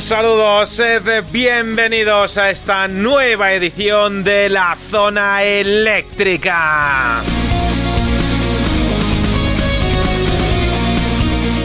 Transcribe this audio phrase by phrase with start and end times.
[0.00, 7.20] Un saludo, sed bienvenidos a esta nueva edición de la Zona Eléctrica.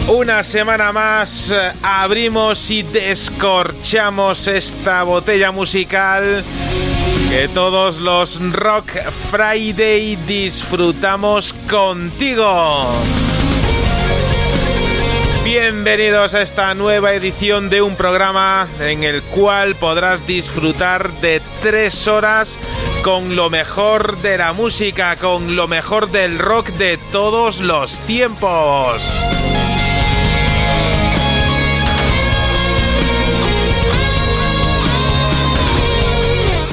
[0.09, 6.43] Una semana más eh, abrimos y descorchamos esta botella musical
[7.29, 8.91] que todos los Rock
[9.31, 12.91] Friday disfrutamos contigo.
[15.57, 22.09] Bienvenidos a esta nueva edición de un programa en el cual podrás disfrutar de tres
[22.09, 22.59] horas
[23.03, 29.01] con lo mejor de la música, con lo mejor del rock de todos los tiempos.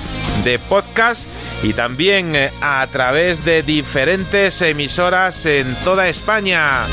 [0.46, 1.28] de podcast
[1.62, 6.86] y también eh, a través de diferentes emisoras en toda España.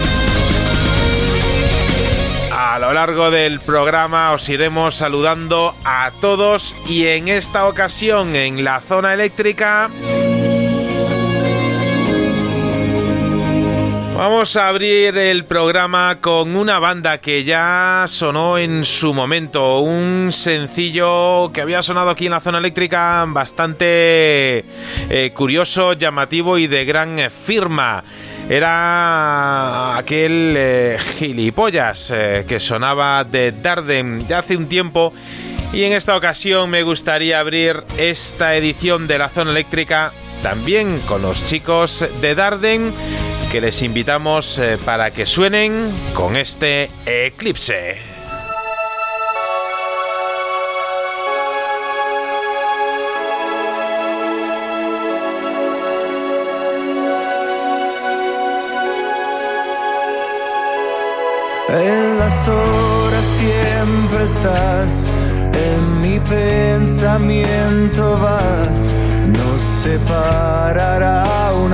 [2.52, 8.64] A lo largo del programa os iremos saludando a todos y en esta ocasión en
[8.64, 9.88] la zona eléctrica...
[14.20, 20.28] Vamos a abrir el programa con una banda que ya sonó en su momento, un
[20.30, 24.66] sencillo que había sonado aquí en la zona eléctrica bastante
[25.08, 28.04] eh, curioso, llamativo y de gran firma.
[28.46, 35.14] era aquel eh, gilipollas eh, que sonaba de Darden ya hace un tiempo
[35.72, 40.12] y en esta ocasión me gustaría abrir esta edición de la zona eléctrica
[40.42, 42.92] también con los chicos de Darden
[43.50, 47.96] que les invitamos eh, para que suenen con este eclipse.
[61.68, 65.10] En las horas siempre estás,
[65.54, 68.94] en mi pensamiento vas.
[69.26, 70.79] Nos separará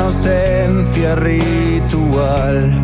[0.07, 2.83] una ausencia ritual.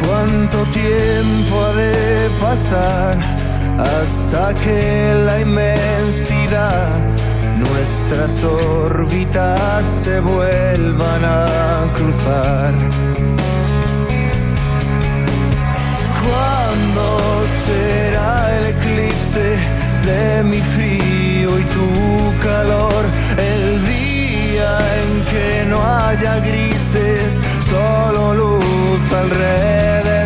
[0.00, 3.16] ¿Cuánto tiempo ha de pasar
[3.78, 6.88] hasta que la inmensidad
[7.56, 12.72] nuestras órbitas se vuelvan a cruzar?
[16.24, 19.56] ¿Cuándo será el eclipse
[20.06, 23.04] de mi frío y tu calor?
[23.36, 23.78] El
[24.60, 27.40] en que no haya grises,
[27.70, 30.17] solo luz alrededor.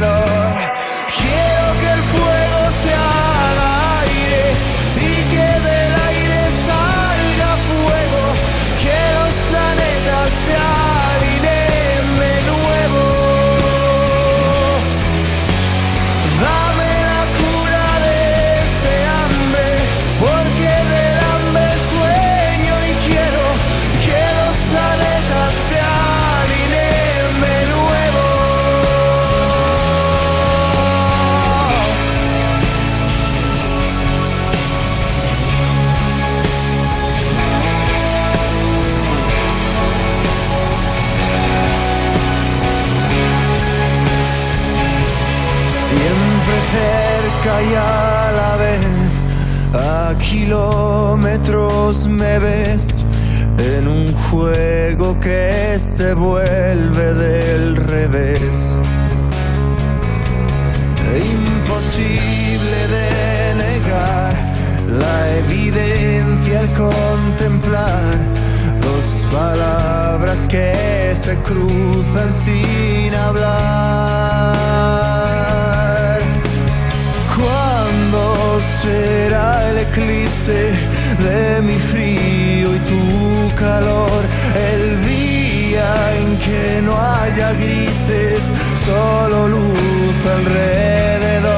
[51.92, 53.04] Me ves
[53.58, 58.78] en un juego que se vuelve del revés.
[61.14, 64.32] Imposible de negar
[64.88, 68.18] la evidencia al contemplar
[68.80, 74.62] dos palabras que se cruzan sin hablar.
[77.36, 84.22] ¿Cuándo será el eclipse de mi frío y tu calor?
[84.72, 85.88] El día
[86.20, 88.50] en que no haya grises,
[88.86, 91.51] solo luz alrededor.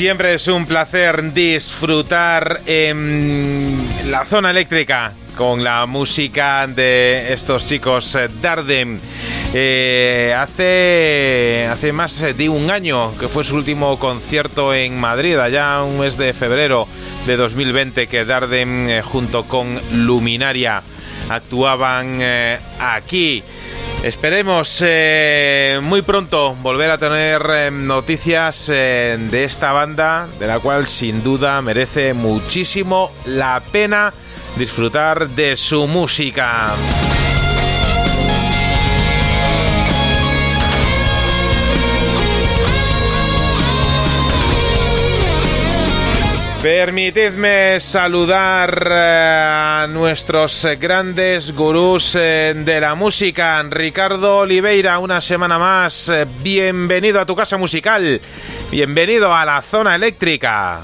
[0.00, 3.76] Siempre es un placer disfrutar en
[4.10, 8.98] la zona eléctrica con la música de estos chicos eh, Darden.
[9.52, 15.82] Eh, hace, hace más de un año que fue su último concierto en Madrid, allá
[15.82, 16.88] un mes de febrero
[17.26, 20.82] de 2020 que Darden eh, junto con Luminaria
[21.28, 22.22] actuaban
[22.80, 23.42] aquí.
[24.02, 30.58] Esperemos eh, muy pronto volver a tener eh, noticias eh, de esta banda, de la
[30.58, 34.14] cual sin duda merece muchísimo la pena
[34.56, 36.74] disfrutar de su música.
[46.62, 53.62] Permitidme saludar eh, a nuestros grandes gurús eh, de la música.
[53.62, 56.10] Ricardo Oliveira, una semana más.
[56.10, 58.20] Eh, bienvenido a tu casa musical.
[58.70, 60.82] Bienvenido a la zona eléctrica.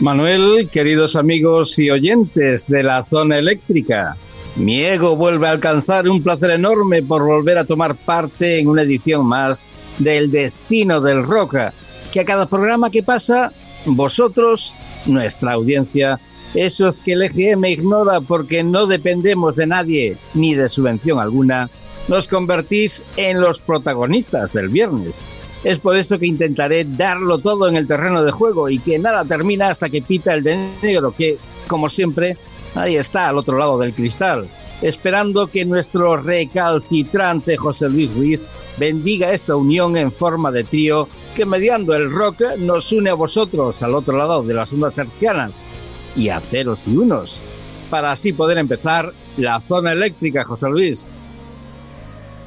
[0.00, 4.16] Manuel, queridos amigos y oyentes de la zona eléctrica,
[4.54, 8.82] mi ego vuelve a alcanzar un placer enorme por volver a tomar parte en una
[8.82, 11.72] edición más del Destino del Roca,
[12.12, 13.50] que a cada programa que pasa
[13.86, 14.74] vosotros,
[15.06, 16.20] nuestra audiencia,
[16.54, 21.68] esos que el EGM ignora porque no dependemos de nadie ni de subvención alguna,
[22.08, 25.26] nos convertís en los protagonistas del viernes.
[25.64, 29.24] Es por eso que intentaré darlo todo en el terreno de juego y que nada
[29.24, 32.36] termina hasta que pita el de negro, que, como siempre,
[32.74, 34.46] ahí está al otro lado del cristal,
[34.82, 38.42] esperando que nuestro recalcitrante José Luis Ruiz
[38.76, 43.82] bendiga esta unión en forma de trío que mediando el rock nos une a vosotros
[43.82, 45.64] al otro lado de las ondas hercianas
[46.14, 47.40] y a ceros y unos,
[47.90, 51.12] para así poder empezar la zona eléctrica, José Luis.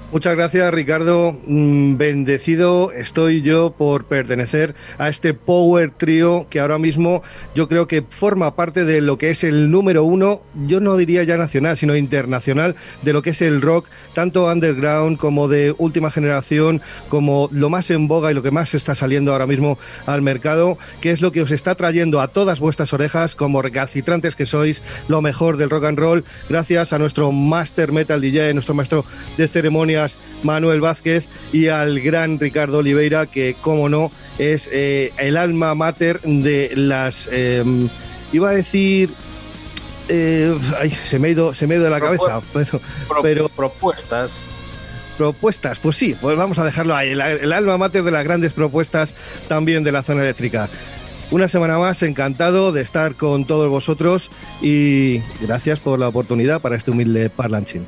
[0.09, 1.37] Muchas gracias, Ricardo.
[1.47, 7.23] Mm, bendecido estoy yo por pertenecer a este Power Trio que ahora mismo
[7.55, 11.23] yo creo que forma parte de lo que es el número uno, yo no diría
[11.23, 16.09] ya nacional, sino internacional, de lo que es el rock, tanto underground como de última
[16.09, 20.21] generación, como lo más en boga y lo que más está saliendo ahora mismo al
[20.21, 24.45] mercado, que es lo que os está trayendo a todas vuestras orejas, como recalcitrantes que
[24.45, 29.03] sois, lo mejor del rock and roll, gracias a nuestro Master Metal DJ, nuestro maestro
[29.35, 29.96] de ceremonia
[30.43, 36.21] Manuel Vázquez y al gran Ricardo Oliveira, que como no es eh, el alma mater
[36.21, 37.89] de las, em,
[38.31, 39.09] iba a decir,
[40.09, 40.55] eh,
[41.03, 42.81] se me ha ido, se me ha ido de la cabeza, pero,
[43.21, 44.31] pero propuestas
[45.17, 45.79] propuestas.
[45.79, 49.15] Pues sí, pues vamos a dejarlo ahí, el, el, alma mater de las grandes propuestas
[49.47, 50.69] también de la zona eléctrica.
[51.29, 56.77] Una semana más, encantado de estar con todos vosotros y gracias por la oportunidad para
[56.77, 57.85] este humilde parlanchín.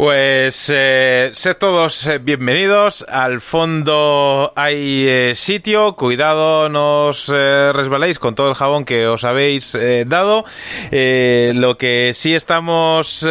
[0.00, 3.04] Pues eh, sed todos eh, bienvenidos.
[3.06, 5.94] Al fondo hay eh, sitio.
[5.94, 9.76] Cuidado, no os eh, resbaléis con todo el jabón que os habéis
[10.06, 10.46] dado.
[10.90, 13.28] Lo que sí estamos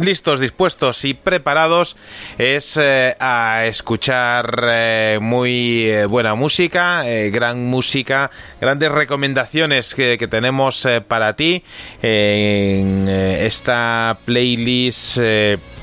[0.00, 1.96] listos, dispuestos y preparados
[2.38, 11.62] es a escuchar muy buena música, gran música, grandes recomendaciones que, que tenemos para ti
[12.02, 15.20] en esta playlist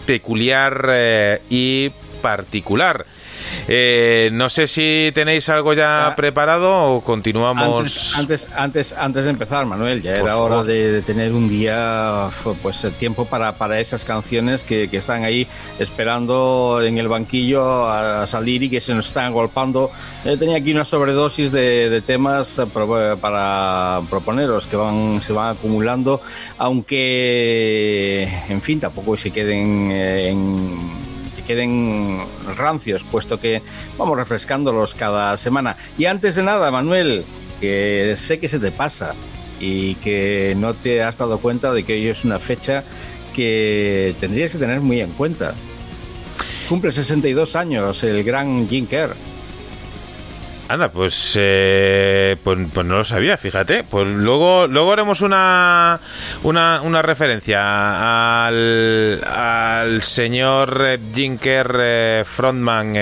[0.07, 3.05] peculiar eh, y particular.
[3.67, 8.13] Eh, no sé si tenéis algo ya Ah, preparado o continuamos.
[8.15, 12.29] Antes, antes, antes, antes de empezar, Manuel, ya era hora de, de tener un día,
[12.61, 15.47] pues eh, tiempo para, para esas canciones que, que están ahí
[15.79, 19.89] esperando en el banquillo a salir y que se nos están golpando.
[20.25, 25.33] Eh, tenía aquí una sobredosis de, de temas eh, pro- para proponeros que van, se
[25.33, 26.21] van acumulando,
[26.57, 31.06] aunque, en fin, tampoco se queden eh, en
[31.47, 32.19] queden
[32.57, 33.61] rancios, puesto que
[33.97, 35.77] vamos refrescándolos cada semana.
[35.97, 37.23] Y antes de nada, Manuel,
[37.59, 39.15] que sé que se te pasa
[39.59, 42.83] y que no te has dado cuenta de que hoy es una fecha
[43.33, 45.55] que tendrías que tener muy en cuenta.
[46.69, 49.15] Cumple 62 años el gran Jim Kerr.
[50.69, 53.83] Anda, pues, eh, pues, pues no lo sabía, fíjate.
[53.83, 55.97] Pues luego, luego haremos una,
[56.43, 62.95] una, una referencia al, al señor eh, Jim Kerr, eh, frontman,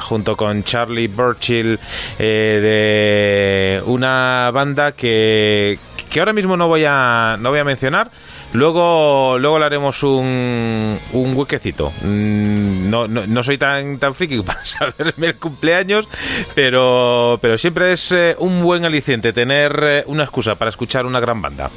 [0.00, 1.78] junto con Charlie Burchill,
[2.18, 5.78] de una banda que,
[6.10, 8.10] que ahora mismo no voy a, no voy a mencionar.
[8.52, 11.92] Luego, luego le haremos un, un huequecito.
[12.02, 16.08] Mm, No, no, no soy tan, tan friki para saberme el cumpleaños,
[16.54, 21.20] pero, pero siempre es eh, un buen aliciente tener eh, una excusa para escuchar una
[21.20, 21.70] gran banda.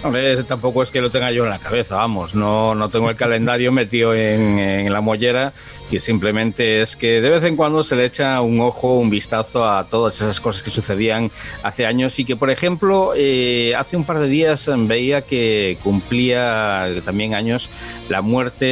[0.00, 3.16] Hombre, tampoco es que lo tenga yo en la cabeza, vamos, no, no tengo el
[3.16, 5.52] calendario metido en, en la mollera,
[5.90, 9.68] que simplemente es que de vez en cuando se le echa un ojo, un vistazo
[9.68, 11.32] a todas esas cosas que sucedían
[11.64, 16.88] hace años y que, por ejemplo, eh, hace un par de días veía que cumplía
[17.04, 17.68] también años
[18.08, 18.66] la muerte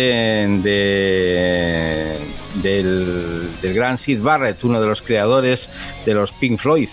[0.62, 2.16] de,
[2.62, 5.70] del, del gran Sid Barrett, uno de los creadores
[6.04, 6.88] de los Pink Floyd.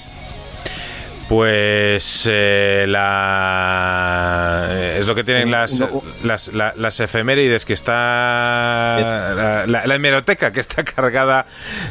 [1.34, 5.84] Pues eh, la eh, es lo que tienen las,
[6.24, 11.48] las, las, efemérides que está la, hemeroteca que está cargada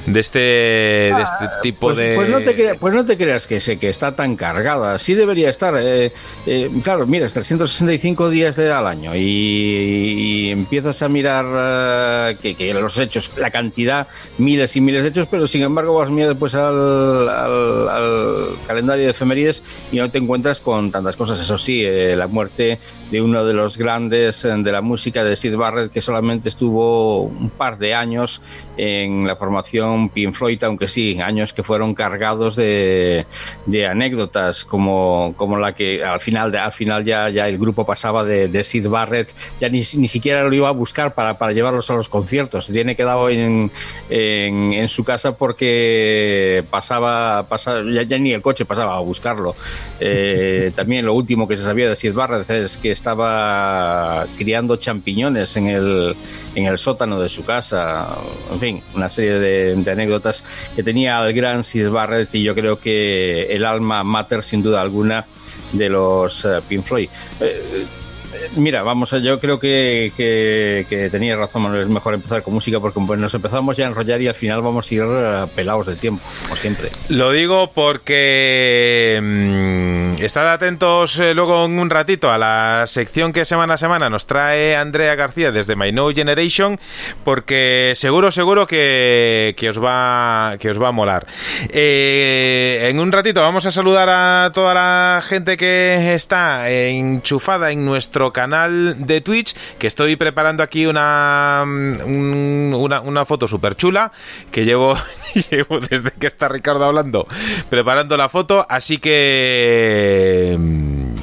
[0.06, 3.48] de este, de este ah, tipo pues, de pues no, te pues no te creas
[3.48, 5.00] que sé que está tan cargada.
[5.00, 6.12] Sí debería estar eh,
[6.84, 13.50] claro mira 365 días al año y, empiezas a mirar que, que, los hechos la
[13.50, 14.06] cantidad
[14.38, 18.46] miles y miles de hechos pero sin embargo vas a mirar después al, al, al
[18.68, 19.31] calendario de efemérides
[19.90, 21.40] y no te encuentras con tantas cosas.
[21.40, 22.78] Eso sí, eh, la muerte
[23.12, 27.24] de uno de los grandes eh, de la música de Sid Barrett, que solamente estuvo
[27.24, 28.40] un par de años
[28.78, 33.26] en la formación Pink Floyd, aunque sí, años que fueron cargados de,
[33.66, 38.24] de anécdotas, como, como la que al final, al final ya, ya el grupo pasaba
[38.24, 41.90] de, de Sid Barrett, ya ni, ni, siquiera lo iba a buscar para, para llevarlos
[41.90, 43.70] a los conciertos, se tiene quedado en,
[44.08, 49.54] en, en su casa porque pasaba, pasaba ya, ni el coche pasaba a buscarlo.
[50.00, 55.56] Eh, también lo último que se sabía de Sid Barrett es que estaba criando champiñones
[55.56, 56.14] en el,
[56.54, 58.06] en el sótano de su casa.
[58.52, 60.44] En fin, una serie de, anécdotas
[60.76, 64.80] que tenía el gran Sid Barrett y yo creo que el alma mater, sin duda
[64.80, 65.26] alguna,
[65.72, 67.08] de los uh, Pink Floyd.
[67.40, 67.86] Eh,
[68.56, 73.00] mira, vamos, yo creo que, que, tenía razón, Manuel, es mejor empezar con música porque
[73.04, 75.96] pues, nos empezamos ya a enrollar y al final vamos a ir eh, pelados de
[75.96, 76.90] tiempo, como siempre.
[77.08, 83.44] Lo digo porque mmm, estad atentos eh, luego en un ratito a la sección que
[83.44, 86.78] semana a semana nos trae Andrea García desde My No Generation,
[87.24, 91.26] porque seguro, seguro que, que os va que os va a molar.
[91.70, 97.84] Eh, en un ratito vamos a saludar a toda la gente que está enchufada en
[97.84, 104.12] nuestro canal de Twitch, que estoy preparando aquí una, mm, una foto súper chula,
[104.50, 104.96] que llevo,
[105.50, 107.26] llevo desde que está Ricardo hablando,
[107.70, 110.11] preparando la foto, así que...
[110.58, 111.14] Mm,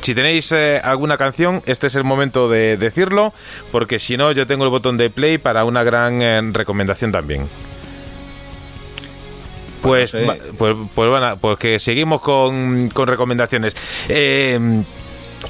[0.00, 3.32] si tenéis eh, alguna canción, este es el momento de decirlo,
[3.70, 7.48] porque si no, yo tengo el botón de play para una gran eh, recomendación también.
[9.82, 13.76] Pues, pues, pues, bueno, pues que seguimos con, con recomendaciones.
[14.08, 14.58] Eh,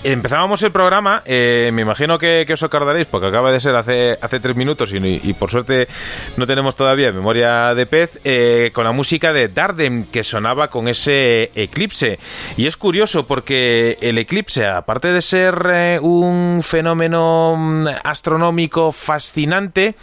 [0.05, 4.55] Empezábamos el programa, eh, me imagino que, os acordaréis, porque acaba de ser hace, tres
[4.55, 5.88] minutos y, por suerte
[6.37, 10.88] no tenemos todavía memoria de pez, eh, con la música de Darden que sonaba con
[10.88, 12.18] ese eclipse.
[12.57, 19.96] Y es curioso porque el eclipse, aparte de ser eh, un fenómeno mm, astronómico fascinante,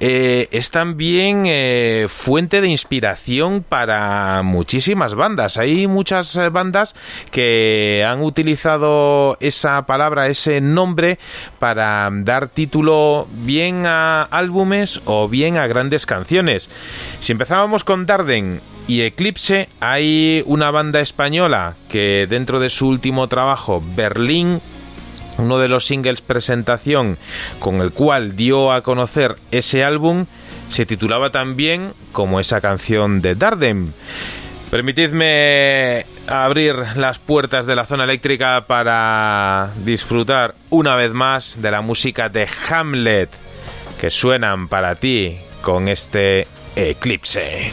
[0.00, 5.56] es también fuente de inspiración para muchísimas bandas.
[5.56, 6.94] Hay muchas bandas
[7.30, 11.18] que han utilizado esa palabra, ese nombre
[11.58, 16.70] para dar título bien a álbumes o bien a grandes canciones.
[17.20, 23.26] Si empezábamos con Darden y Eclipse, hay una banda española que dentro de su último
[23.26, 24.60] trabajo, Berlín,
[25.38, 27.18] uno de los singles presentación
[27.58, 30.26] con el cual dio a conocer ese álbum,
[30.68, 33.92] se titulaba también como esa canción de Darden.
[34.70, 41.82] Permitidme abrir las puertas de la zona eléctrica para disfrutar una vez más de la
[41.82, 43.30] música de Hamlet
[44.00, 47.72] que suenan para ti con este eclipse.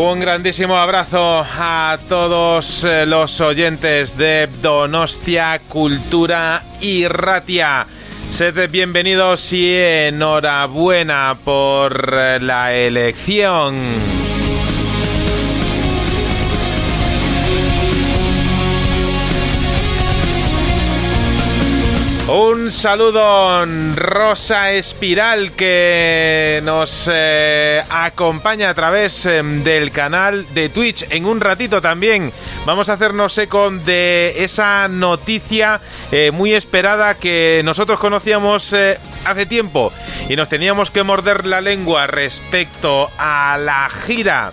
[0.00, 7.84] Un grandísimo abrazo a todos eh, los oyentes de Donostia Cultura y Ratia.
[8.30, 14.17] Sed bienvenidos y enhorabuena por eh, la elección.
[22.30, 23.64] Un saludo
[23.96, 31.06] Rosa Espiral que nos eh, acompaña a través eh, del canal de Twitch.
[31.08, 32.30] En un ratito también
[32.66, 35.80] vamos a hacernos eco de esa noticia
[36.12, 39.90] eh, muy esperada que nosotros conocíamos eh, hace tiempo
[40.28, 44.52] y nos teníamos que morder la lengua respecto a la gira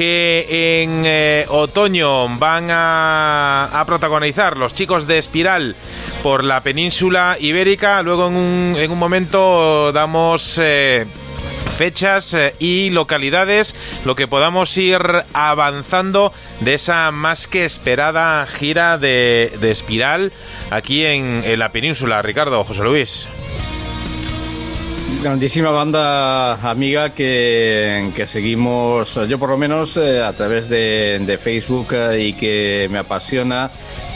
[0.00, 5.76] que en eh, otoño van a, a protagonizar los chicos de Espiral
[6.22, 8.00] por la península ibérica.
[8.00, 11.04] Luego en un, en un momento damos eh,
[11.76, 13.74] fechas eh, y localidades,
[14.06, 15.02] lo que podamos ir
[15.34, 20.32] avanzando de esa más que esperada gira de, de Espiral
[20.70, 22.22] aquí en, en la península.
[22.22, 23.28] Ricardo, José Luis.
[25.22, 31.36] Grandísima banda amiga que, que seguimos, yo por lo menos eh, a través de, de
[31.36, 33.70] Facebook eh, y que me apasiona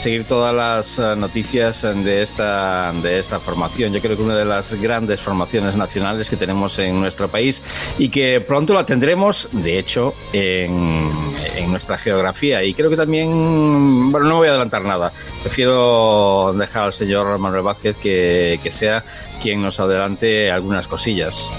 [0.05, 3.91] seguir todas las eh, noticias de esta, de esta formación.
[3.91, 7.59] Yo creo que una de las grandes formaciones nacionales que tenemos en nuestro país
[7.97, 11.09] y que pronto la tendremos, de hecho, en,
[11.55, 12.63] en nuestra geografía.
[12.63, 15.11] Y creo que también, bueno, no voy a adelantar nada.
[15.41, 19.03] Prefiero dejar al señor Manuel Vázquez que, que sea
[19.41, 21.49] quien nos adelante algunas cosillas.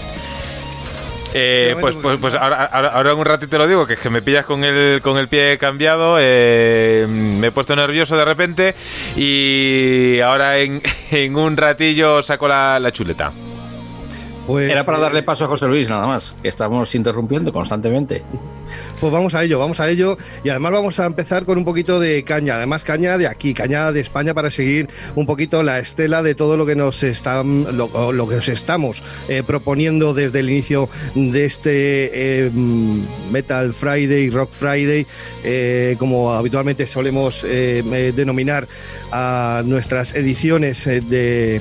[1.38, 4.22] Eh, pues, pues, pues ahora, ahora, un ratito te lo digo, que es que me
[4.22, 8.74] pillas con el, con el pie cambiado, eh, me he puesto nervioso de repente
[9.16, 13.32] y ahora en, en un ratillo saco la, la chuleta.
[14.46, 18.22] Pues, Era para eh, darle paso a José Luis, nada más, que estamos interrumpiendo constantemente.
[19.00, 20.16] Pues vamos a ello, vamos a ello.
[20.44, 22.56] Y además vamos a empezar con un poquito de caña.
[22.56, 26.56] Además, caña de aquí, caña de España para seguir un poquito la estela de todo
[26.56, 31.44] lo que nos están, lo, lo que os estamos eh, proponiendo desde el inicio de
[31.44, 32.50] este eh,
[33.30, 35.06] Metal Friday, Rock Friday,
[35.44, 38.68] eh, como habitualmente solemos eh, eh, denominar
[39.12, 41.60] a nuestras ediciones eh, de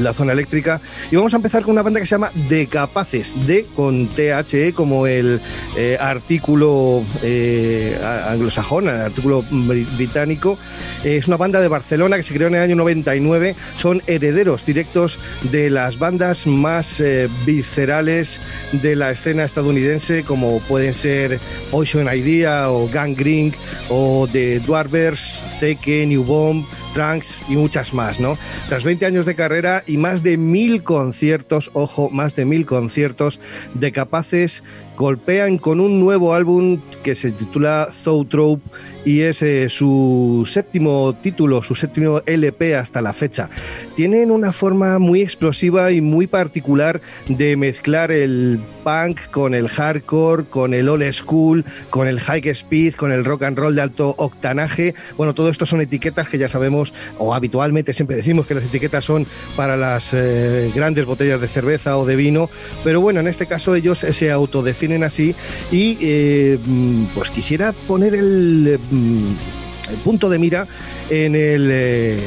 [0.00, 0.80] la zona eléctrica.
[1.10, 5.06] Y vamos a empezar con una banda que se llama Decapaces, D con THE como
[5.06, 5.40] el
[5.76, 10.58] eh, artículo eh, anglosajón, el artículo bri- británico.
[11.04, 13.54] Eh, es una banda de Barcelona que se creó en el año 99.
[13.76, 15.18] Son herederos directos
[15.50, 17.02] de las bandas más
[17.44, 18.40] viscerales
[18.72, 21.38] de la escena estadounidense, como pueden ser
[21.70, 23.52] Poison Idea o Gang Green
[23.88, 28.36] o The Dwarvers, Zeke, New Bomb, Trunks y muchas más, ¿no?
[28.68, 33.40] Tras 20 años de carrera y más de mil conciertos, ojo, más de mil conciertos
[33.74, 34.62] de capaces,
[35.02, 38.62] golpean con un nuevo álbum que se titula Zootrope
[39.04, 43.50] y es eh, su séptimo título, su séptimo LP hasta la fecha.
[43.96, 50.44] Tienen una forma muy explosiva y muy particular de mezclar el punk con el hardcore,
[50.44, 54.14] con el old school, con el high speed, con el rock and roll de alto
[54.18, 54.94] octanaje.
[55.16, 59.04] Bueno, todo esto son etiquetas que ya sabemos, o habitualmente siempre decimos que las etiquetas
[59.04, 62.50] son para las eh, grandes botellas de cerveza o de vino,
[62.84, 65.34] pero bueno, en este caso ellos se autodefinen así
[65.70, 68.78] y eh, mm, pues quisiera poner el...
[68.90, 70.66] mm, el punto de mira
[71.10, 72.18] en el, eh,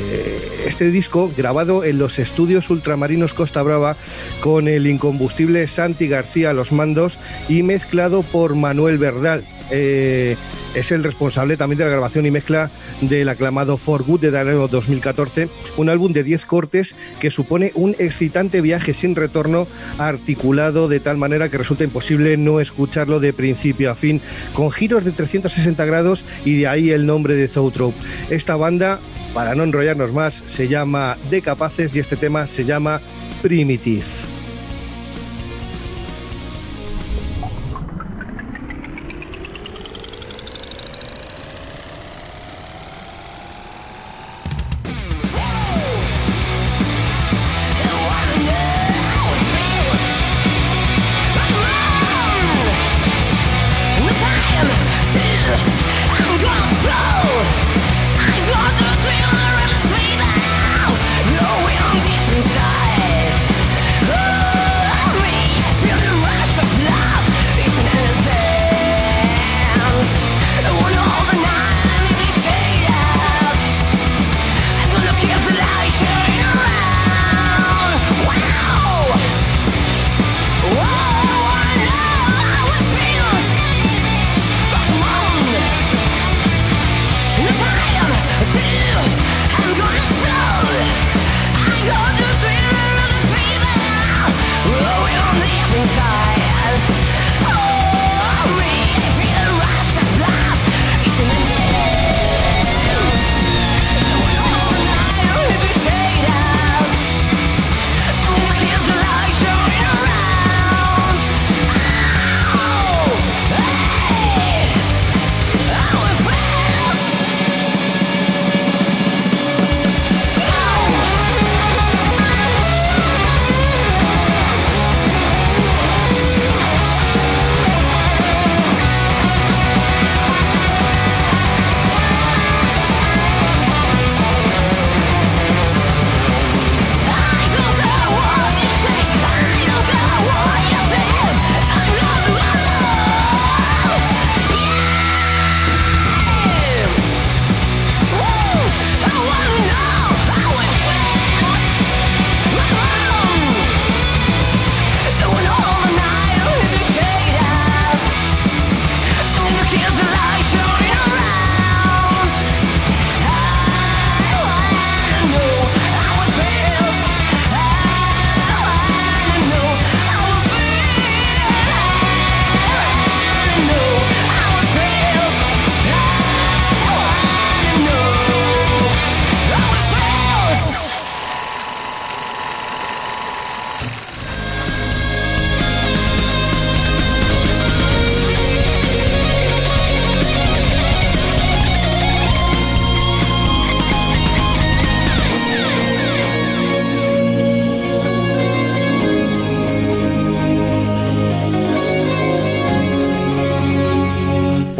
[0.68, 3.96] este disco grabado en los estudios ultramarinos Costa Brava
[4.42, 7.18] con el incombustible Santi García a los mandos
[7.50, 9.44] y mezclado por Manuel Verdal.
[9.72, 10.36] Eh,
[10.76, 12.70] es el responsable también de la grabación y mezcla
[13.02, 17.96] del aclamado For Good de año 2014, un álbum de 10 cortes que supone un
[17.98, 23.90] excitante viaje sin retorno articulado de tal manera que resulta imposible no escucharlo de principio
[23.90, 24.22] a fin,
[24.54, 27.96] con giros de 360 grados y de ahí el nombre de Zootrope.
[28.30, 29.00] Esta banda,
[29.34, 33.00] para no enrollarnos más, se llama De Capaces y este tema se llama
[33.42, 34.04] Primitive.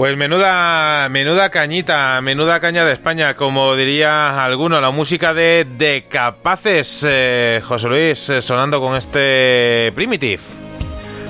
[0.06, 6.06] Pues menuda, menuda cañita, menuda caña de España, como diría alguno, la música de De
[6.08, 10.65] Capaces, eh, José Luis, eh, sonando con este Primitive.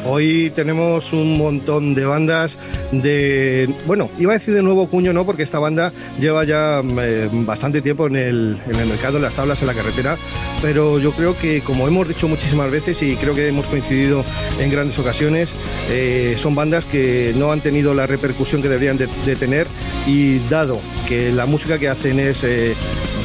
[0.08, 2.58] Hoy tenemos un montón de bandas
[2.92, 7.30] de, bueno, iba a decir de nuevo cuño, no, porque esta banda lleva ya eh,
[7.32, 10.18] bastante tiempo en el, en el mercado, en las tablas, en la carretera,
[10.62, 14.24] pero yo creo que, como hemos dicho muchísimas veces y creo que hemos coincidido
[14.60, 15.54] en grandes ocasiones,
[15.90, 19.68] eh, son bandas que no han tenido la repercusión que deberían de, tener.
[20.08, 22.76] Y dado que la música que hacen es eh,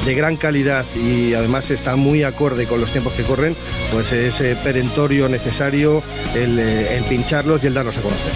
[0.04, 3.54] de gran calidad y además está muy acorde con los tiempos que corren,
[3.92, 6.02] pues es perentorio necesario
[6.34, 8.32] el eh, el pincharlos y el darlos a conocer.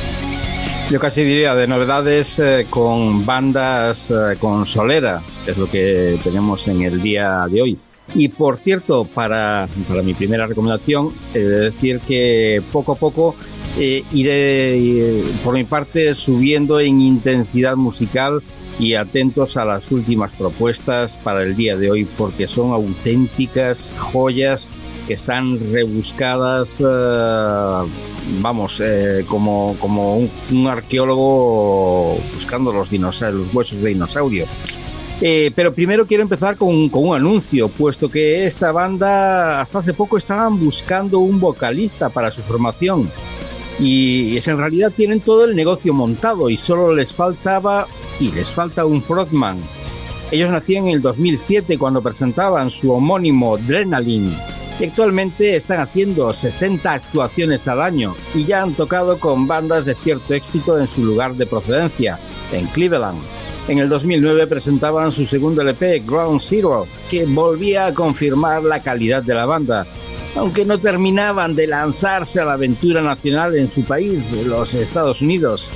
[0.90, 6.68] Yo casi diría de novedades eh, con bandas eh, con solera, es lo que tenemos
[6.68, 7.78] en el día de hoy.
[8.14, 13.34] Y por cierto, para, para mi primera recomendación, decir que poco a poco
[13.78, 18.42] iré, por mi parte, subiendo en intensidad musical
[18.78, 24.68] y atentos a las últimas propuestas para el día de hoy, porque son auténticas joyas
[25.06, 27.90] que están rebuscadas, eh,
[28.40, 30.16] vamos, eh, como, como
[30.50, 34.46] un, arqueólogo buscando los, dinosaurios, los huesos de dinosaurio.
[35.20, 39.94] Eh, pero primero quiero empezar con, con, un anuncio, puesto que esta banda hasta hace
[39.94, 43.08] poco estaban buscando un vocalista para su formación.
[43.78, 47.86] Y es en realidad tienen todo el negocio montado y solo les faltaba
[48.20, 49.58] y les falta un frontman.
[50.30, 54.34] Ellos nacían en el 2007 cuando presentaban su homónimo Adrenaline
[54.80, 59.94] y actualmente están haciendo 60 actuaciones al año y ya han tocado con bandas de
[59.94, 62.18] cierto éxito en su lugar de procedencia,
[62.52, 63.20] en Cleveland.
[63.68, 69.22] En el 2009 presentaban su segundo LP, Ground Zero, que volvía a confirmar la calidad
[69.22, 69.86] de la banda,
[70.36, 75.72] aunque no terminaban de lanzarse a la aventura nacional en su país, los Estados Unidos.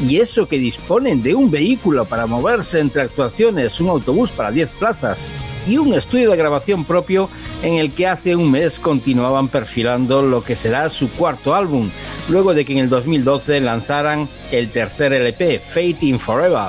[0.00, 4.70] Y eso que disponen de un vehículo para moverse entre actuaciones, un autobús para 10
[4.70, 5.30] plazas,
[5.66, 7.28] y un estudio de grabación propio
[7.62, 11.88] en el que hace un mes continuaban perfilando lo que será su cuarto álbum,
[12.28, 16.68] luego de que en el 2012 lanzaran el tercer LP, Fate in Forever.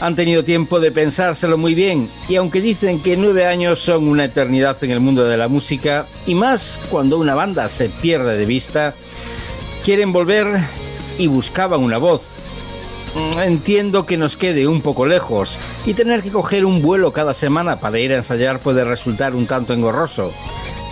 [0.00, 4.26] Han tenido tiempo de pensárselo muy bien y aunque dicen que nueve años son una
[4.26, 8.46] eternidad en el mundo de la música, y más cuando una banda se pierde de
[8.46, 8.94] vista,
[9.84, 10.58] quieren volver
[11.18, 12.35] y buscaban una voz,
[13.42, 17.76] entiendo que nos quede un poco lejos y tener que coger un vuelo cada semana
[17.80, 20.32] para ir a ensayar puede resultar un tanto engorroso.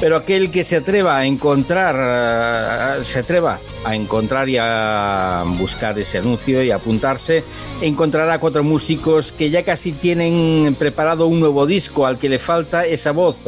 [0.00, 5.98] Pero aquel que se atreva a encontrar, eh, se atreva a encontrar y a buscar
[5.98, 7.44] ese anuncio y apuntarse,
[7.80, 12.84] encontrará cuatro músicos que ya casi tienen preparado un nuevo disco al que le falta
[12.86, 13.46] esa voz.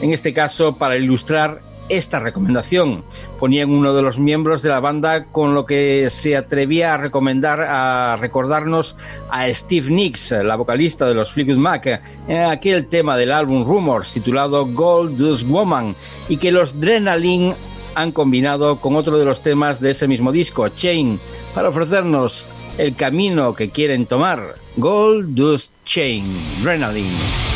[0.00, 3.04] En este caso, para ilustrar esta recomendación.
[3.38, 7.60] Ponían uno de los miembros de la banda con lo que se atrevía a recomendar,
[7.60, 8.96] a recordarnos
[9.30, 14.12] a Steve Nicks, la vocalista de los Fleetwood Mac, en aquel tema del álbum Rumors
[14.12, 15.94] titulado Gold Dust Woman
[16.28, 17.54] y que los Drenalin
[17.94, 21.18] han combinado con otro de los temas de ese mismo disco, Chain,
[21.54, 22.46] para ofrecernos
[22.76, 26.24] el camino que quieren tomar, Gold Dust Chain,
[26.62, 27.55] Drenalin.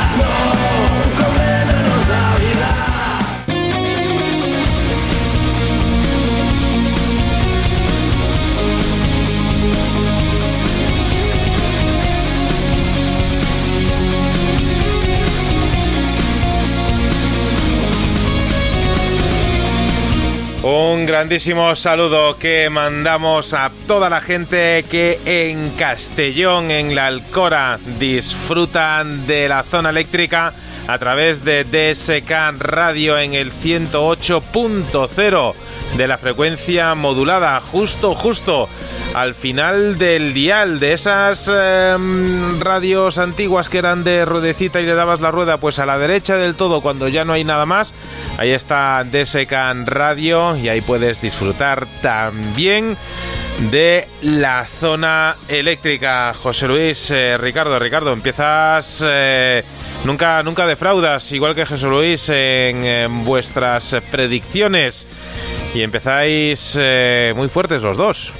[20.63, 27.79] Un grandísimo saludo que mandamos a toda la gente que en Castellón, en la Alcora,
[27.97, 30.53] disfrutan de la zona eléctrica
[30.87, 35.53] a través de DSK Radio en el 108.0
[35.97, 38.69] de la frecuencia modulada, justo, justo
[39.13, 41.97] al final del dial de esas eh,
[42.59, 46.37] radios antiguas que eran de ruedecita y le dabas la rueda, pues a la derecha
[46.37, 47.93] del todo, cuando ya no hay nada más,
[48.37, 49.51] ahí está DSK
[49.85, 52.97] Radio y ahí puedes disfrutar también
[53.69, 56.33] de la zona eléctrica.
[56.33, 59.63] José Luis, eh, Ricardo, Ricardo, empiezas, eh,
[60.05, 65.05] nunca, nunca defraudas, igual que José Luis, en, en vuestras predicciones
[65.73, 68.33] y empezáis eh, muy fuertes los dos.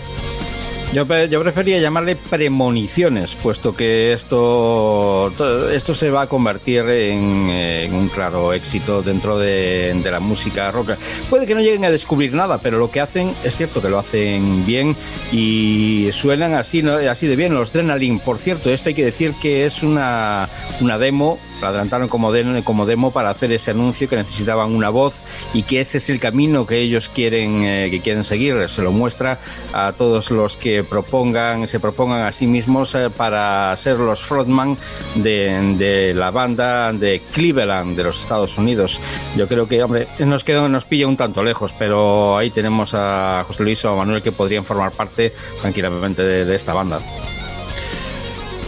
[0.94, 7.94] Yo, yo prefería llamarle premoniciones, puesto que esto, to- esto se va a convertir en,
[7.94, 10.92] un claro éxito dentro de, la música rock.
[11.30, 14.00] Puede que no lleguen a descubrir nada, pero lo que hacen es cierto que lo
[14.00, 14.94] hacen bien
[15.32, 17.54] y suenan así, así de bien.
[17.54, 20.50] Los Adrenaline, por cierto, esto hay que decir que es una,
[20.82, 24.90] una demo la adelantaron como, de- como demo para hacer ese anuncio que necesitaban una
[24.90, 25.22] voz
[25.54, 28.70] y que ese es el camino que ellos quieren eh, que quieren seguir.
[28.70, 29.40] Se lo muestra
[29.74, 34.78] a todos los que propongan se propongan a sí mismos eh, para ser los frontman
[35.16, 39.00] de, la banda de Cleveland de los Estados Unidos.
[39.36, 43.44] Yo creo que hombre nos queda nos pilla un tanto lejos pero ahí tenemos a
[43.48, 47.00] José Luis o a Manuel que podrían formar parte tranquilamente de esta banda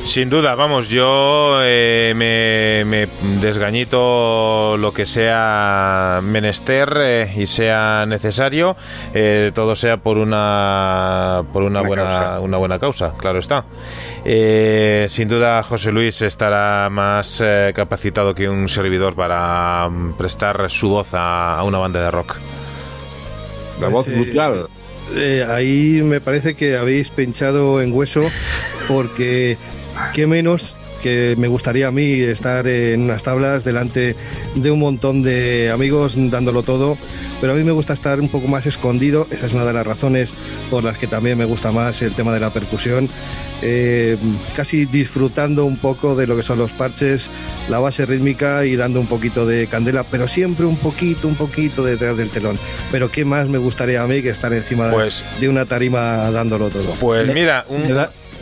[0.06, 3.08] Sin duda, vamos, yo eh, me, me
[3.42, 8.76] desgañito lo que sea menester eh, y sea necesario,
[9.14, 12.40] eh, todo sea por una por una, Una buena causa.
[12.42, 13.66] una buena causa, claro está.
[14.26, 20.90] Eh, sin duda, José Luis estará más eh, capacitado que un servidor para prestar su
[20.90, 22.36] voz a, a una banda de rock.
[23.80, 24.68] la voz brutal
[25.16, 28.30] Eh, ahí me parece que habéis pinchado en hueso
[28.88, 29.58] porque
[30.14, 34.16] qué menos que me gustaría a mí estar en unas tablas delante
[34.56, 36.98] de un montón de amigos dándolo todo,
[37.42, 39.86] pero a mí me gusta estar un poco más escondido, esa es una de las
[39.86, 40.32] razones
[40.72, 43.10] por las que también me gusta más el tema de la percusión,
[43.62, 44.16] eh,
[44.56, 47.30] casi disfrutando un poco de lo que son los parches,
[47.70, 51.84] la base rítmica y dando un poquito de candela, pero siempre un poquito, un poquito
[51.84, 52.58] detrás del telón.
[52.94, 56.32] Pero qué más me gustaría a mí que estar encima de- Pues- de una tarima
[56.32, 56.94] dándolo todo.
[57.02, 57.88] Pues mira, un,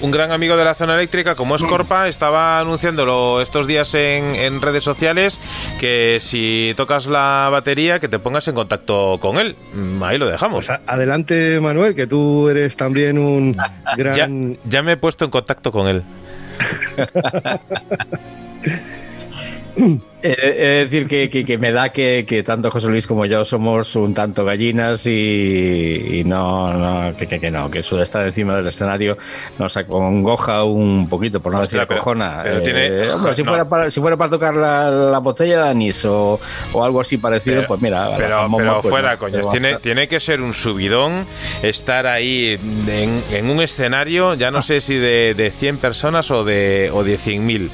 [0.01, 4.35] un gran amigo de la zona eléctrica como es Corpa estaba anunciándolo estos días en,
[4.35, 5.39] en redes sociales
[5.79, 9.55] que si tocas la batería que te pongas en contacto con él.
[9.73, 10.65] Mm, Ahí lo dejamos.
[10.65, 14.57] Pues adelante, Manuel, que tú eres también un Ya, gran...
[14.65, 16.03] ya me he puesto en contacto con él.
[20.23, 24.45] Eh, es decir, que, me da que, tanto José Luis como yo somos un tanto
[24.45, 29.17] gallinas y, no, no que, no, que eso de estar encima del escenario
[29.57, 32.43] nos acongoja un poquito, por no decir acojona.
[32.45, 36.39] Eh, si, fuera para, si fuera para tocar la, botella de anís o,
[36.75, 38.11] algo así parecido, pues mira.
[38.17, 41.25] Pero, pero pues fuera, coño, tiene, tiene que ser un subidón
[41.63, 44.63] estar ahí en, un escenario, ya no ah.
[44.63, 47.69] sé si de, de 100 personas o de, o de 100.000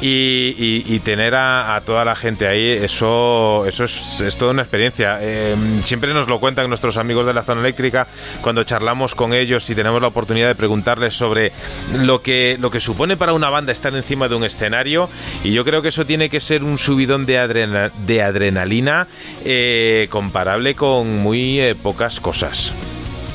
[0.00, 5.18] y, tener a, toda la gente ahí, eso, eso es, toda una experiencia.
[5.22, 8.06] Em, siempre nos lo cuentan nuestros amigos de la zona eléctrica
[8.42, 11.52] cuando charlamos con ellos y tenemos la oportunidad de preguntarles sobre
[11.94, 15.08] lo que, lo que supone para una banda estar encima de un escenario
[15.44, 19.08] y yo creo que eso tiene que ser un subidón de, de adrenalina
[19.44, 22.72] eh, comparable con muy eh, pocas cosas.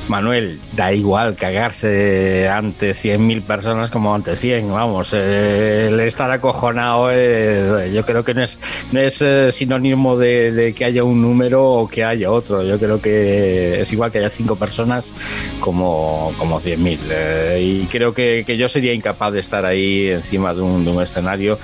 [0.08, 7.10] Manuel, da igual cagarse ante 100.000 personas como ante 100, vamos, eh, el estar acojonado
[7.12, 8.58] eh, yo creo que no es,
[8.92, 13.02] no es eh, sinónimo de, que haya un número o que haya otro, yo creo
[13.02, 15.14] que es igual que haya 5 personas
[15.62, 20.84] como, como 100.000 y creo que, yo sería incapaz de estar ahí encima de un,
[21.02, 21.58] escenario,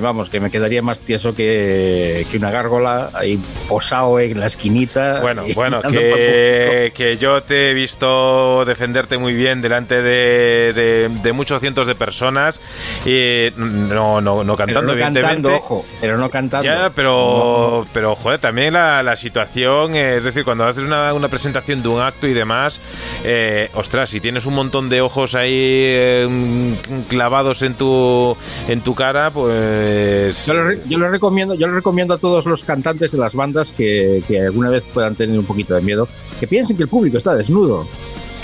[0.00, 5.20] vamos, que me quedaría más tieso que, una gárgola ahí posado en la esquinita.
[5.20, 11.86] Bueno, bueno, que, que yo te he visto defenderte muy bien delante de, muchos cientos
[11.86, 12.60] de personas
[13.06, 15.48] y no, no, no cantando, evidentemente.
[15.48, 16.64] ojo, pero no cantando.
[16.64, 21.88] Ya, pero, pero joder, también la, situación, es decir, cuando haces una, una, presentación de
[21.88, 22.80] un acto y demás,
[23.24, 26.74] eh, ostras, si tienes un montón de ojos ahí eh,
[27.08, 28.36] clavados en tu
[28.68, 32.64] en tu cara, pues yo lo, yo lo, recomiendo, yo lo recomiendo a todos los
[32.64, 36.08] cantantes de las bandas que, que alguna vez puedan tener un poquito de miedo,
[36.38, 37.59] que piensen que el público está desnudo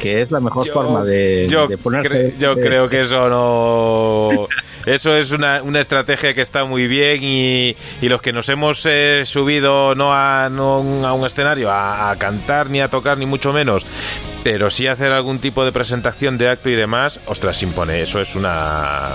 [0.00, 2.34] que es la mejor forma de, ponerse.
[2.38, 4.48] yo creo que eso no.
[4.86, 9.22] Eso es una, una, estrategia que está muy bien y, los que nos hemos eh,
[9.26, 13.84] subido no, a, no a un escenario a, cantar ni a tocar ni mucho menos,
[14.44, 18.00] pero sí hacer algún tipo de presentación de acto y demás, ostras, impone.
[18.00, 19.08] Eso es una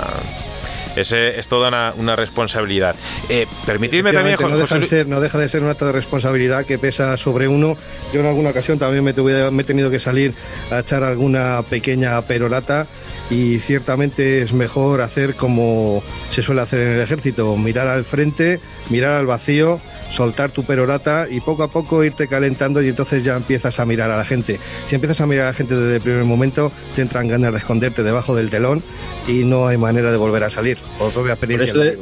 [0.95, 2.95] ese es toda una, responsabilidad.
[3.29, 6.65] Eh, permitidme también, no deja, de ser, no deja de ser un acto de responsabilidad
[6.65, 7.77] que pesa sobre uno.
[8.13, 10.33] Yo en alguna ocasión también me, me he tenido que salir
[10.69, 12.87] a echar alguna pequeña perorata
[13.31, 18.59] y ciertamente es mejor hacer como se suele hacer en el ejército, mirar al frente,
[18.89, 19.79] mirar al vacío
[20.11, 24.11] soltar tu perorata y poco a poco irte calentando y entonces ya empiezas a mirar
[24.11, 24.59] a la gente.
[24.85, 27.57] Si empiezas a mirar a la gente desde el primer momento, te entran ganas de
[27.57, 28.83] esconderte debajo del telón
[29.27, 30.77] y no hay manera de volver a salir.
[30.99, 31.93] Por propia experiencia.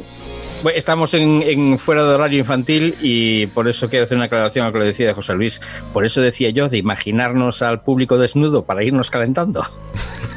[0.74, 4.80] estamos en, fuera de horario infantil y por eso quiero hacer una aclaración a lo
[4.80, 5.60] que decía José Luis.
[5.92, 9.64] Por eso decía yo de imaginarnos al público desnudo para irnos calentando.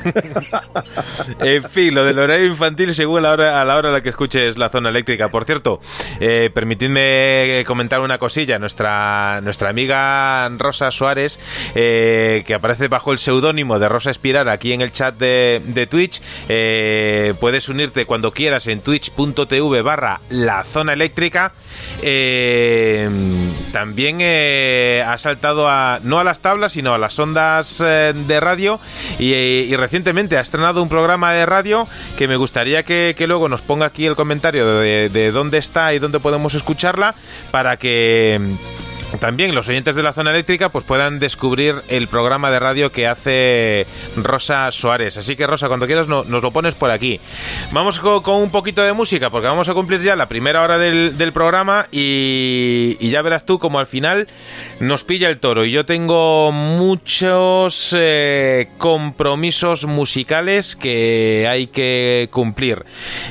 [1.39, 4.09] en fin, lo del horario infantil según la hora, a la hora a la que
[4.09, 5.29] escuches la zona eléctrica.
[5.29, 5.79] Por cierto,
[6.19, 8.59] eh, permitidme comentar una cosilla.
[8.59, 11.39] Nuestra, nuestra amiga Rosa Suárez,
[11.75, 15.87] eh, que aparece bajo el seudónimo de Rosa Espiral aquí en el chat de, de
[15.87, 21.53] Twitch, eh, puedes unirte cuando quieras en twitch.tv barra la zona eléctrica.
[23.71, 24.21] También
[25.05, 28.79] ha saltado a, no a las tablas, sino a las ondas de radio.
[29.19, 33.61] Y, y recientemente ha estrenado un programa de radio que me gustaría que, luego nos
[33.61, 37.15] ponga aquí el comentario de, de dónde está y dónde podemos escucharla
[37.51, 38.39] para que
[39.19, 43.07] también los oyentes de la zona eléctrica pues puedan descubrir el programa de radio que
[43.07, 43.85] hace
[44.17, 45.17] Rosa Suárez.
[45.17, 47.19] Así que Rosa, cuando quieras nos lo pones por aquí.
[47.71, 51.33] Vamos con, un poquito de música porque vamos a cumplir ya la primera hora del,
[51.33, 54.27] programa y, ya verás tú como al final
[54.79, 55.65] nos pilla el toro.
[55.65, 62.83] Y yo tengo muchos eh, compromisos musicales que hay que cumplir.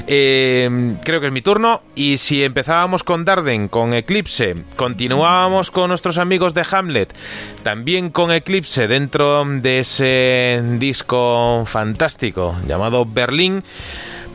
[0.07, 5.89] Eh, creo que es mi turno y si empezábamos con Darden, con Eclipse, continuábamos con
[5.89, 7.13] nuestros amigos de Hamlet,
[7.65, 13.65] también con Eclipse dentro de ese disco fantástico llamado Berlín.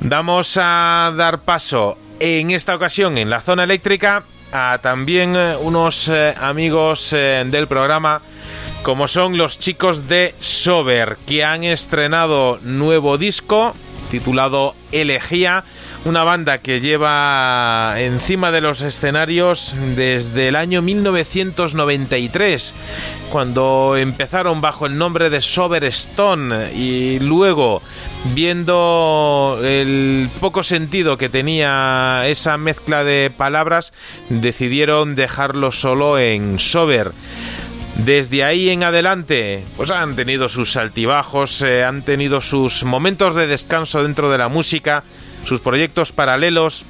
[0.01, 6.09] Vamos a dar paso en esta ocasión en la zona eléctrica a también eh, unos
[6.09, 8.21] eh, amigos eh, del programa
[8.81, 13.73] como son los chicos de Sober que han estrenado nuevo disco
[14.09, 15.63] titulado Elegía
[16.07, 22.73] una banda que lleva encima de los escenarios desde el año 1993,
[23.29, 27.81] cuando empezaron bajo el nombre de Sober Stone y luego
[28.33, 33.91] viendo el poco sentido que tenía esa mezcla de palabras,
[34.29, 37.11] decidieron dejarlo solo en Sober.
[37.97, 43.47] Desde ahí en adelante, pues han tenido sus altibajos, eh, han tenido sus momentos de
[43.47, 45.03] descanso dentro de la música,
[45.47, 46.85] sus proyectos paralelos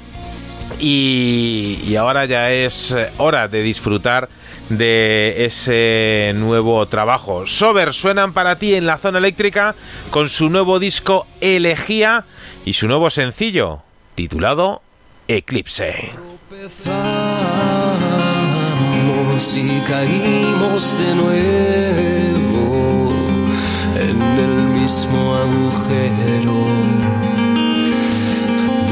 [0.80, 4.30] Y, ahora ya es hora de disfrutar
[4.70, 7.47] de ese nuevo trabajo.
[7.47, 9.76] Sober suenan para ti en la zona eléctrica
[10.12, 12.26] con su nuevo disco Elegía
[12.66, 13.82] y su nuevo sencillo
[14.16, 14.82] titulado
[15.28, 16.12] Eclipse.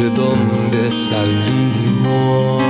[0.06, 2.64] De donde salimos.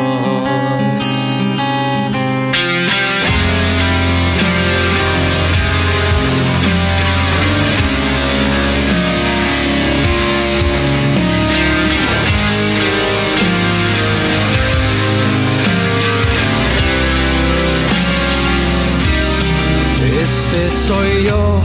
[20.21, 21.61] Este soy yo,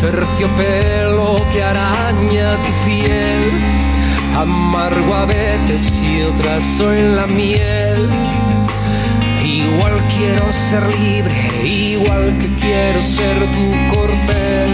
[0.00, 3.40] terciopelo que araña tu piel,
[4.36, 8.08] amargo a veces y otras soy la miel.
[9.44, 14.70] Igual quiero ser libre, igual que quiero ser tu corcel.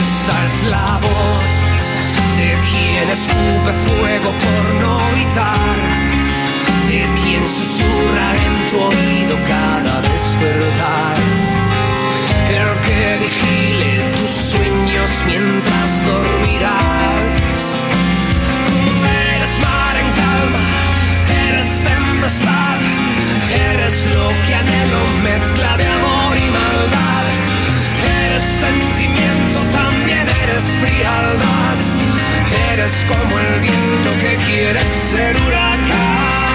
[0.00, 1.52] Esta es la voz
[2.38, 5.78] de quien escupe fuego por no gritar,
[6.88, 11.16] de quien susurra en tu oído cada despertar
[12.48, 17.51] el que vigile tus sueños mientras dormirás.
[21.68, 22.80] Tempestad,
[23.74, 27.24] eres lo que anhelo, mezcla de amor y maldad.
[28.26, 31.76] Eres sentimiento, también eres frialdad.
[32.72, 36.51] Eres como el viento que quiere ser huracán.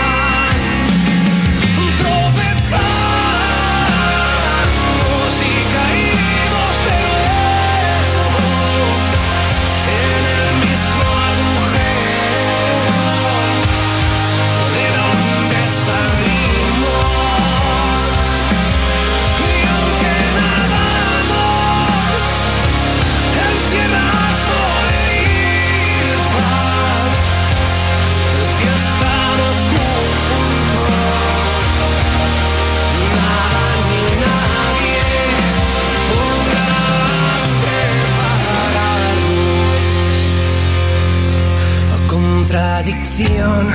[42.57, 43.67] Contradicción,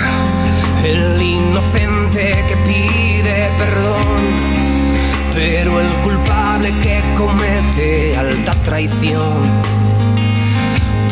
[0.83, 4.23] el inocente que pide perdón,
[5.33, 9.63] pero el culpable que comete alta traición.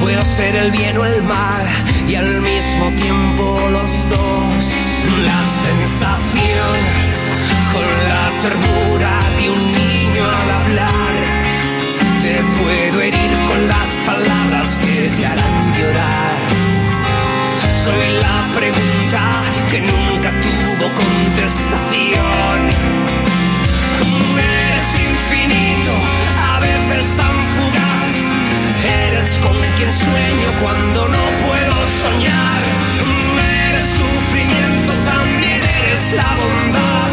[0.01, 1.65] Puedo ser el bien o el mal
[2.09, 4.65] y al mismo tiempo los dos.
[5.25, 6.77] La sensación
[7.73, 11.13] con la ternura de un niño al hablar.
[12.21, 16.70] Te puedo herir con las palabras que te harán llorar.
[17.85, 19.23] Soy la pregunta
[19.71, 22.59] que nunca tuvo contestación.
[24.37, 25.93] Eres infinito,
[26.53, 28.13] a veces tan fugaz.
[28.85, 32.61] Eres con quien sueño cuando no puedo soñar.
[33.71, 37.11] Eres sufrimiento, también eres la bondad.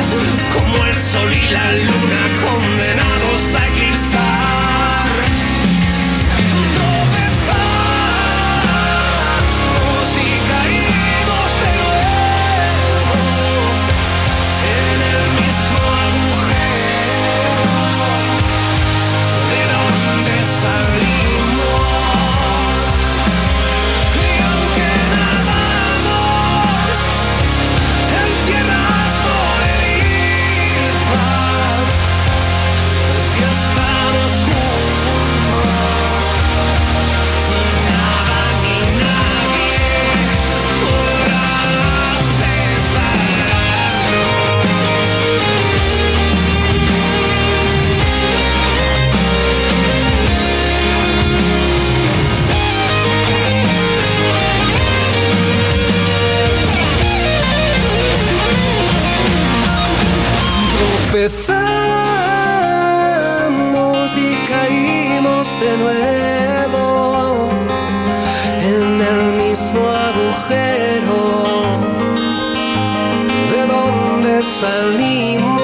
[0.54, 5.37] Como el sol y la luna condenados a eclipsar.
[61.18, 61.58] Tropezamos
[64.18, 67.50] y caímos de nuevo
[68.62, 71.22] en el mismo agujero
[73.52, 75.57] de donde salimos.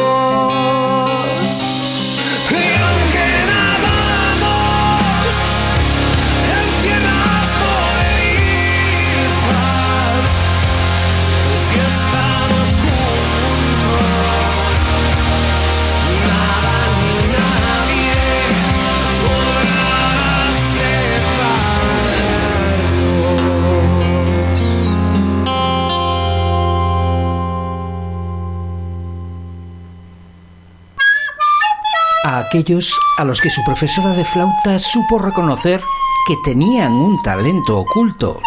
[32.54, 35.82] Aquellos a los que su profesora de flauta supo reconocer
[36.28, 38.39] que tenían un talento oculto.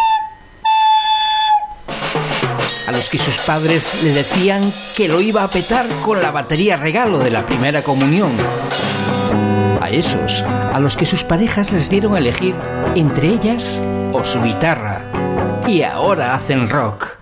[2.87, 4.63] A los que sus padres le decían
[4.97, 8.31] que lo iba a petar con la batería regalo de la primera comunión.
[9.81, 12.55] A esos a los que sus parejas les dieron a elegir
[12.95, 13.83] entre ellas
[14.13, 15.03] o su guitarra.
[15.67, 17.16] Y ahora hacen rock.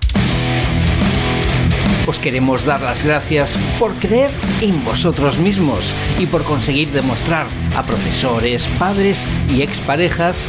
[2.06, 4.30] Os queremos dar las gracias por creer
[4.60, 10.46] en vosotros mismos y por conseguir demostrar a profesores, padres y exparejas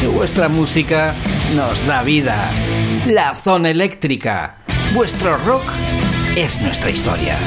[0.00, 1.14] que vuestra música
[1.54, 2.50] nos da vida.
[3.06, 4.56] La zona eléctrica.
[4.94, 5.64] Vuestro rock
[6.34, 7.38] es nuestra historia.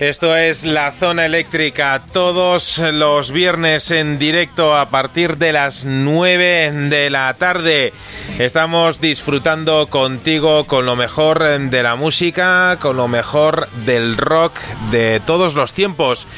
[0.00, 6.70] Esto es la zona eléctrica todos los viernes en directo a partir de las 9
[6.88, 7.92] de la tarde.
[8.38, 14.60] Estamos disfrutando contigo con lo mejor de la música, con lo mejor del rock
[14.92, 16.28] de todos los tiempos.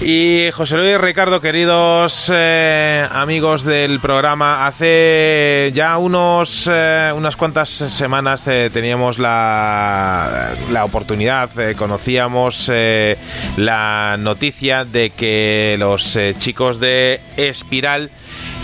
[0.00, 7.68] Y José Luis Ricardo, queridos eh, amigos del programa, hace ya unos eh, unas cuantas
[7.68, 12.70] semanas eh, teníamos la, la oportunidad, conocíamos
[13.02, 13.18] eh,
[13.56, 18.10] la noticia de que los eh, chicos de Espiral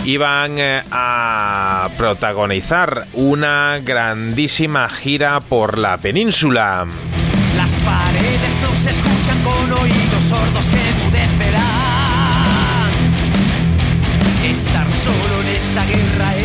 [0.05, 6.87] iban eh, a protagonizar una grandísima gira por la península.
[7.57, 11.59] Las paredes no escuchan con oídos sordos que mudecerán.
[14.45, 16.38] Estar solo en esta guerra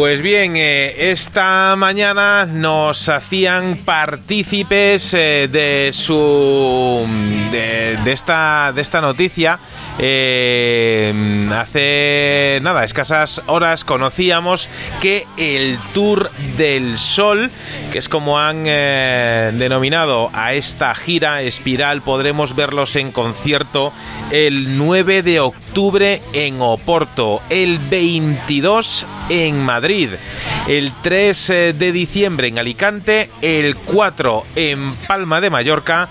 [0.00, 7.06] Pues bien, eh, esta mañana nos hacían partícipes eh, de su
[7.50, 9.58] de, esta de esta noticia.
[9.98, 14.68] Eh, hace nada, escasas horas conocíamos
[15.00, 17.50] que el Tour del Sol,
[17.92, 23.92] que es como han eh, denominado a esta gira espiral, podremos verlos en concierto
[24.30, 30.10] el 9 de octubre en Oporto, el 22 en Madrid,
[30.68, 36.08] el 3 eh, de diciembre en Alicante, el 4 en Palma de Mallorca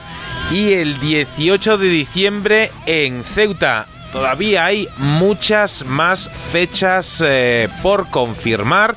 [0.51, 3.85] y el 18 de diciembre en Ceuta.
[4.11, 8.95] Todavía hay muchas más fechas eh, por confirmar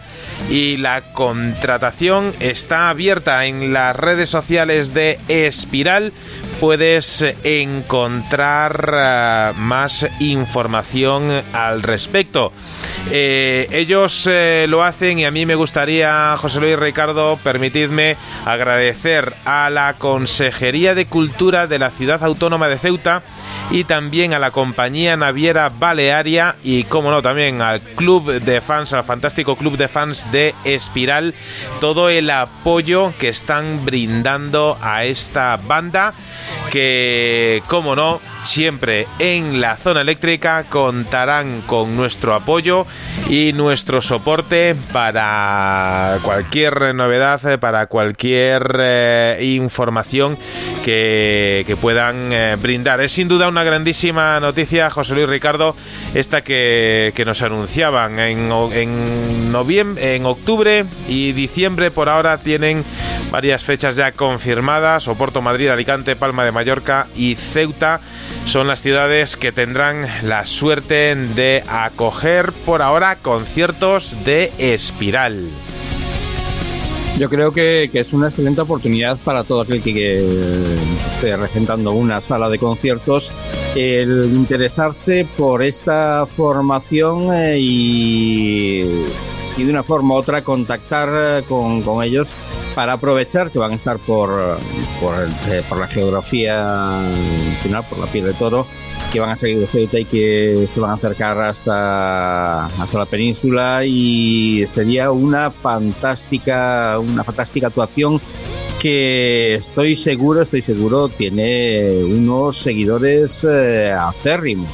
[0.51, 6.13] y la contratación está abierta en las redes sociales de Espiral.
[6.63, 12.53] Puedes encontrar eh, más información al respecto.
[13.11, 19.35] Eh, ellos eh, lo hacen y a mí me gustaría, José Luis Ricardo, permitidme agradecer
[19.45, 23.25] a la Consejería de Cultura de la Ciudad Autónoma de Ceuta
[23.73, 28.93] y también a la compañía naviera Balearia y, como no, también al club de fans,
[28.93, 31.35] al fantástico club de fans de Espiral,
[31.81, 36.13] todo el apoyo que están brindando a esta banda
[36.71, 42.87] que, como no, siempre en la zona eléctrica contarán con nuestro apoyo
[43.29, 50.37] y nuestro soporte para cualquier novedad, eh, para cualquier eh, información
[50.85, 53.01] que, que puedan eh, brindar.
[53.01, 55.77] Es sin duda una grandísima noticia, José Luis Ricardo,
[56.15, 61.91] esta que, que nos anunciaban en, en noviembre, en octubre y diciembre.
[61.91, 62.85] Por ahora tienen
[63.31, 68.01] varias fechas ya confirmadas: Oporto, Madrid, Alicante, Palma de Mallorca y Ceuta.
[68.47, 75.49] Son las ciudades que tendrán la suerte de acoger por ahora conciertos de Espiral.
[77.19, 80.17] Yo creo que, que es una excelente oportunidad para todo aquel que,
[81.11, 83.33] esté regentando una sala de conciertos
[83.77, 88.85] el interesarse por esta formación eh, y,
[89.57, 91.09] y de una forma u otra contactar
[91.41, 92.35] eh, con, con ellos
[92.75, 94.31] para aprovechar que van a estar por,
[95.01, 95.15] por,
[95.51, 97.01] eh, por la geografía
[97.63, 98.67] final, por la piel de toro,
[99.13, 103.05] que van a salir de Ceuta y que se van a acercar hasta, hasta la
[103.05, 108.21] península y sería una fantástica, una fantástica actuación
[108.81, 114.69] que estoy seguro, estoy seguro, tiene unos seguidores eh, acérrimos.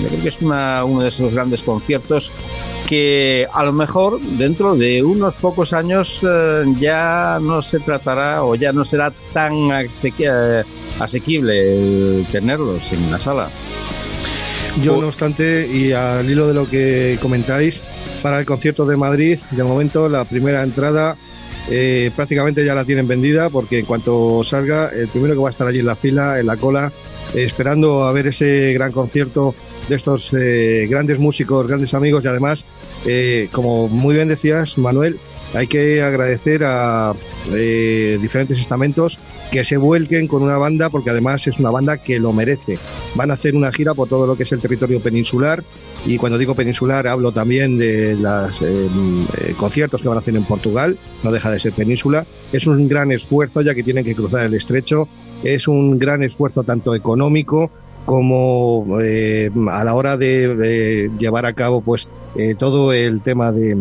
[0.00, 2.30] Yo creo que es una- uno de esos grandes conciertos
[2.92, 8.54] que a lo mejor dentro de unos pocos años eh, ya no se tratará o
[8.54, 10.62] ya no será tan eh,
[11.00, 13.48] asequible tenerlos en la sala.
[14.82, 17.82] Yo, no obstante, y al hilo de lo que comentáis,
[18.20, 21.16] para el concierto de Madrid, de momento la primera entrada
[21.70, 25.50] eh, prácticamente ya la tienen vendida porque en cuanto salga, el primero que va a
[25.50, 26.92] estar allí en la fila, en la cola,
[27.34, 29.54] esperando a ver ese gran concierto
[29.88, 32.64] de estos eh, grandes músicos, grandes amigos y además,
[33.06, 35.18] eh, como muy bien decías, Manuel,
[35.54, 37.14] hay que agradecer a
[37.50, 39.18] diferentes estamentos
[39.52, 42.78] que se vuelquen con una banda porque además es una banda que lo merece.
[43.14, 45.62] Van a hacer una gira por todo lo que es el territorio peninsular
[46.06, 48.88] y cuando digo peninsular hablo también de los eh,
[49.36, 52.24] eh, conciertos que van a hacer en Portugal, no deja de ser península.
[52.50, 55.06] Es un gran esfuerzo ya que tienen que cruzar el estrecho,
[55.44, 57.70] es un gran esfuerzo tanto económico
[58.04, 62.08] como eh, a la hora de, llevar a cabo pues
[62.58, 63.76] todo el tema de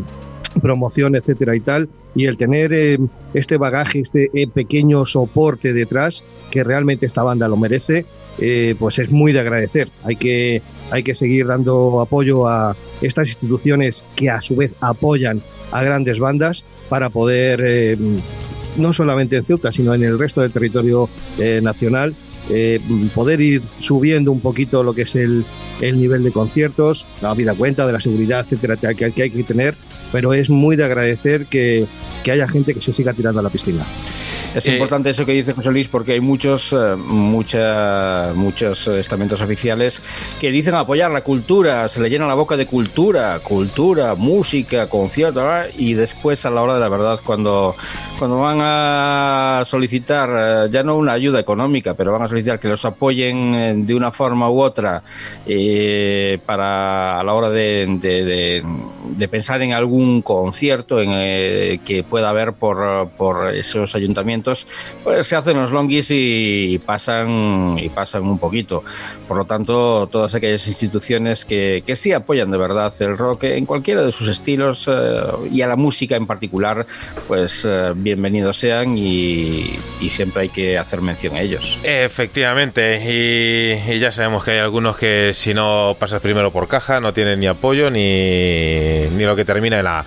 [0.62, 2.98] promoción, etcétera y tal y el tener eh,
[3.34, 8.06] este bagaje, este eh, pequeño soporte detrás, que realmente esta banda lo merece,
[8.40, 9.90] eh, pues es muy de agradecer.
[10.04, 15.42] Hay que, hay que seguir dando apoyo a estas instituciones que a su vez apoyan
[15.72, 17.98] a grandes bandas para poder,
[18.76, 21.08] no solamente en Ceuta, sino en el resto del territorio
[21.62, 22.14] nacional,
[23.14, 25.46] poder ir subiendo un poquito lo que es el,
[25.80, 29.44] el nivel de conciertos, la vida cuenta de la seguridad, etcétera, que, que hay que
[29.44, 29.76] tener
[30.12, 31.86] pero es muy de agradecer que,
[32.24, 33.86] que haya gente que se siga tirando a la piscina.
[34.54, 39.40] Es eh, importante eso que dice José Luis porque hay muchos, eh, mucha, muchos estamentos
[39.40, 40.02] oficiales
[40.42, 45.42] que dicen apoyar la cultura, se le llena la boca de cultura, cultura, música, concierto,
[45.78, 47.76] y después a la hora de la verdad, cuando,
[48.20, 52.68] cuando van a solicitar, eh, ya no una ayuda económica, pero van a solicitar que
[52.68, 55.02] los apoyen de una forma u otra
[56.46, 57.88] para a la hora de,
[59.18, 64.41] de, pensar en algún concierto en, que pueda haber por, por esos ayuntamientos,
[65.04, 68.84] pues se hacen los longuis y, pasan y pasan un poquito.
[69.28, 73.66] Por lo tanto, todas aquellas instituciones que, que sí apoyan de verdad el rock en
[73.66, 75.22] cualquiera de sus estilos eh,
[75.52, 76.86] y a la música en particular,
[77.28, 79.78] pues eh, bienvenidos sean y,
[80.10, 81.80] siempre hay que hacer mención a ellos.
[81.84, 87.14] Efectivamente, y, ya sabemos que hay algunos que si no pasas primero por caja no
[87.14, 90.04] tienen ni apoyo ni, ni lo que termina en la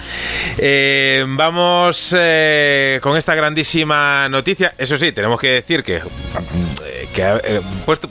[0.59, 2.11] eh, vamos
[3.01, 4.75] con esta grandísima noticia.
[4.79, 6.01] Eso sí, tenemos que decir que,
[7.15, 7.61] que eh,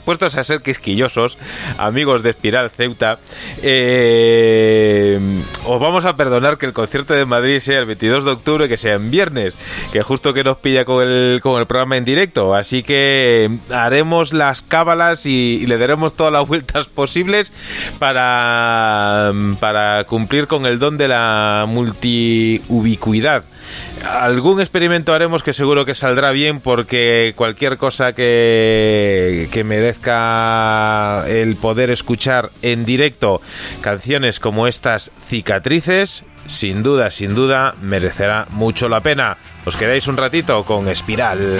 [0.04, 1.38] puestos a ser quisquillosos,
[1.78, 3.18] amigos de Espiral Ceuta,
[3.62, 5.18] eh,
[5.66, 8.78] os vamos a perdonar que el concierto de Madrid sea el 22 de octubre, que
[8.78, 9.54] sea en viernes,
[9.92, 12.54] que justo que nos pilla con el, con el programa en directo.
[12.54, 17.52] Así que haremos las cábalas y, le daremos todas las vueltas posibles
[17.98, 23.44] para, para cumplir con el don de la multiubicuidad
[24.08, 31.56] algún experimento haremos que seguro que saldrá bien porque cualquier cosa que, que merezca el
[31.56, 33.40] poder escuchar en directo
[33.80, 39.36] canciones como estas cicatrices, sin duda, sin duda, merecerá mucho la pena.
[39.64, 41.58] ¿Os quedáis un ratito con Espiral?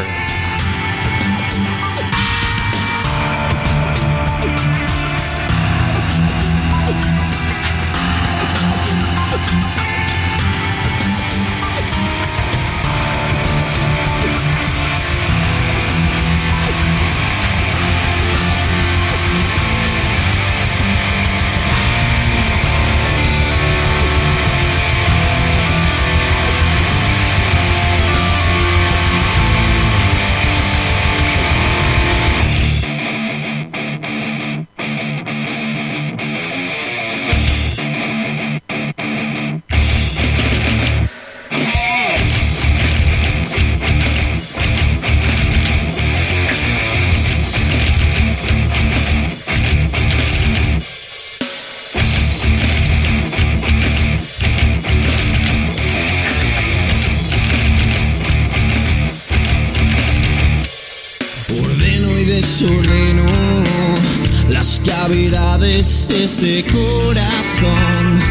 [66.24, 68.22] Este corazón.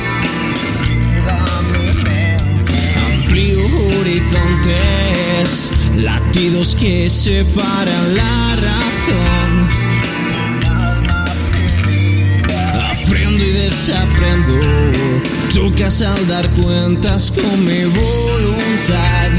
[3.14, 3.60] Amplio
[4.00, 9.70] horizontes, latidos que separan la razón.
[12.92, 14.60] Aprendo y desaprendo,
[15.54, 19.30] tocas al dar cuentas con mi voluntad.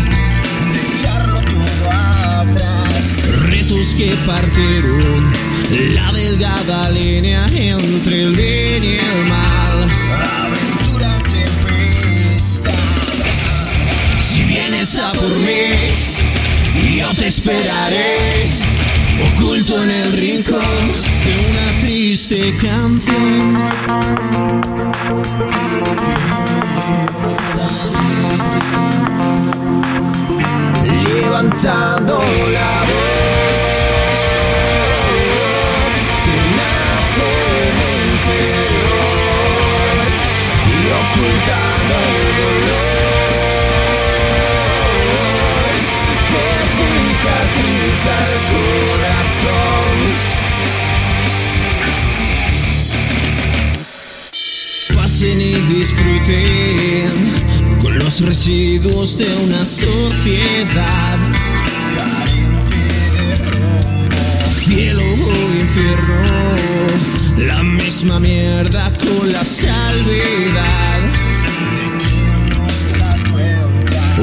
[0.72, 3.02] Dejarlo todo atrás,
[3.48, 5.32] retos que partieron
[5.94, 9.90] la delgada línea entre el bien y el mal.
[10.42, 12.70] Aventura tempesta.
[14.18, 15.74] Si vienes a por mí,
[16.98, 18.18] yo te esperaré.
[19.36, 20.60] Oculto en el rincón
[21.24, 23.70] de una triste canción.
[30.84, 32.83] Levantando la
[55.84, 57.10] disfruten
[57.82, 61.18] con los residuos de una sociedad.
[64.60, 66.56] Cielo o infierno,
[67.36, 71.00] la misma mierda con la salvedad.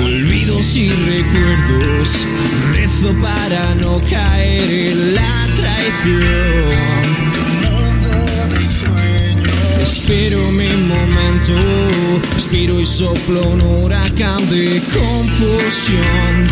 [0.03, 2.25] Olvidos y recuerdos,
[2.73, 7.30] rezo para no caer en la traición.
[10.11, 11.53] Espero mi momento,
[12.33, 16.51] respiro y soplo un huracán de confusión.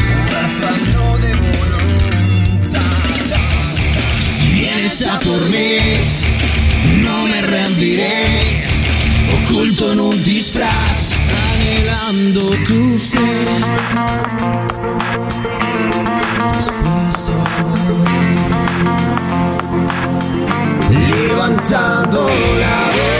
[4.21, 5.77] Si vienes a por mí,
[7.03, 8.27] no me rendiré.
[9.43, 11.11] Oculto en un disfraz,
[11.51, 13.19] anhelando tu fe.
[20.89, 23.18] Levantando la voz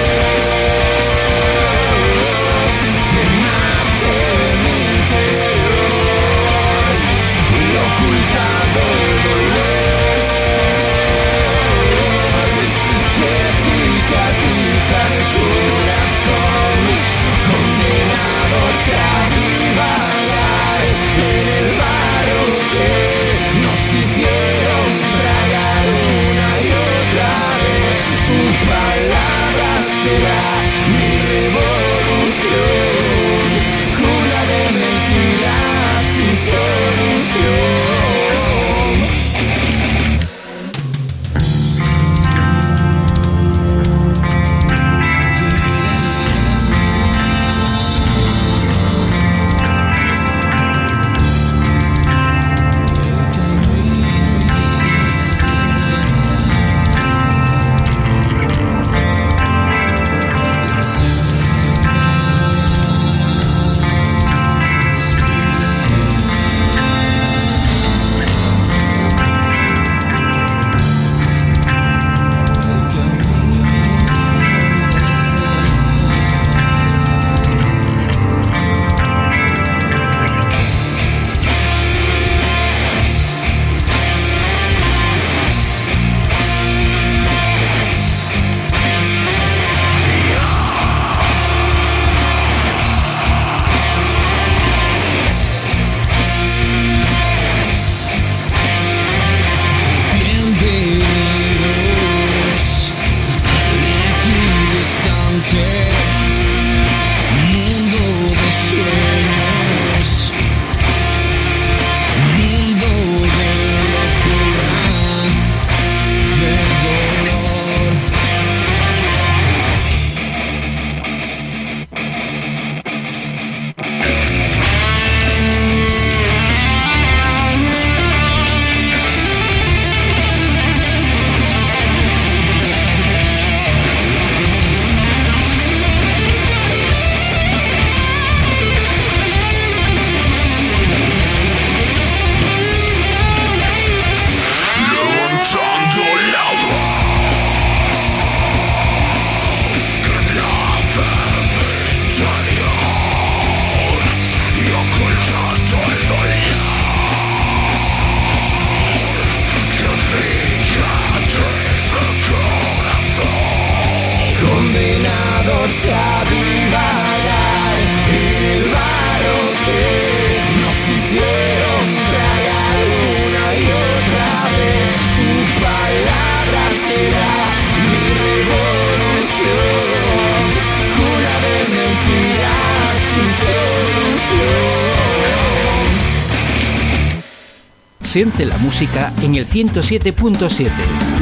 [188.10, 190.72] Siente la música en el 107.7,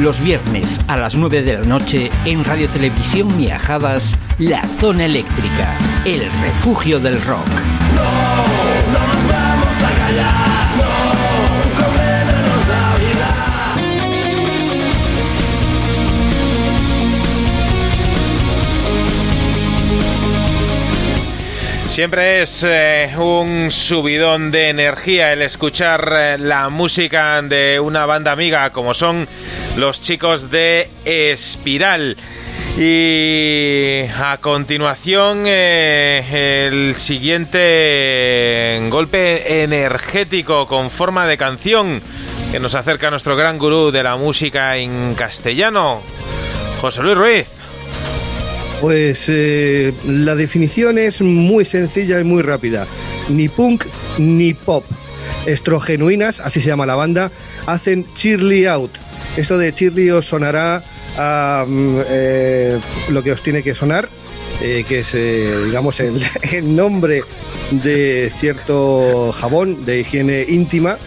[0.00, 5.76] los viernes a las 9 de la noche en Radio Televisión Miajadas, La Zona Eléctrica,
[6.06, 7.46] el refugio del rock.
[21.98, 28.30] Siempre es eh, un subidón de energía el escuchar eh, la música de una banda
[28.30, 29.26] amiga como son
[29.76, 32.16] los chicos de Espiral.
[32.78, 42.00] Y a continuación eh, el siguiente golpe energético con forma de canción
[42.52, 46.00] que nos acerca a nuestro gran gurú de la música en castellano,
[46.80, 47.57] José Luis Ruiz.
[48.80, 52.86] Pues eh, la definición es muy sencilla y muy rápida.
[53.28, 53.84] Ni punk
[54.18, 54.84] ni pop.
[55.46, 57.32] Estrogenuinas, así se llama la banda,
[57.66, 58.92] hacen Cheerly Out.
[59.36, 60.84] Esto de Cheerly os sonará
[61.16, 62.78] a mm, eh,
[63.10, 64.08] lo que os tiene que sonar,
[64.62, 65.98] eh, que es, digamos,
[66.52, 67.22] el nombre
[67.70, 70.98] de cierto jabón de higiene íntima.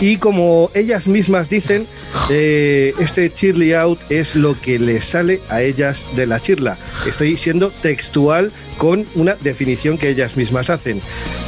[0.00, 1.86] Y como ellas mismas dicen,
[2.30, 6.76] eh, este Cheerly Out es lo que les sale a ellas de la chirla.
[7.06, 11.00] Estoy siendo textual con una definición que ellas mismas hacen.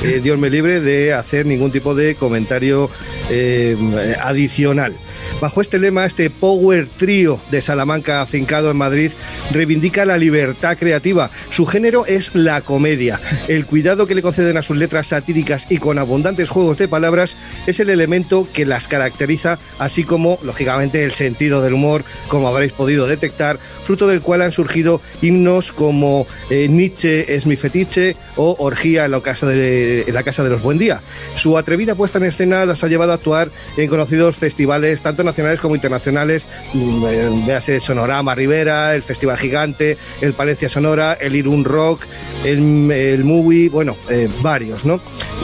[0.02, 2.90] Eh, Dios me libre de hacer ningún tipo de comentario
[3.30, 3.76] eh,
[4.22, 4.94] adicional.
[5.40, 9.12] Bajo este lema, este Power Trio de Salamanca afincado en Madrid
[9.52, 11.30] reivindica la libertad creativa.
[11.50, 13.20] Su género es la comedia.
[13.46, 17.36] El cuidado que le conceden a sus letras satíricas y con abundantes juegos de palabras
[17.66, 22.72] es el elemento que las caracteriza, así como, lógicamente, el sentido del humor, como habréis
[22.72, 28.56] podido detectar, fruto del cual han surgido himnos como eh, Nietzsche es mi fetiche o
[28.58, 31.00] Orgía en la, casa de, en la casa de los Buen Día.
[31.36, 35.60] Su atrevida puesta en escena las ha llevado a actuar en conocidos festivales, tanto nacionales
[35.60, 41.64] como internacionales, mm, eh, véase Sonorama Rivera, el Festival Gigante, el Palencia Sonora, el Irún
[41.64, 42.02] Rock,
[42.44, 45.00] el, el Movie, bueno, eh, varios, ¿no?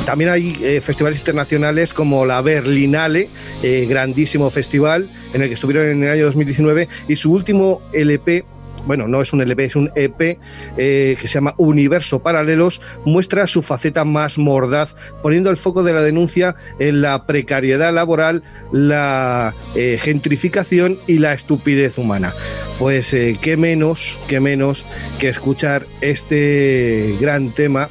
[0.06, 3.28] También hay eh, festivales internacionales como la Berlinale,
[3.62, 8.44] grandísimo festival en el que estuvieron en el año 2019 y su último LP
[8.86, 10.38] bueno, no es un LP, es un EP
[10.76, 15.92] eh, que se llama Universo Paralelos, muestra su faceta más mordaz, poniendo el foco de
[15.92, 22.34] la denuncia en la precariedad laboral, la eh, gentrificación y la estupidez humana.
[22.78, 24.84] Pues eh, qué menos, qué menos
[25.18, 27.88] que escuchar este gran tema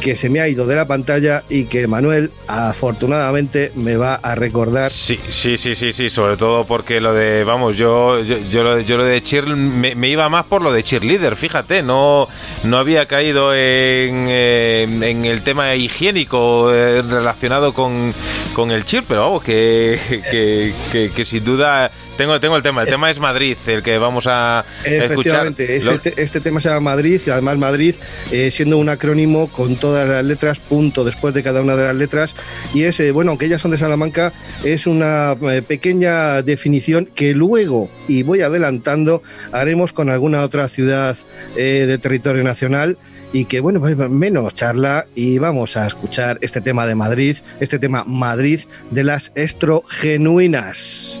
[0.00, 4.34] que se me ha ido de la pantalla y que Manuel afortunadamente me va a
[4.34, 4.90] recordar.
[4.90, 8.96] Sí, sí, sí, sí, sí, sobre todo porque lo de, vamos, yo, yo, yo, yo
[8.96, 12.28] lo de cheer me, me, iba más por lo de cheerleader, fíjate, no,
[12.64, 18.12] no había caído en, eh, en el tema higiénico eh, relacionado con,
[18.56, 19.98] con, el cheer, pero vamos, que,
[20.30, 23.82] que, que, que sin duda tengo, tengo el tema, el es, tema es Madrid, el
[23.82, 26.00] que vamos a Efectivamente, escuchar.
[26.06, 27.94] Este, este, tema se llama Madrid y además Madrid
[28.32, 31.94] eh, siendo un acrónimo con todas las letras, punto después de cada una de las
[31.94, 32.34] letras.
[32.72, 34.32] Y es, eh, bueno, aunque ellas son de Salamanca,
[34.64, 39.22] es una eh, pequeña definición que luego, y voy adelantando,
[39.52, 41.16] haremos con alguna otra ciudad
[41.54, 42.98] de territorio nacional
[43.36, 47.78] y que bueno, pues menos charla y vamos a escuchar este tema de Madrid, este
[47.78, 48.60] tema Madrid
[48.90, 51.20] de las estrogenuinas.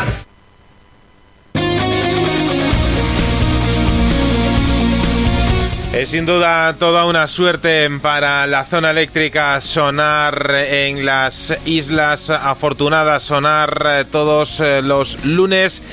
[6.05, 13.85] Sin duda toda una suerte para la zona eléctrica sonar en las Islas Afortunadas, sonar
[13.87, 15.83] eh, todos eh, los lunes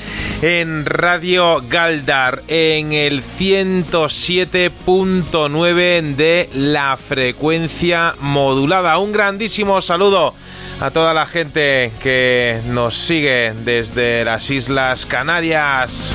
[0.41, 8.97] en Radio Galdar, en el 107.9 de la frecuencia modulada.
[8.97, 10.33] Un grandísimo saludo
[10.81, 16.11] a toda la gente que nos sigue desde las Islas Canarias.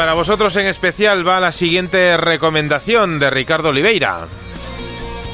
[0.00, 4.26] Para vosotros en especial va la siguiente recomendación de Ricardo Oliveira.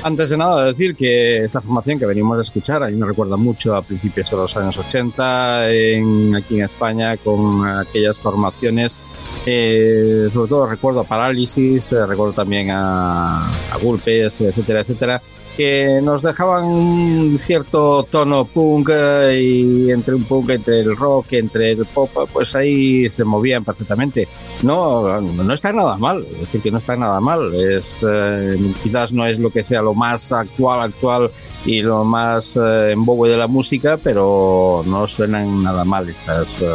[0.02, 3.36] Antes de nada, decir que esa formación que venimos a escuchar, a mí me recuerda
[3.36, 8.98] mucho a principios de los años 80 en, aquí en España con aquellas formaciones.
[9.46, 15.22] Eh, sobre todo recuerdo a Parálisis, eh, recuerdo también a, a Gulpes, etcétera, etcétera
[15.56, 21.32] que nos dejaban un cierto tono punk eh, y entre un punk, entre el rock,
[21.32, 24.28] entre el pop, pues ahí se movían perfectamente.
[24.62, 27.54] No, no está nada mal, es decir, que no está nada mal.
[27.54, 31.30] Es, eh, quizás no es lo que sea lo más actual, actual
[31.64, 36.60] y lo más eh, en bobo de la música, pero no suenan nada mal estas,
[36.62, 36.66] eh,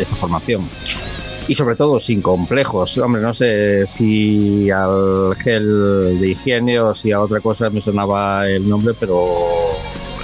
[0.00, 0.62] esta formación
[1.48, 2.96] y sobre todo sin complejos.
[2.98, 8.48] Hombre, no sé si al gel de higiene o si a otra cosa me sonaba
[8.48, 9.26] el nombre, pero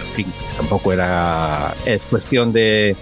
[0.09, 1.74] en fin, tampoco era.
[1.85, 2.97] Es cuestión de,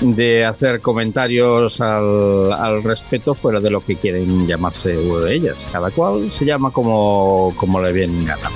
[0.00, 5.66] de hacer comentarios al, al respecto fuera de lo que quieren llamarse de ellas.
[5.70, 8.50] Cada cual se llama como, como le viene en gana.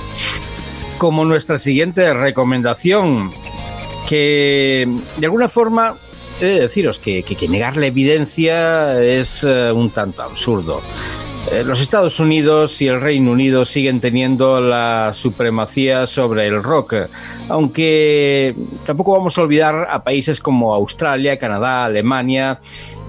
[0.97, 3.31] Como nuestra siguiente recomendación,
[4.07, 4.87] que
[5.17, 5.97] de alguna forma
[6.39, 10.81] de deciros que, que, negar la evidencia es uh, un tanto absurdo.
[11.51, 16.95] Eh, los Estados Unidos y el Reino Unido siguen teniendo la supremacía sobre el rock,
[17.49, 18.55] aunque
[18.85, 22.59] tampoco vamos a olvidar a países como Australia, Canadá, Alemania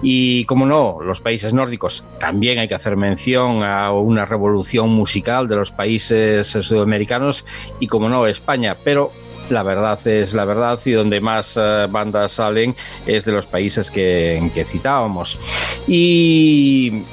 [0.02, 2.04] y, como no, los países nórdicos.
[2.18, 7.46] También hay que hacer mención a una revolución musical de los países sudamericanos
[7.78, 8.76] y, como no, España.
[8.82, 9.12] Pero
[9.50, 12.74] la verdad es la verdad y donde más uh, bandas salen
[13.06, 15.38] es de los países que, que citábamos.
[15.86, 17.04] Y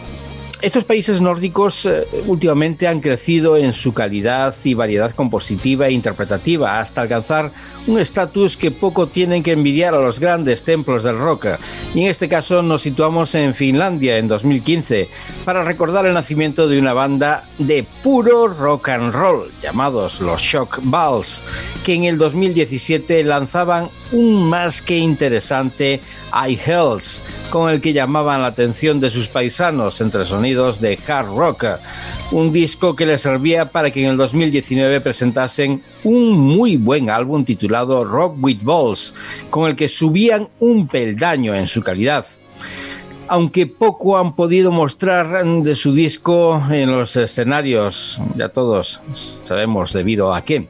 [0.62, 6.80] estos países nórdicos eh, últimamente han crecido en su calidad y variedad compositiva e interpretativa
[6.80, 7.52] hasta alcanzar
[7.88, 11.48] un estatus que poco tienen que envidiar a los grandes templos del rock.
[11.96, 15.10] Y en este caso nos situamos en Finlandia en 2015
[15.46, 20.80] para recordar el nacimiento de una banda de puro rock and roll llamados los Shock
[20.84, 21.44] Balls,
[21.84, 26.00] que en el 2017 lanzaban un más que interesante
[26.34, 31.36] I Hells, con el que llamaban la atención de sus paisanos entre sonidos de hard
[31.36, 31.66] rock.
[32.32, 37.44] Un disco que les servía para que en el 2019 presentasen un muy buen álbum
[37.44, 39.14] titulado Rock with Balls,
[39.50, 42.26] con el que subían un peldaño en su calidad
[43.28, 49.00] aunque poco han podido mostrar de su disco en los escenarios, ya todos
[49.46, 50.68] sabemos debido a qué.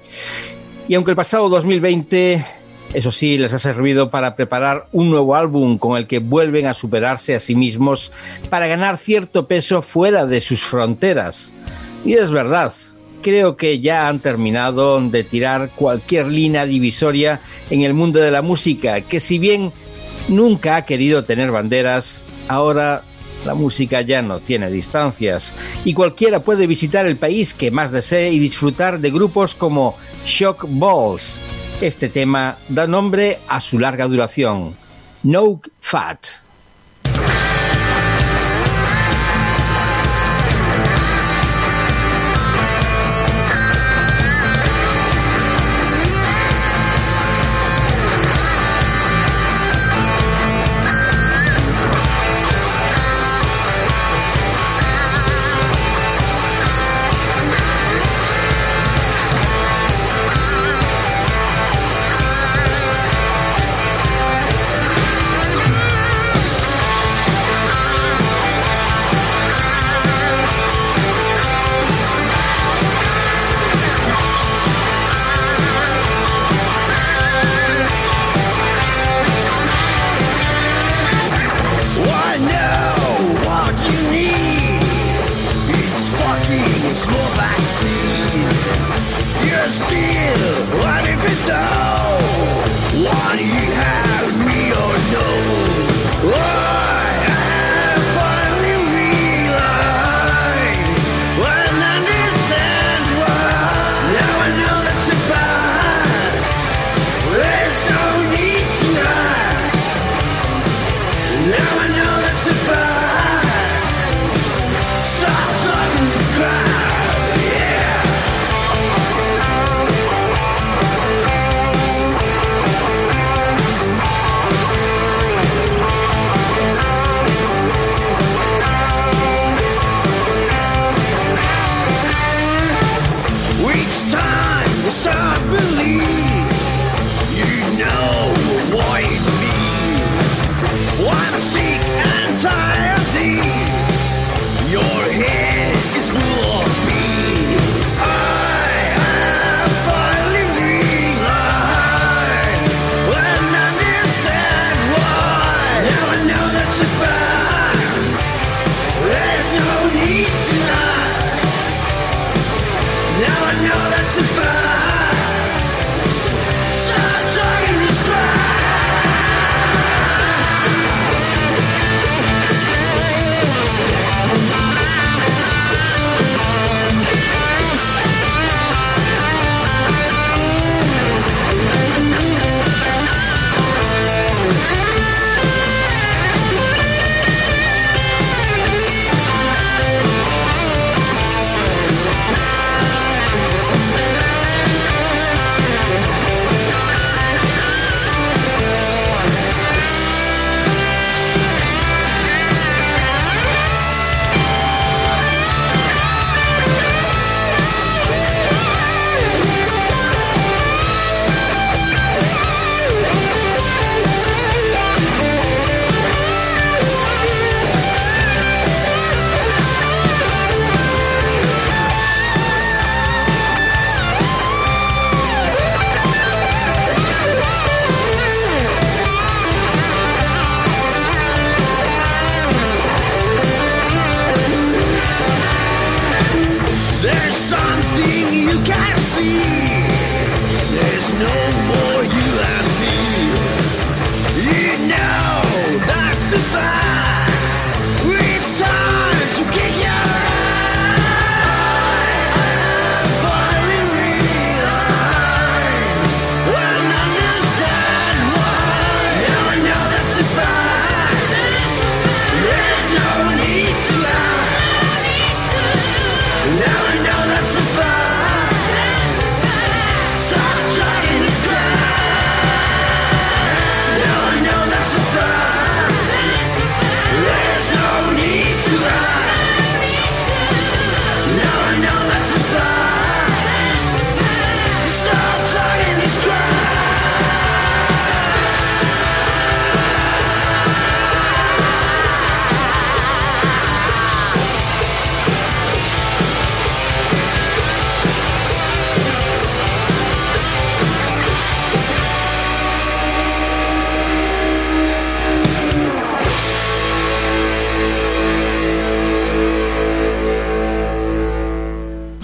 [0.88, 2.46] Y aunque el pasado 2020
[2.94, 6.74] eso sí, les ha servido para preparar un nuevo álbum con el que vuelven a
[6.74, 8.12] superarse a sí mismos
[8.50, 11.54] para ganar cierto peso fuera de sus fronteras.
[12.04, 12.74] Y es verdad,
[13.22, 17.40] creo que ya han terminado de tirar cualquier línea divisoria
[17.70, 19.72] en el mundo de la música, que si bien
[20.28, 23.04] nunca ha querido tener banderas, ahora
[23.46, 28.32] la música ya no tiene distancias y cualquiera puede visitar el país que más desee
[28.32, 29.96] y disfrutar de grupos como
[30.26, 31.40] Shock Balls,
[31.82, 34.76] este tema da nombre a su larga duración,
[35.24, 36.28] No Fat.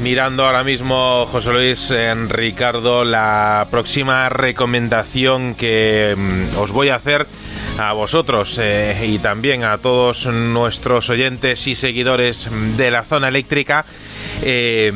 [0.00, 6.96] mirando ahora mismo, José Luis en Ricardo, la próxima recomendación que mm, os voy a
[6.96, 7.26] hacer
[7.78, 13.84] a vosotros eh, y también a todos nuestros oyentes y seguidores de la zona eléctrica.
[14.42, 14.92] Eh,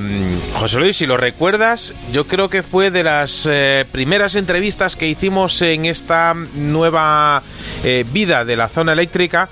[0.55, 5.09] José Luis, si lo recuerdas, yo creo que fue de las eh, primeras entrevistas que
[5.09, 7.43] hicimos en esta nueva
[8.13, 9.49] vida de la zona eléctrica.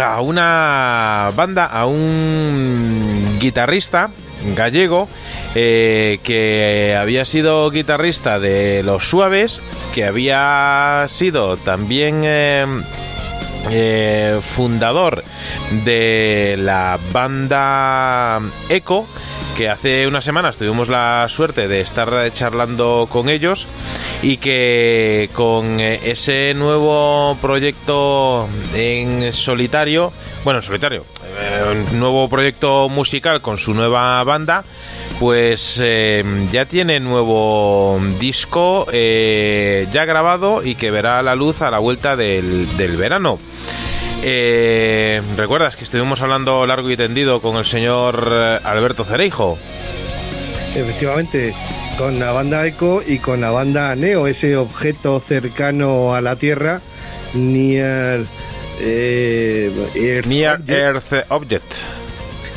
[0.00, 3.09] a una banda, a un
[3.40, 4.10] guitarrista
[4.54, 5.08] gallego
[5.54, 9.60] eh, que había sido guitarrista de Los Suaves,
[9.94, 12.66] que había sido también eh,
[13.70, 15.24] eh, fundador
[15.84, 19.06] de la banda Eco,
[19.60, 23.66] que hace unas semanas tuvimos la suerte de estar charlando con ellos
[24.22, 30.14] y que con eh, ese nuevo proyecto en solitario,
[30.44, 31.04] bueno, en solitario,
[31.38, 34.64] eh, un nuevo proyecto musical con su nueva banda,
[35.18, 41.80] pues eh, ya tiene nuevo disco ya grabado y que verá la luz a la
[41.80, 43.38] vuelta del, del verano.
[44.22, 49.56] Eh, ¿Recuerdas que estuvimos hablando largo y tendido con el señor eh, Alberto Cereijo?
[50.74, 51.54] Efectivamente,
[51.96, 56.82] con la banda Eco y con la banda Neo, ese objeto cercano a la Tierra,
[57.32, 58.24] Near,
[58.80, 61.72] eh, Earth, Near Earth Object.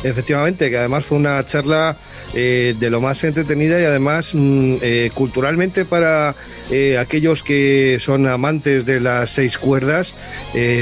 [0.02, 1.96] Efectivamente, que además fue una charla
[2.36, 6.34] eh, de lo más entretenida y además mm, eh, culturalmente para
[6.68, 10.14] eh, aquellos que son amantes de las seis cuerdas,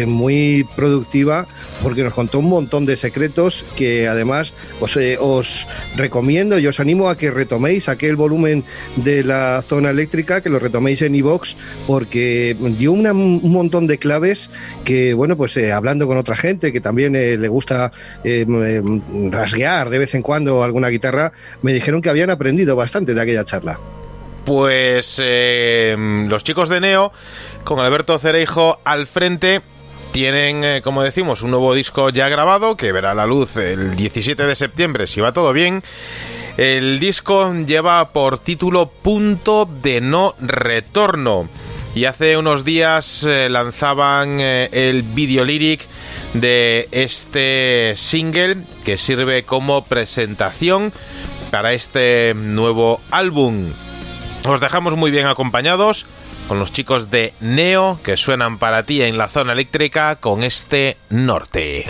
[0.07, 1.47] muy productiva
[1.83, 5.67] porque nos contó un montón de secretos que además os, os
[5.97, 8.65] recomiendo y os animo a que retoméis aquel volumen
[8.97, 11.57] de la zona eléctrica, que lo retoméis en iVox
[11.87, 14.51] porque dio un montón de claves
[14.85, 17.93] que, bueno, pues hablando con otra gente que también le gusta
[19.31, 23.45] rasguear de vez en cuando alguna guitarra, me dijeron que habían aprendido bastante de aquella
[23.45, 23.79] charla.
[24.45, 25.97] Pues eh,
[26.29, 27.13] los chicos de Neo,
[27.65, 29.63] con Alberto Cereijo al frente,
[30.11, 34.45] tienen, eh, como decimos, un nuevo disco ya grabado que verá la luz el 17
[34.45, 35.83] de septiembre, si va todo bien.
[36.57, 41.49] El disco lleva por título Punto de No Retorno.
[41.95, 45.83] Y hace unos días eh, lanzaban el video lyric
[46.35, 50.93] de este single que sirve como presentación
[51.53, 53.71] para este nuevo álbum.
[54.49, 56.07] Os dejamos muy bien acompañados
[56.49, 60.97] con los chicos de Neo que suenan para ti en la zona eléctrica con este
[61.11, 61.85] norte.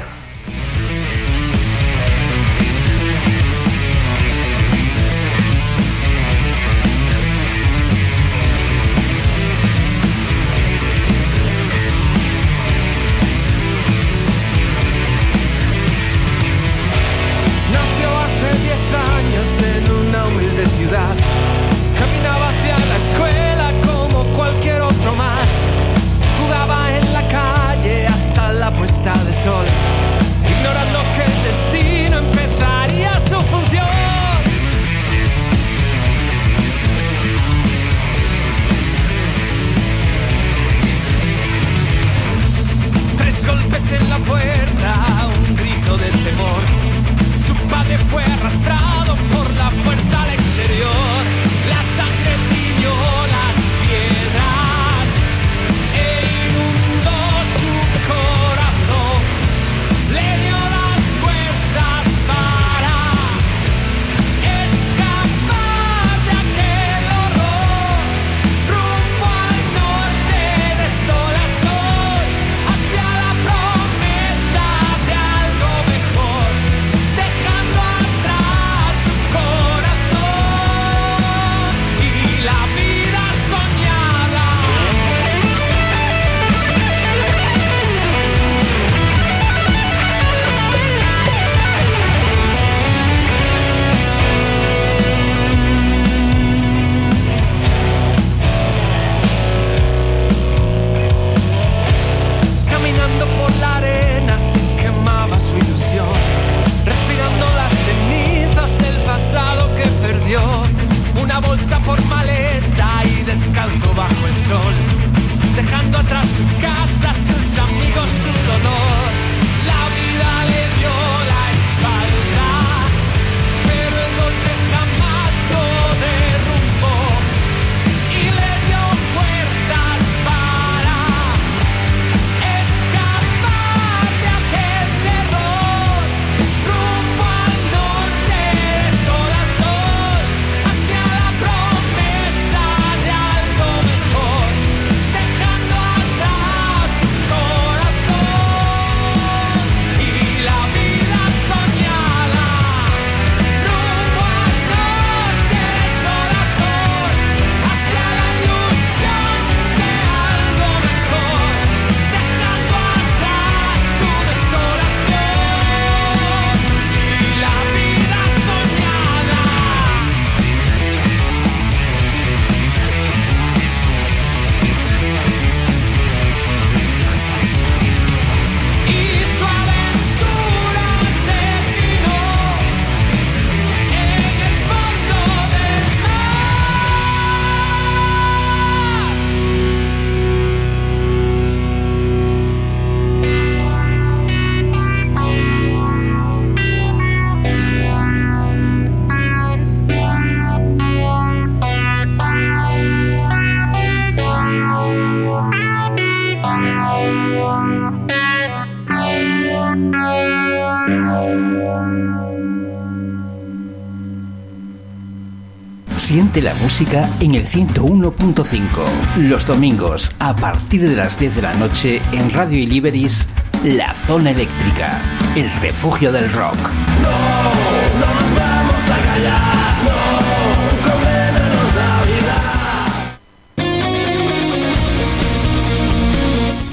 [216.72, 218.86] Música en el 101.5.
[219.18, 223.26] Los domingos, a partir de las 10 de la noche, en Radio Iliberis,
[223.62, 225.02] La Zona Eléctrica,
[225.36, 226.56] el refugio del rock.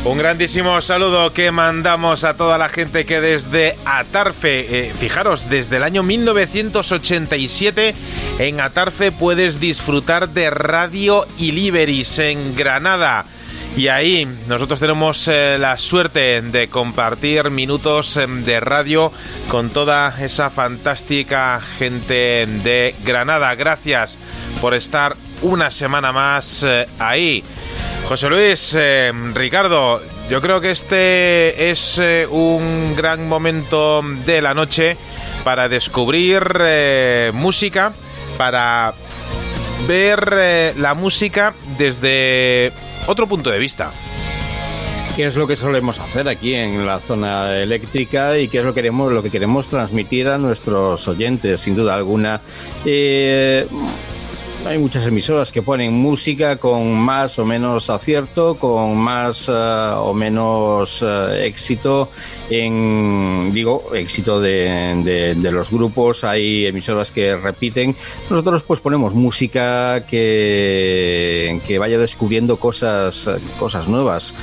[0.05, 5.77] Un grandísimo saludo que mandamos a toda la gente que desde Atarfe, eh, fijaros, desde
[5.77, 7.93] el año 1987
[8.39, 13.25] en Atarfe puedes disfrutar de Radio Iliberis en Granada.
[13.75, 19.11] Y ahí nosotros tenemos eh, la suerte de compartir minutos eh, de radio
[19.49, 23.53] con toda esa fantástica gente de Granada.
[23.55, 24.17] Gracias
[24.61, 27.43] por estar una semana más eh, ahí.
[28.07, 32.01] José Luis, eh, Ricardo, yo creo que este es
[32.31, 34.97] un gran momento de la noche
[35.43, 36.41] para descubrir
[37.33, 37.93] música,
[38.39, 38.93] para
[39.85, 42.71] ver eh, la música desde
[43.05, 43.91] otro punto de vista.
[45.17, 48.73] ¿Qué es lo que solemos hacer aquí en la zona eléctrica y qué es lo
[48.73, 52.39] que queremos, lo que queremos transmitir a nuestros oyentes, sin duda alguna?
[52.85, 53.67] Eh,
[54.65, 60.13] hay muchas emisoras que ponen música con más o menos acierto, con más eh, o
[60.13, 62.09] menos eh, éxito
[62.49, 66.23] en, digo, éxito de, de- de los grupos.
[66.23, 67.95] Hay emisoras que repiten.
[68.29, 74.33] Nosotros pues ponemos música que, que vaya descubriendo cosas, cosas nuevas.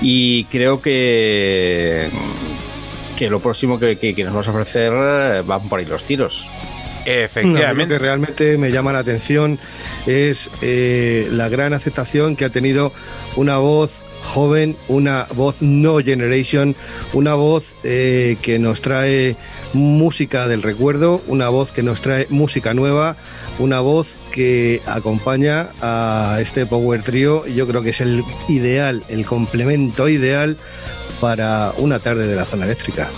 [0.00, 2.08] Y creo que
[3.16, 6.04] que lo próximo que, que- que nos vas a ofrecer eh, van por ahí los
[6.04, 6.46] tiros.
[7.08, 7.94] Mí Lo Efectivamente.
[7.94, 9.58] que realmente me llama la atención
[10.06, 12.92] es eh, la gran aceptación que ha tenido
[13.36, 16.76] una voz joven, una voz no generation,
[17.12, 19.36] una voz eh, que nos trae
[19.72, 23.16] música del recuerdo, una voz que nos trae música nueva,
[23.58, 27.46] una voz que acompaña a este Power Trio.
[27.46, 30.56] Yo creo que es el ideal, el complemento ideal
[31.20, 33.08] para una tarde de la zona eléctrica.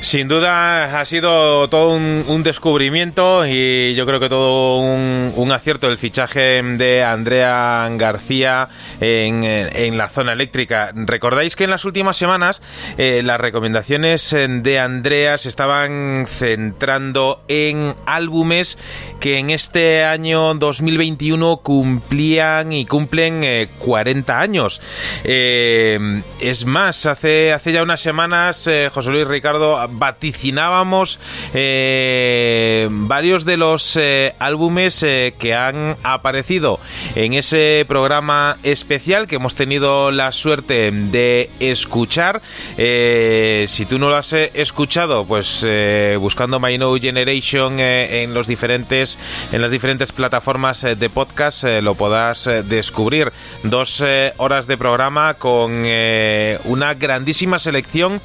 [0.00, 5.98] Sin duda ha sido todo un, descubrimiento y yo creo que todo un, acierto el
[5.98, 8.68] fichaje de Andrea García
[9.00, 10.92] en, en la zona eléctrica.
[10.94, 12.62] Recordáis que en las últimas semanas
[12.96, 18.78] eh, las recomendaciones de Andrea se estaban centrando en álbumes
[19.20, 24.80] que en este año 2021 cumplían y cumplen eh, 40 años.
[25.24, 31.18] Eh, es más, hace, hace ya unas semanas, eh, José Luis Ricardo, vaticinábamos
[31.54, 36.80] eh, varios de los eh, álbumes eh, que han aparecido
[37.14, 42.40] en ese programa especial que hemos tenido la suerte de escuchar.
[42.76, 45.66] Si tú no lo has escuchado, pues
[46.18, 49.18] buscando My No Generation en los diferentes
[49.52, 53.32] en las diferentes plataformas de podcast lo podrás descubrir.
[53.62, 54.02] Dos
[54.36, 55.84] horas de programa con
[56.64, 58.20] una grandísima selección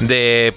[0.00, 0.52] de,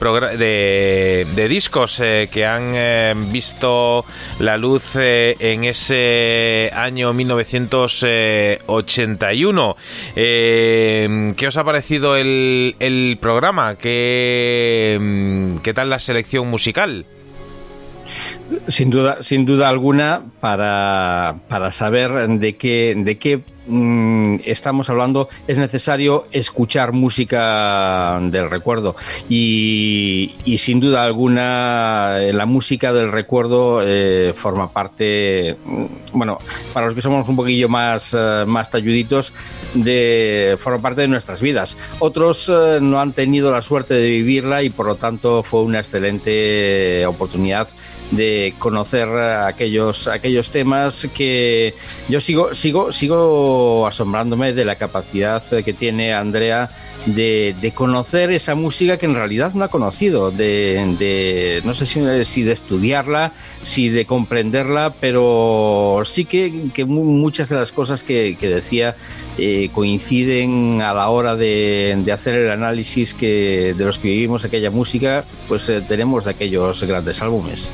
[0.52, 4.06] de, discos eh, que han eh, visto
[4.40, 9.78] la luz eh, en ese año 1981.
[10.16, 13.76] Eh, ¿Qué os ha parecido el, el programa?
[13.76, 17.06] ¿Qué, mm, ¿Qué tal la selección musical?
[18.68, 25.30] Sin duda, sin duda alguna, para, para saber de qué, de qué mm, estamos hablando,
[25.48, 28.96] es necesario escuchar música del recuerdo.
[29.30, 36.38] Y, sin duda alguna, eh, la música del recuerdo eh, forma parte, mm, bueno,
[36.74, 39.34] para los que somos un poquillo más, eh, más talluditos,
[39.74, 41.78] de, forma parte de nuestras vidas.
[42.00, 45.80] Otros eh, no han tenido la suerte de vivirla y por lo tanto fue una
[45.80, 47.68] excelente oportunidad
[48.12, 51.74] de conocer aquellos aquellos temas que
[52.10, 56.70] yo sigo sigo sigo asombrándome de la capacidad que tiene Andrea
[57.06, 61.86] de, de conocer esa música que en realidad no ha conocido de, de- no sé
[61.88, 63.32] si, si de estudiarla
[63.64, 68.96] si de comprenderla pero sí que, que mu- muchas de las cosas que, decía
[69.38, 74.44] eh, coinciden a la hora de, de hacer el análisis que de los que vivimos
[74.46, 77.70] aquella música pues eh, tenemos de aquellos grandes álbumes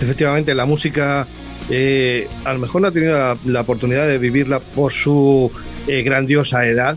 [0.00, 1.26] Efectivamente, la música
[1.70, 5.50] eh, a lo mejor no ha tenido la, oportunidad de vivirla por su
[5.86, 6.96] eh, grandiosa edad,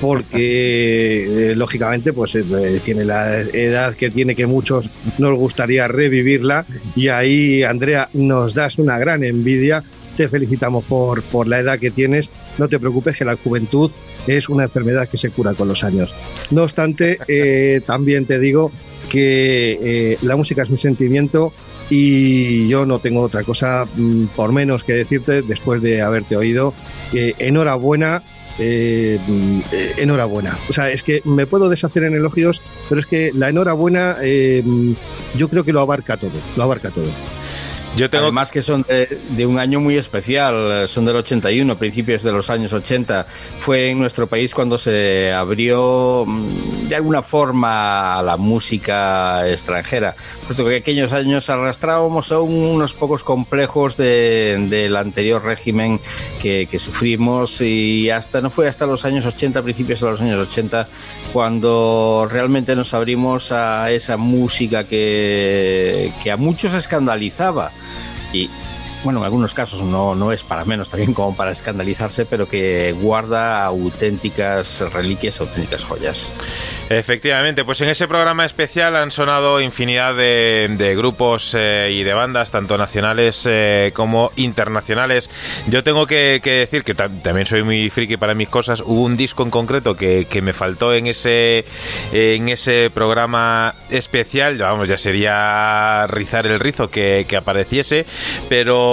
[0.00, 2.36] porque eh, lógicamente pues
[2.84, 8.78] tiene la edad que tiene que muchos nos gustaría revivirla y ahí Andrea nos das
[8.78, 9.84] una gran envidia.
[10.16, 12.28] Te felicitamos por, por la edad que tienes.
[12.58, 13.92] No te preocupes que la juventud
[14.26, 16.12] es una enfermedad que se cura con los años.
[16.50, 17.18] No obstante,
[17.86, 18.72] también te digo
[19.10, 21.52] que la música es mi sentimiento
[21.90, 26.74] y yo no tengo otra cosa mm, por menos que decirte después de haberte oído.
[27.12, 28.22] que enhorabuena.
[28.60, 29.60] eh, mm,
[29.98, 30.58] enhorabuena.
[30.68, 34.62] O sea, es que me puedo deshacer en elogios, pero es que la enhorabuena eh,
[34.64, 34.92] mm,
[35.36, 37.06] yo creo que lo abarca todo, lo abarca todo.
[37.96, 42.22] Yo tengo Además que son de, de un año muy especial, son del 81, principios
[42.22, 43.26] de los años 80.
[43.58, 50.14] Fue en nuestro país cuando se abrió mm, de alguna forma a la música extranjera,
[50.46, 55.98] puesto que aquellos años arrastrábamos aún unos pocos complejos de- del anterior régimen
[56.40, 60.48] que, que sufrimos y hasta no fue hasta los años 80, principios de los años
[60.48, 60.86] 80,
[61.32, 67.72] cuando realmente nos abrimos a esa música que, que a muchos escandalizaba
[68.32, 68.50] y
[69.04, 72.92] bueno, en algunos casos no, no es para menos también como para escandalizarse, pero que
[73.00, 76.32] guarda auténticas reliquias, auténticas joyas.
[76.90, 82.50] Efectivamente, pues en ese programa especial han sonado infinidad de, grupos eh, y de bandas,
[82.50, 85.28] tanto nacionales eh, como internacionales.
[85.68, 88.80] Yo tengo que, decir que tam- también soy muy friki para mis cosas.
[88.80, 91.66] Hubo un disco en concreto que, que me faltó en ese,
[92.12, 94.56] en ese programa especial.
[94.56, 98.06] Vamos, ya sería rizar el rizo que, que apareciese,
[98.48, 98.87] pero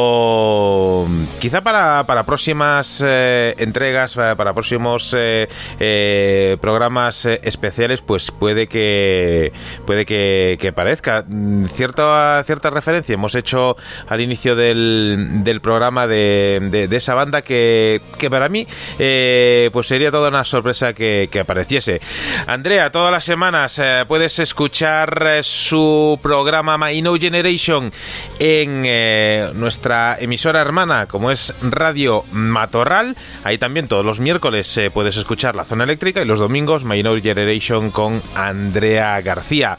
[1.40, 5.48] quizá para, para próximas eh, entregas, para, para próximos eh,
[5.80, 9.52] eh, programas eh, especiales, pues puede que
[9.86, 13.14] puede que, que parezca Mm, cierta cierta referencia.
[13.14, 13.76] Hemos hecho
[14.08, 18.66] al inicio del, del programa de, de- esa banda que, que para mí
[19.00, 22.00] eh, pues sería toda una sorpresa que, que apareciese.
[22.48, 27.92] Andrea, todas las semanas eh, puedes escuchar eh, su programa My No Generation
[28.40, 29.50] en eh,
[29.86, 33.16] nuestra emisora hermana, como es Radio Matorral.
[33.44, 37.04] Ahí también todos los miércoles eh, puedes escuchar La Zona Eléctrica y los domingos My
[37.04, 39.78] No Generation con Andrea García.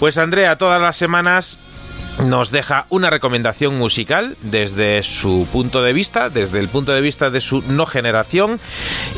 [0.00, 1.58] Pues Andrea, todas las semanas
[2.24, 7.28] nos deja una recomendación musical desde su punto de vista, desde el punto de vista
[7.28, 8.58] de su no generación.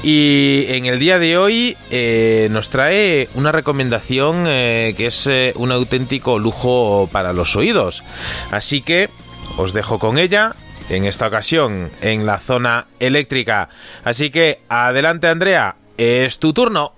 [0.02, 5.70] Y en el día de hoy eh, nos trae una recomendación eh, que es un
[5.70, 8.02] auténtico lujo para los oídos.
[8.50, 9.08] Así que
[9.56, 10.54] os dejo con ella.
[10.88, 13.68] En esta ocasión en la zona eléctrica.
[14.04, 16.95] Así que adelante Andrea, es tu turno.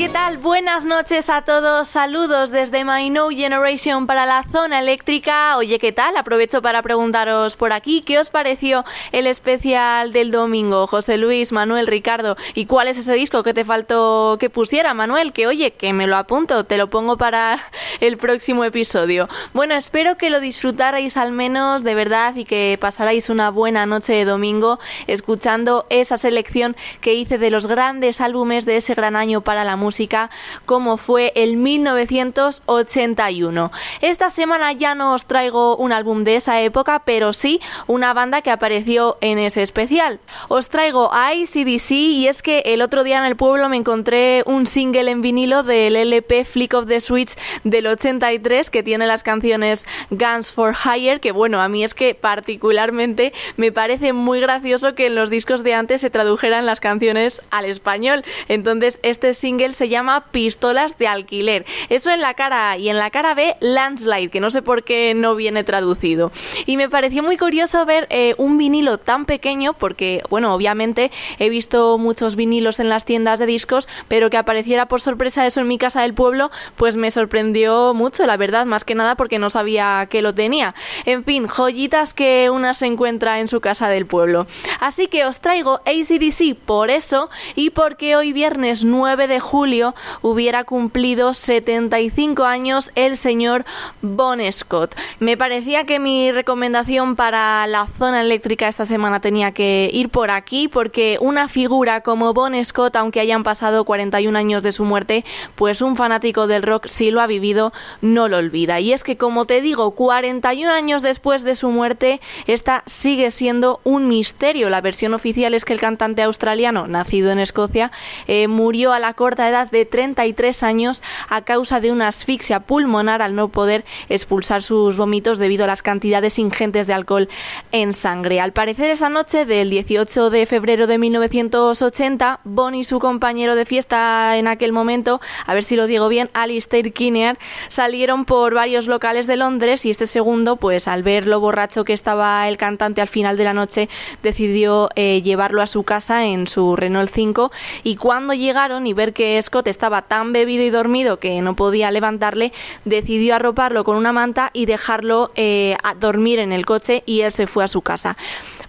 [0.00, 0.38] ¿Qué tal?
[0.38, 1.86] Buenas noches a todos.
[1.86, 5.58] Saludos desde My No Generation para la zona eléctrica.
[5.58, 6.16] Oye, ¿qué tal?
[6.16, 10.86] Aprovecho para preguntaros por aquí, ¿qué os pareció el especial del domingo?
[10.86, 12.38] José Luis, Manuel, Ricardo.
[12.54, 15.34] ¿Y cuál es ese disco que te faltó que pusiera, Manuel?
[15.34, 17.60] Que oye, que me lo apunto, te lo pongo para
[18.00, 19.28] el próximo episodio.
[19.52, 24.14] Bueno, espero que lo disfrutarais al menos de verdad y que pasarais una buena noche
[24.14, 24.78] de domingo
[25.08, 29.69] escuchando esa selección que hice de los grandes álbumes de ese gran año para la
[29.76, 30.30] música,
[30.66, 33.72] como fue el 1981.
[34.00, 38.42] Esta semana ya no os traigo un álbum de esa época, pero sí una banda
[38.42, 40.20] que apareció en ese especial.
[40.48, 44.42] Os traigo a ACDC y es que el otro día en el pueblo me encontré
[44.46, 47.34] un single en vinilo del LP Flick of the Switch
[47.64, 52.14] del 83 que tiene las canciones Guns for Hire, que bueno, a mí es que
[52.14, 57.42] particularmente me parece muy gracioso que en los discos de antes se tradujeran las canciones
[57.50, 58.24] al español.
[58.48, 61.66] Entonces este single se llama Pistolas de alquiler.
[61.90, 64.84] Eso en la cara A y en la cara B Landslide, que no sé por
[64.84, 66.32] qué no viene traducido.
[66.64, 71.50] Y me pareció muy curioso ver eh, un vinilo tan pequeño porque, bueno, obviamente he
[71.50, 75.68] visto muchos vinilos en las tiendas de discos, pero que apareciera por sorpresa eso en
[75.68, 79.50] mi casa del pueblo, pues me sorprendió mucho, la verdad, más que nada porque no
[79.50, 80.74] sabía que lo tenía.
[81.04, 84.46] En fin, joyitas que una se encuentra en su casa del pueblo.
[84.80, 90.64] Así que os traigo ACDC por eso y porque hoy viernes 9 de julio hubiera
[90.64, 93.64] cumplido 75 años el señor
[94.02, 94.94] Bon Scott.
[95.18, 100.30] Me parecía que mi recomendación para la zona eléctrica esta semana tenía que ir por
[100.30, 105.24] aquí porque una figura como Bon Scott, aunque hayan pasado 41 años de su muerte,
[105.56, 108.80] pues un fanático del rock si lo ha vivido no lo olvida.
[108.80, 113.80] Y es que como te digo, 41 años después de su muerte, esta sigue siendo
[113.84, 114.70] un misterio.
[114.70, 117.90] La versión oficial es que el cantante australiano, nacido en Escocia,
[118.26, 123.22] eh, murió a la corta edad de 33 años a causa de una asfixia pulmonar
[123.22, 127.28] al no poder expulsar sus vómitos debido a las cantidades ingentes de alcohol
[127.70, 128.40] en sangre.
[128.40, 133.66] Al parecer esa noche del 18 de febrero de 1980, Bon y su compañero de
[133.66, 137.38] fiesta en aquel momento, a ver si lo digo bien, Alistair Kinnear,
[137.68, 141.92] salieron por varios locales de Londres y este segundo, pues al ver lo borracho que
[141.92, 143.88] estaba el cantante al final de la noche,
[144.24, 147.52] decidió eh, llevarlo a su casa en su Renault 5
[147.84, 151.54] y cuando llegaron y ver que que Scott estaba tan bebido y dormido que no
[151.54, 152.54] podía levantarle,
[152.86, 157.30] decidió arroparlo con una manta y dejarlo eh, a dormir en el coche y él
[157.30, 158.16] se fue a su casa.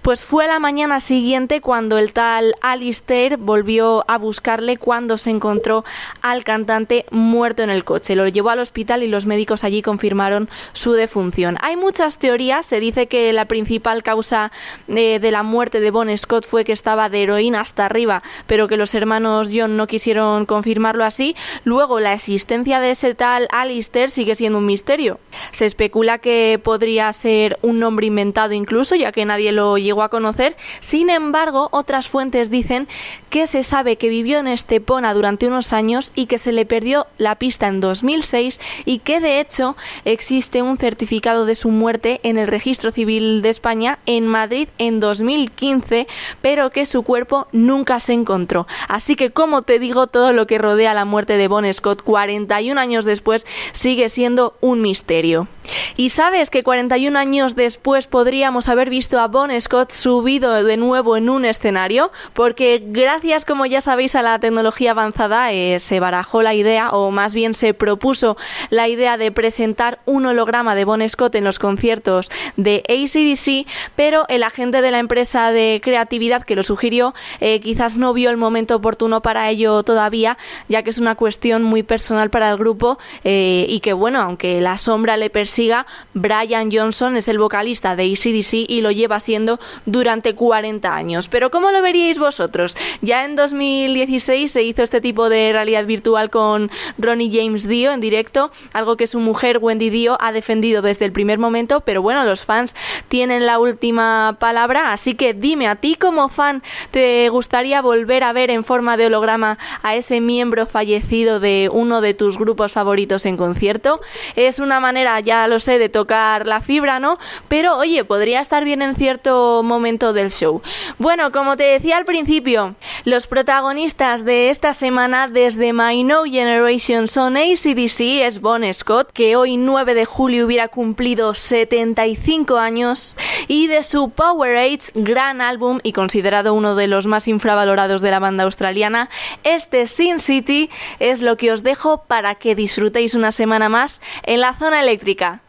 [0.02, 5.86] Pues fue la mañana siguiente cuando el tal Alistair volvió a buscarle cuando se encontró
[6.24, 8.16] al cantante muerto en el coche.
[8.16, 11.56] Lo llevó al hospital y los médicos allí confirmaron su defunción.
[11.62, 12.66] Hay muchas teorías.
[12.66, 14.52] Se dice que la principal causa
[14.88, 18.68] eh, de la muerte de Bon Scott fue que estaba de heroína hasta arriba, pero
[18.68, 21.36] que los hermanos John no quisieron confirmarlo así.
[21.64, 25.20] Luego, la existencia de ese tal Alistair sigue siendo un misterio.
[25.52, 30.10] Se especula que podría ser un nombre inventado incluso, ya que nadie lo llegó a
[30.10, 30.56] conocer.
[30.80, 32.88] Sin embargo, otras fuentes dicen
[33.30, 37.08] que se sabe que vivió en Estepona durante unos años y que se le perdió
[37.18, 42.38] la pista en 2006 y que de hecho existe un certificado de su muerte en
[42.38, 46.08] el Registro Civil de España en Madrid en 2015,
[46.42, 48.68] pero que su cuerpo nunca se encontró.
[48.88, 52.80] Así que como te digo, todo lo que rodea la muerte de Bon Scott 41
[52.80, 55.50] años después sigue siendo un misterio.
[55.98, 61.18] Y sabes que 41 años después podríamos haber visto a Bon Scott subido de nuevo
[61.18, 66.42] en un escenario, porque gracias, como ya sabéis, a la tecnología avanzada eh, se barajó
[66.42, 68.38] la idea, o más bien se propuso
[68.70, 74.26] la idea de presentar un holograma de Bon Scott en los conciertos de ACDC, pero
[74.30, 78.38] el agente de la empresa de creatividad que lo sugirió eh, quizás no vio el
[78.38, 80.38] momento oportuno para ello todavía,
[80.68, 84.62] ya que es una cuestión muy personal para el grupo eh, y que, bueno, aunque
[84.62, 89.60] la sombra le persiga, Brian Johnson es el vocalista de ACDC y lo lleva siendo
[89.86, 91.28] durante 40 años.
[91.28, 92.76] Pero ¿cómo lo veríais vosotros?
[93.02, 98.02] Ya en 2016 se hizo este tipo de realidad virtual con Ronnie James Dio en
[98.02, 102.24] directo, algo que su mujer Wendy Dio ha defendido desde el primer momento, pero bueno,
[102.24, 102.76] los fans
[103.10, 108.34] tienen la última palabra, así que dime a ti como fan, ¿te gustaría volver a
[108.34, 113.26] ver en forma de holograma a ese miembro fallecido de uno de tus grupos favoritos
[113.26, 114.02] en concierto?
[114.36, 117.18] Es una manera, ya lo sé, de tocar la fibra, ¿no?
[117.48, 120.62] Pero oye, podría estar bien en cierto momento del show.
[120.98, 122.76] Bueno, como te decía al principio,
[123.06, 129.36] los protagonistas de esta semana desde My No Generation son ACDC, es Bon Scott, que
[129.36, 133.16] hoy 9 de julio hubiera cumplido 75 años,
[133.48, 134.52] y de su Power
[134.96, 139.10] gran álbum y considerado uno de los más infravalorados de la banda australiana,
[139.44, 140.70] este Sin City
[141.00, 145.42] es lo que os dejo para que disfrutéis una semana más en la zona eléctrica.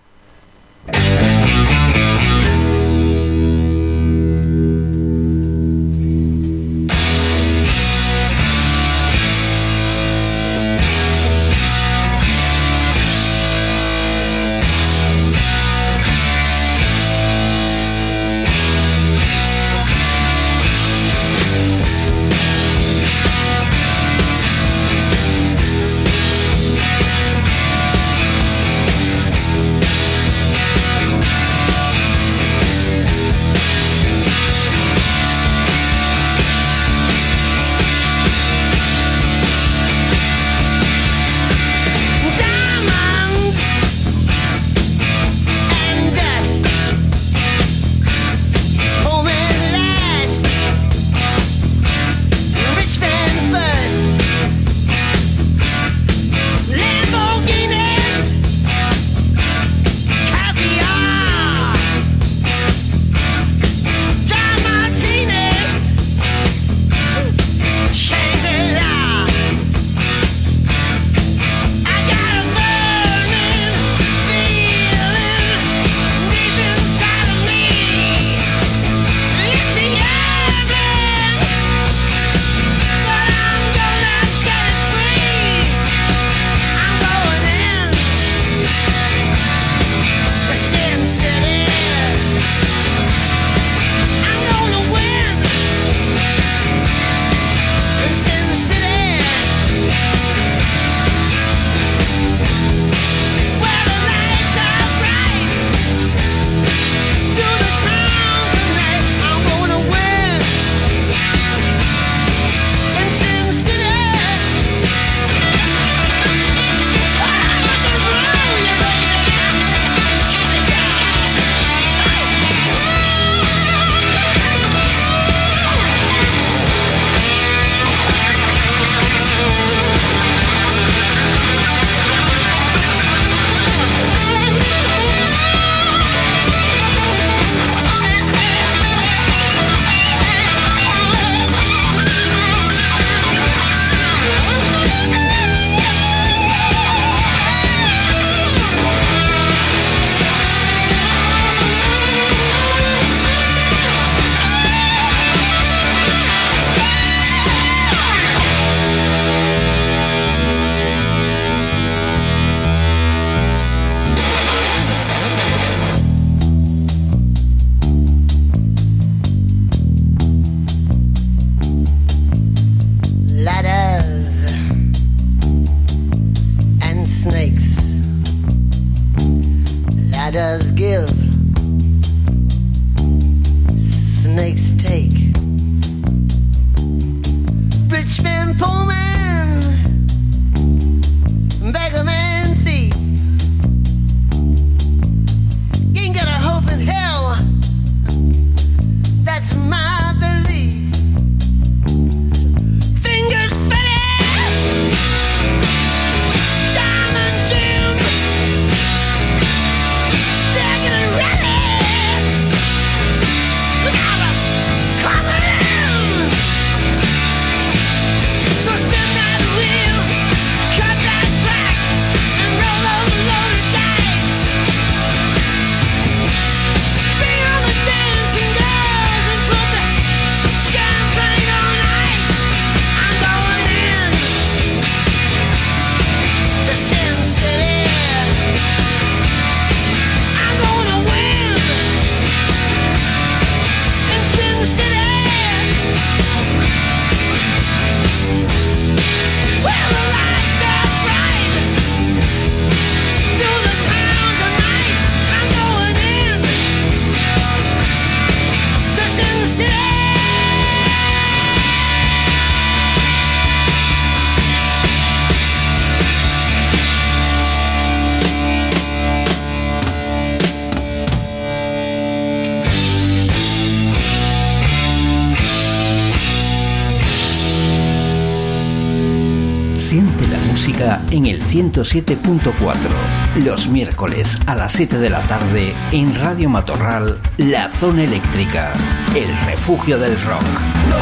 [281.53, 283.45] 107.4.
[283.45, 288.73] Los miércoles a las 7 de la tarde en Radio Matorral, La Zona Eléctrica,
[289.15, 290.43] el refugio del rock.
[290.89, 290.97] No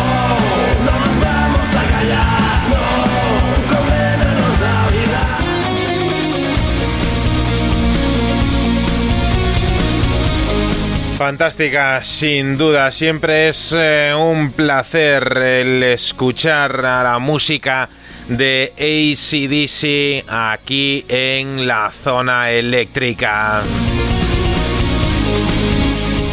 [0.85, 2.77] nos vamos a callar, no,
[4.61, 5.39] la vida.
[11.17, 12.91] Fantástica, sin duda.
[12.91, 17.89] Siempre es eh, un placer el escuchar a la música
[18.31, 23.63] de ACDC aquí en la zona eléctrica.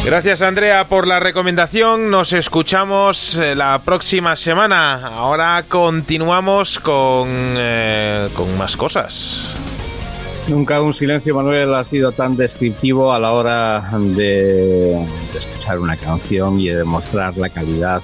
[0.04, 2.10] Gracias Andrea por la recomendación.
[2.10, 5.08] Nos escuchamos eh, la próxima semana.
[5.08, 9.52] Ahora continuamos con, eh, con más cosas.
[10.46, 15.96] Nunca un silencio, Manuel, ha sido tan descriptivo a la hora de, de escuchar una
[15.96, 18.02] canción y de demostrar la calidad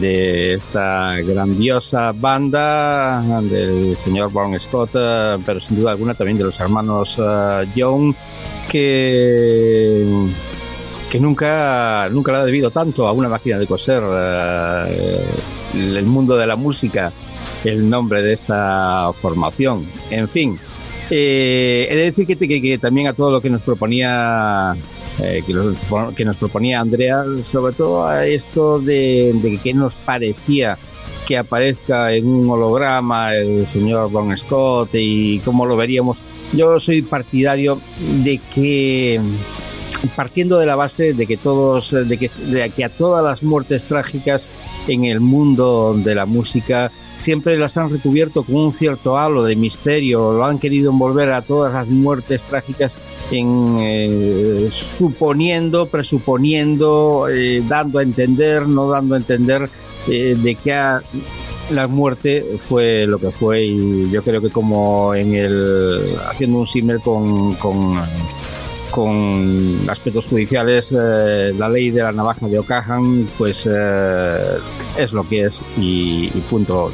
[0.00, 6.44] de esta grandiosa banda del señor Bon Scott, eh, pero sin duda alguna también de
[6.44, 8.14] los hermanos eh, Young,
[8.70, 10.26] que,
[11.10, 15.24] que nunca, nunca le ha debido tanto a una máquina de coser eh,
[15.74, 17.12] el mundo de la música,
[17.64, 19.86] el nombre de esta formación.
[20.10, 20.58] En fin,
[21.10, 24.74] eh, he de decir que, también a todo lo que nos proponía
[25.22, 25.52] eh, que,
[26.24, 30.78] nos, proponía Andrea, sobre todo a esto de, de que nos parecía
[31.26, 36.22] que aparezca en un holograma el señor Bon Scott y cómo lo veríamos.
[36.52, 37.80] Yo soy partidario
[38.22, 39.20] de que
[40.16, 43.84] partiendo de la base de que todos de que, de que a todas las muertes
[43.84, 44.50] trágicas
[44.86, 46.92] en el mundo de la música
[47.24, 51.40] siempre las han recubierto con un cierto halo de misterio, lo han querido envolver a
[51.40, 52.98] todas las muertes trágicas
[53.30, 59.70] en eh, suponiendo, presuponiendo, eh, dando a entender, no dando a entender
[60.06, 60.72] eh, de que
[61.70, 66.66] la muerte fue lo que fue y yo creo que como en el haciendo un
[66.66, 67.96] símil con, con
[68.94, 74.40] con aspectos judiciales, eh, la ley de la navaja de O'Cahan, pues eh,
[74.96, 76.92] es lo que es y, y punto.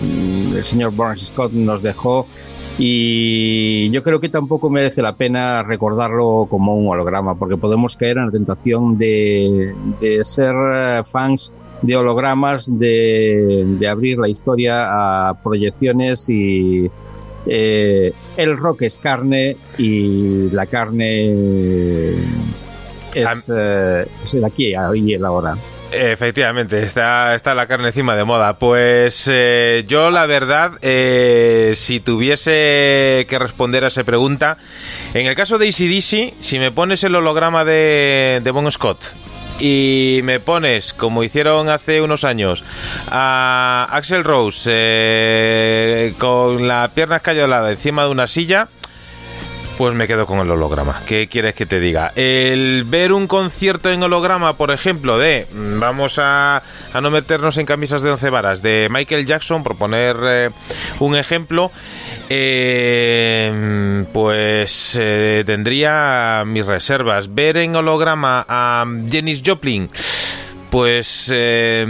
[0.56, 2.26] El señor Barnes Scott nos dejó
[2.78, 8.16] y yo creo que tampoco merece la pena recordarlo como un holograma, porque podemos caer
[8.16, 11.52] en la tentación de, de ser eh, fans
[11.82, 16.90] de hologramas, de, de abrir la historia a proyecciones y
[17.46, 22.14] eh, el rock es carne y la carne
[23.14, 25.56] es, eh, es el aquí y el ahora.
[25.92, 28.58] Efectivamente, está, está la carne encima de moda.
[28.58, 34.56] Pues eh, yo la verdad, eh, si tuviese que responder a esa pregunta,
[35.14, 38.98] en el caso de ACDC, si me pones el holograma de, de Bon Scott
[39.60, 42.64] y me pones, como hicieron hace unos años,
[43.10, 48.68] a Axel Rose eh, con la pierna escayolada encima de una silla,
[49.80, 51.00] Pues me quedo con el holograma.
[51.06, 52.12] ¿Qué quieres que te diga?
[52.14, 56.62] El ver un concierto en holograma, por ejemplo, de, mm, vamos a,
[56.92, 60.50] a no meternos en camisas de once varas, de Michael Jackson, por poner eh,
[60.98, 61.72] un ejemplo,
[62.28, 67.34] eh, pues eh, tendría mis reservas.
[67.34, 69.88] Ver en holograma a Janis Joplin,
[70.68, 71.86] pues eh,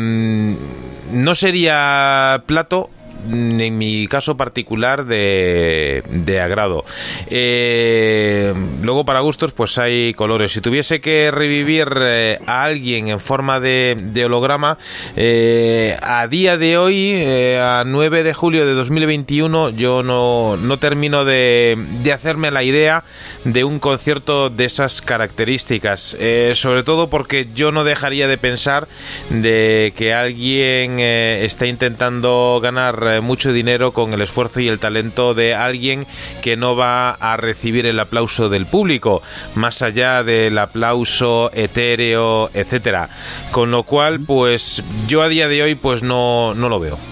[1.11, 2.89] no sería plato
[3.31, 6.85] en mi caso particular de, agrado.
[7.29, 8.53] Eh,
[8.83, 10.53] luego para gustos pues hay colores.
[10.53, 14.79] Si tuviese que revivir eh, a alguien en forma de, holograma,
[15.17, 17.23] eh, a día de hoy,
[17.59, 23.05] a 9 de julio de 2021, yo no, no termino de, de hacerme la idea
[23.45, 26.17] de un concierto de esas características.
[26.55, 28.89] Sobre todo porque yo no dejaría de pensar
[29.31, 35.35] de que alguien está intentando ganar eh, mucho dinero con el esfuerzo y el talento
[35.35, 36.07] de alguien
[36.43, 39.23] que no va a recibir el aplauso del público,
[39.55, 43.09] más allá del aplauso etéreo, etcétera.
[43.51, 47.10] Con lo cual, pues yo a día de hoy pues no, no lo veo.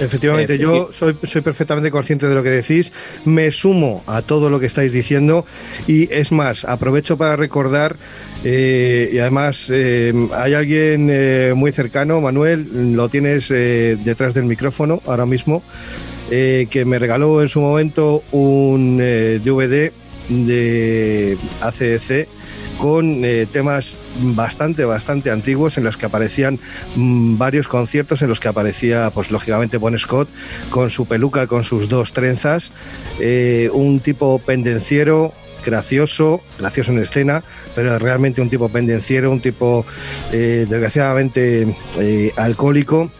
[0.00, 2.92] Efectivamente, Eh, yo soy, soy perfectamente consciente de lo que decís,
[3.24, 5.44] me sumo a todo lo que estáis diciendo.
[5.86, 7.96] Y es más, aprovecho para recordar
[8.44, 14.44] eh, y además eh, hay alguien eh, muy cercano, Manuel, lo tienes eh, detrás del
[14.44, 15.62] micrófono ahora mismo,
[16.30, 19.90] eh, que me regaló en su momento un eh, DVD
[20.28, 22.28] de ACDC
[22.78, 26.58] con eh, temas bastante, bastante antiguos en los que aparecían
[26.96, 30.28] mm, varios conciertos en los que aparecía, pues lógicamente, Bon Scott
[30.70, 32.72] con su peluca, con sus dos trenzas,
[33.20, 35.34] eh, un tipo pendenciero
[35.66, 37.42] gracioso, gracioso en escena,
[37.74, 39.84] pero realmente un tipo pendenciero, un tipo
[40.32, 41.74] eh, desgraciadamente
[42.36, 43.10] alcohólico.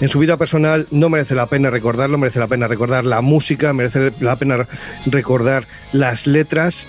[0.00, 3.72] En su vida personal no merece la pena recordarlo, merece la pena recordar la música,
[3.72, 4.66] merece la pena
[5.06, 6.86] recordar las letras,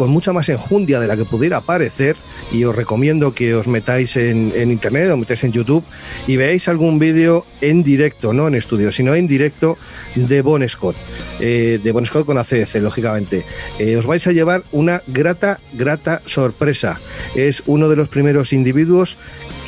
[0.00, 2.16] con mucha más enjundia de la que pudiera parecer.
[2.50, 5.84] Y os recomiendo que os metáis en, internet, os metáis en YouTube
[6.26, 9.76] y veáis algún vídeo en directo, no en estudio, sino en directo
[10.14, 10.96] de Bon Scott,
[11.38, 13.44] eh, de Bon Scott con ACDC, lógicamente.
[13.78, 16.98] Eh, os vais a llevar una grata, grata sorpresa.
[17.34, 19.18] Es uno de los primeros individuos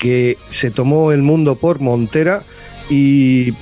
[0.01, 2.43] que se tomó el mundo por montera
[2.89, 3.53] y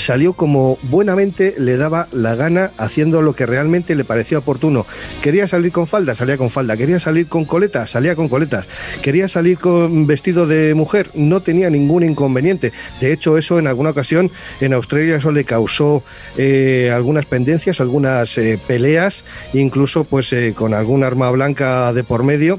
[0.00, 4.86] salió como buenamente le daba la gana haciendo lo que realmente le parecía oportuno.
[5.22, 6.76] Quería salir con falda, salía con falda.
[6.76, 8.66] Quería salir con coletas, salía con coletas.
[9.02, 12.72] Quería salir con vestido de mujer, no tenía ningún inconveniente.
[13.00, 16.02] De hecho, eso en alguna ocasión en Australia eso le causó
[16.36, 22.24] eh, algunas pendencias, algunas eh, peleas, incluso pues eh, con algún arma blanca de por
[22.24, 22.58] medio.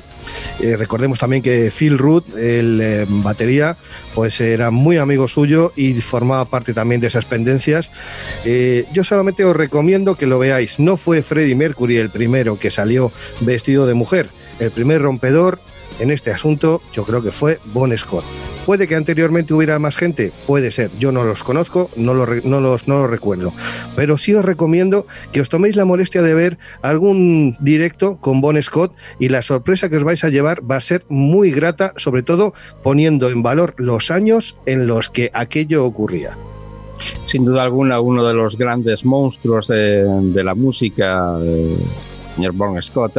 [0.59, 3.77] Recordemos también que Phil Root, el batería,
[4.13, 7.89] pues era muy amigo suyo y formaba parte también de esas pendencias.
[8.45, 10.79] Eh, yo solamente os recomiendo que lo veáis.
[10.79, 14.27] No fue Freddie Mercury el primero que salió vestido de mujer.
[14.59, 15.59] El primer rompedor
[15.99, 18.25] en este asunto yo creo que fue Bon Scott.
[18.65, 20.91] Puede que anteriormente hubiera más gente, puede ser.
[20.99, 23.53] Yo no los conozco, no re- no los, no los recuerdo.
[23.95, 28.61] Pero sí os recomiendo que os toméis la molestia de ver algún directo con Bon
[28.61, 32.21] Scott y la sorpresa que os vais a llevar va a ser muy grata, sobre
[32.21, 32.53] todo
[32.83, 36.37] poniendo en valor los años en los que aquello ocurría.
[37.26, 41.78] Sin duda alguna uno de los grandes monstruos de, la música, el
[42.36, 43.18] señor Bon Scott,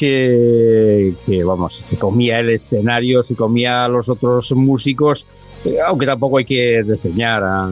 [0.00, 5.26] eh, que, vamos, se comía el escenario, se comía a los otros músicos,
[5.64, 7.68] eh, aunque tampoco hay que diseñar a,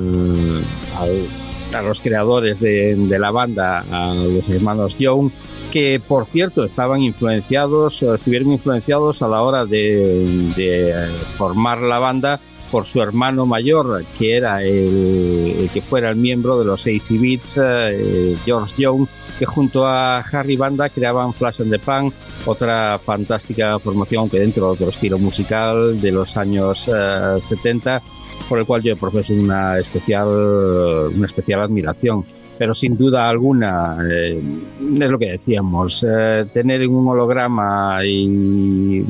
[1.83, 5.31] los creadores de, la banda, a los hermanos Young,
[5.71, 11.07] que por cierto estaban influenciados, estuvieron influenciados a la hora de
[11.37, 12.41] formar la banda
[12.71, 17.21] por su hermano mayor, que era el, el que fuera el miembro de los AC
[17.21, 19.07] Beats, eh, George Young,
[19.39, 22.13] que junto a Harry Banda creaban Flash and the Pan,
[22.47, 28.03] otra fantástica formación, aunque dentro de otro estilo musical de los años eh, 70,
[28.49, 32.25] por el cual yo profeso una especial, una especial admiración.
[32.59, 34.41] Pero sin duda alguna, eh,
[34.81, 39.05] es lo que decíamos, eh, tener en un holograma y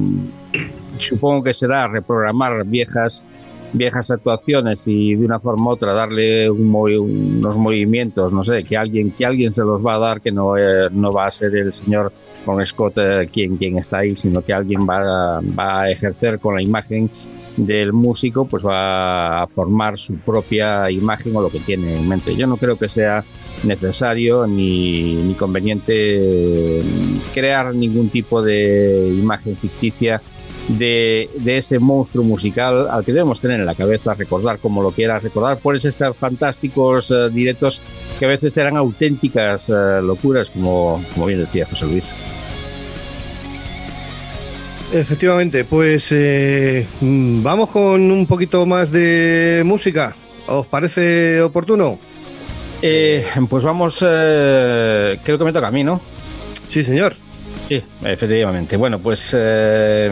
[0.99, 3.25] supongo que será reprogramar viejas
[3.73, 8.77] viejas actuaciones y de una forma u otra darle un unos movimientos, no sé, que
[8.77, 11.55] alguien que alguien se los va a dar que no, eh, no va a ser
[11.57, 12.13] el señor
[12.45, 16.55] Bon Scott eh, quien, quien está ahí, sino que alguien va, va a ejercer con
[16.55, 17.11] la imagen
[17.57, 22.37] del músico, pues va a formar su propia imagen o lo que tiene en mente.
[22.37, 23.25] Yo no creo que sea
[23.65, 26.83] necesario ni, ni conveniente
[27.35, 30.21] crear ningún tipo de imagen ficticia
[30.69, 34.91] de, de ese monstruo musical al que debemos tener en la cabeza, recordar como lo
[34.91, 37.81] quieras, recordar por esos fantásticos eh, directos
[38.19, 42.15] que a veces eran auténticas eh, locuras, como, como bien decía José Luis.
[44.93, 50.15] Efectivamente, pues eh, mm, vamos con un poquito más de música.
[50.47, 51.99] ¿Os parece oportuno?
[52.83, 56.01] Eh, pues vamos, eh, creo que me toca a mí, ¿no?
[56.69, 57.17] Sí, señor.
[57.69, 58.77] Sí, efectivamente.
[58.77, 60.09] Bueno, pues eh,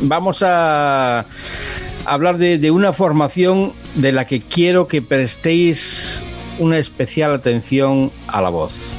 [0.00, 1.24] vamos a
[2.06, 6.22] hablar de, de una formación de la que quiero que prestéis
[6.58, 8.94] una especial atención a la voz.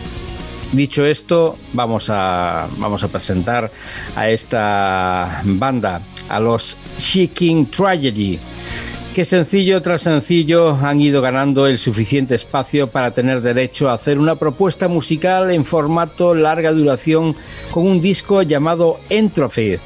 [0.74, 3.72] Dicho esto, vamos a, vamos a presentar
[4.16, 8.38] a esta banda, a los Shaking Tragedy,
[9.18, 14.20] que sencillo tras sencillo han ido ganando el suficiente espacio para tener derecho a hacer
[14.20, 17.36] una propuesta musical en formato larga duración
[17.72, 19.80] con un disco llamado Entropy,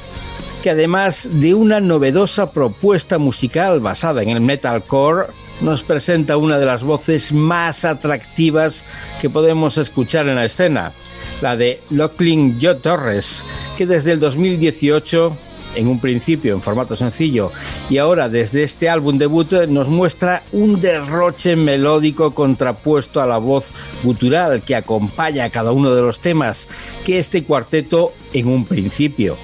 [0.62, 5.28] que además de una novedosa propuesta musical basada en el metalcore,
[5.62, 8.84] nos presenta una de las voces más atractivas
[9.22, 10.92] que podemos escuchar en la escena,
[11.40, 13.42] la de Lachlan Joe Torres,
[13.78, 15.34] que desde el 2018,
[15.74, 17.52] en un principio en formato sencillo
[17.88, 23.72] y ahora desde este álbum debut, nos muestra un derroche melódico contrapuesto a la voz
[24.02, 26.68] gutural que acompaña a cada uno de los temas
[27.04, 29.36] que este cuarteto en un principio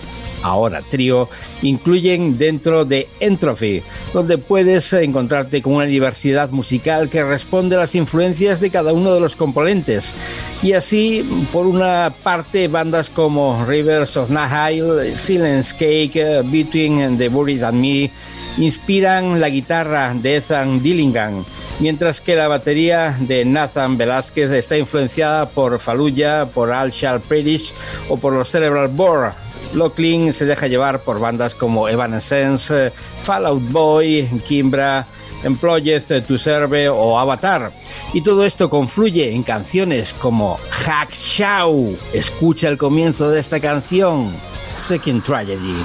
[0.42, 1.28] ahora trío,
[1.62, 3.82] incluyen dentro de Entropy,
[4.12, 9.14] donde puedes encontrarte con una diversidad musical que responde a las influencias de cada uno
[9.14, 10.14] de los componentes.
[10.62, 17.62] Y así, por una parte, bandas como Rivers of Nihil, Silence Cake, Between the Buried
[17.62, 18.10] and Me,
[18.58, 21.44] inspiran la guitarra de Ethan Dillingham,
[21.78, 27.72] mientras que la batería de Nathan Velázquez está influenciada por Fallujah, por Al Sharperish
[28.08, 29.30] o por los Cerebral Bore,
[29.74, 32.92] Lachlan se deja llevar por bandas como Evanescence,
[33.22, 35.06] Fallout Boy, Kimbra,
[35.44, 37.70] Employed to Serve o Avatar.
[38.12, 41.96] Y todo esto confluye en canciones como Hack Show.
[42.12, 44.32] Escucha el comienzo de esta canción,
[44.76, 45.84] Second Tragedy.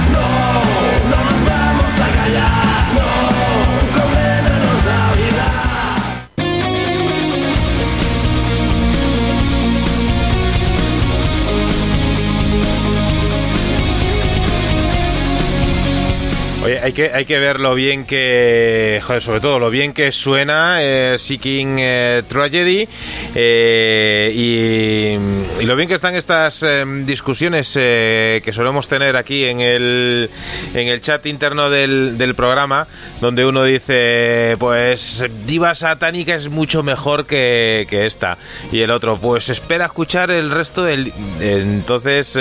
[16.79, 21.17] Hay que, hay que ver lo bien que, sobre todo lo bien que suena eh,
[21.17, 22.87] Seeking eh, Tragedy
[23.35, 29.45] eh, y, y lo bien que están estas eh, discusiones eh, que solemos tener aquí
[29.45, 30.29] en el,
[30.73, 32.87] en el chat interno del, del programa,
[33.19, 38.37] donde uno dice, pues Diva Satánica es mucho mejor que, que esta,
[38.71, 41.11] y el otro, pues espera escuchar el resto del...
[41.39, 42.37] Entonces...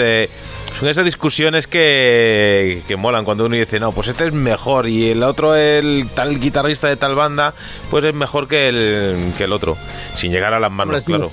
[0.80, 5.10] son esas discusiones que, que molan cuando uno dice, no, pues este es mejor y
[5.10, 7.52] el otro, el tal guitarrista de tal banda,
[7.90, 9.76] pues es mejor que el, que el otro,
[10.16, 11.30] sin llegar a las manos, Hombre, claro.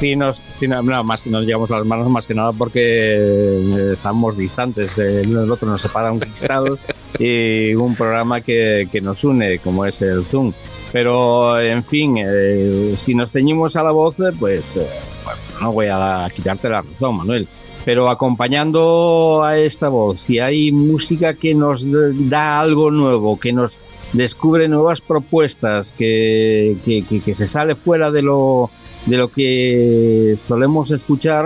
[0.00, 3.90] Sí, nos, sí, no, más que nos llevamos las manos más que nada porque eh,
[3.94, 6.78] estamos distantes del uno del otro, nos separa un cristal
[7.18, 10.52] y un programa que, que nos une, como es el Zoom.
[10.92, 14.86] Pero, en fin, eh, si nos ceñimos a la voz, pues eh,
[15.24, 17.48] bueno, no voy a quitarte la razón, Manuel.
[17.84, 21.86] Pero acompañando a esta voz, si hay música que nos
[22.30, 23.78] da algo nuevo, que nos
[24.14, 28.70] descubre nuevas propuestas, que, que, que, se sale fuera de lo
[29.06, 31.44] de lo que solemos escuchar.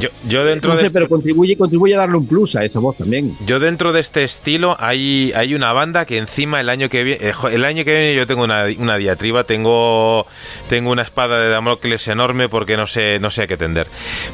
[0.00, 2.64] Yo, yo dentro no de sé, este- pero contribuye, contribuye a darle un plus a
[2.64, 3.36] esa voz también.
[3.46, 7.32] Yo dentro de este estilo hay, hay una banda que encima el año que viene,
[7.52, 10.26] el año que viene yo tengo una, una diatriba, tengo,
[10.68, 13.88] tengo una espada de Damocles enorme porque no sé, no sé a qué tender.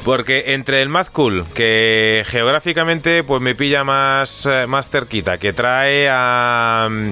[0.05, 5.52] Porque entre el Mad Cool, que geográficamente pues me pilla más, eh, más cerquita, que
[5.55, 7.09] trae a mm,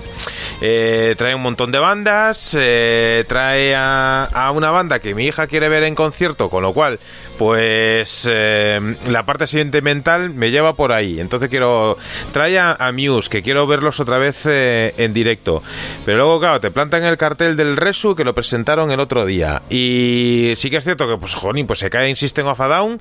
[0.60, 5.46] eh, trae un montón de bandas, eh, trae a, a una banda que mi hija
[5.46, 6.98] quiere ver en concierto, con lo cual
[7.38, 11.20] pues eh, la parte sentimental me lleva por ahí.
[11.20, 11.96] Entonces quiero.
[12.32, 15.62] Trae a, a Muse, que quiero verlos otra vez eh, en directo.
[16.04, 19.62] Pero luego, claro, te plantan el cartel del Resu que lo presentaron el otro día.
[19.70, 22.68] Y sí que es cierto que, pues, jolín, pues se cae en System of a
[22.68, 23.00] Down,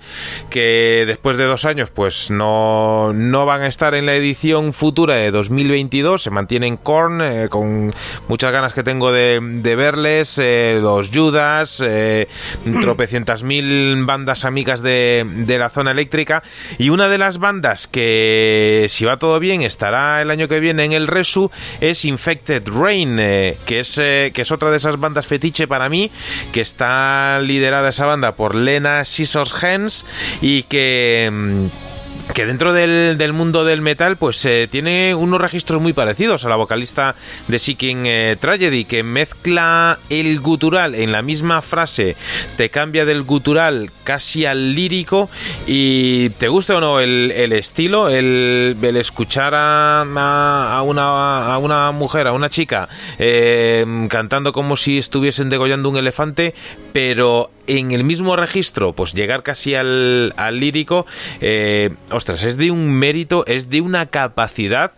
[0.50, 5.16] que después de dos años, pues no, no van a estar en la edición futura
[5.16, 6.24] de 2022.
[6.24, 7.94] Se mantienen Korn, eh, con
[8.28, 10.40] muchas ganas que tengo de, de verles.
[10.82, 11.84] los Judas,
[12.82, 16.44] tropecientas mil bandas amigas de, de la zona eléctrica.
[16.78, 20.86] Y una de las bandas que, si va todo bien, estará el año que viene
[20.86, 25.00] en el Resu es Infected Rain, eh, que, es, eh, que es otra de esas
[25.00, 26.12] bandas fetiche para mí,
[26.52, 30.06] que está liderada esa banda por Lena Scissors Hands
[30.42, 31.30] y que...
[31.32, 31.91] mm,
[32.34, 36.50] que dentro del, del mundo del metal pues eh, tiene unos registros muy parecidos a
[36.50, 37.16] la vocalista
[37.50, 42.16] de Seeking eh, Tragedy que mezcla el gutural en la misma frase
[42.56, 45.30] te cambia del gutural casi al lírico
[45.68, 51.58] y te gusta o no el, el estilo el, el escuchar a, a- una, a
[51.58, 52.88] una mujer a una chica
[53.20, 56.54] eh, cantando como si estuviesen degollando un elefante
[56.94, 61.06] pero en el mismo registro, pues llegar casi al, lírico,
[61.40, 64.92] eh, ostras, es de un mérito, es de una capacidad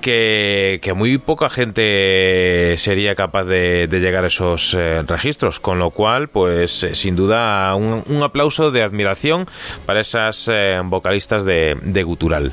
[0.00, 5.90] que, que muy poca gente sería capaz de, llegar a esos eh, registros, con lo
[5.90, 9.46] cual, pues eh, sin duda un, aplauso de admiración
[9.86, 10.50] para esas
[10.84, 12.52] vocalistas de, gutural.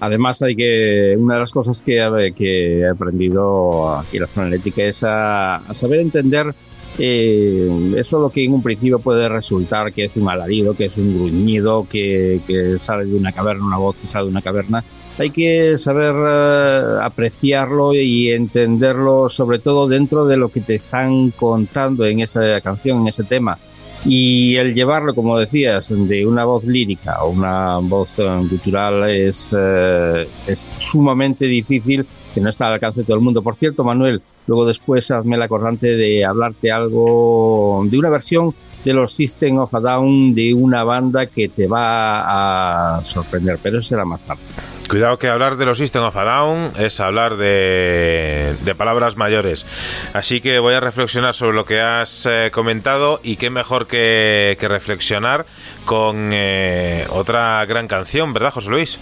[0.00, 4.82] Además, hay que una de las cosas que, he- aprendido aquí en la zona eléctrica
[4.82, 6.52] es a saber entender
[6.98, 10.96] eh, eso lo que en un principio puede resultar que es un alarido, que es
[10.98, 14.84] un gruñido, que, que sale de una caverna, una voz que sale de una caverna.
[15.18, 21.30] Hay que saber eh, apreciarlo y entenderlo, sobre todo dentro de lo que te están
[21.32, 23.58] contando en esa canción, en ese tema.
[24.04, 29.50] Y el llevarlo, como decías, de una voz lírica a una voz eh, gutural es,
[29.56, 33.42] eh, es sumamente difícil, que no está al alcance de todo el mundo.
[33.42, 38.54] Por cierto, Manuel, luego después hazme la corriente de hablarte algo de una versión
[38.84, 43.78] de los System of a Down de una banda que te va a sorprender, pero
[43.78, 44.42] eso será más tarde.
[44.88, 49.64] Cuidado que hablar de los System of a Down es hablar de, de palabras mayores.
[50.12, 54.56] Así que voy a reflexionar sobre lo que has eh, comentado y qué mejor que,
[54.58, 55.46] que reflexionar
[55.84, 58.98] con eh, otra gran canción, ¿verdad, José Luis?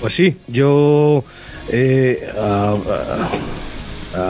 [0.00, 1.24] Pues sí, yo.
[1.70, 2.76] Eh, ah,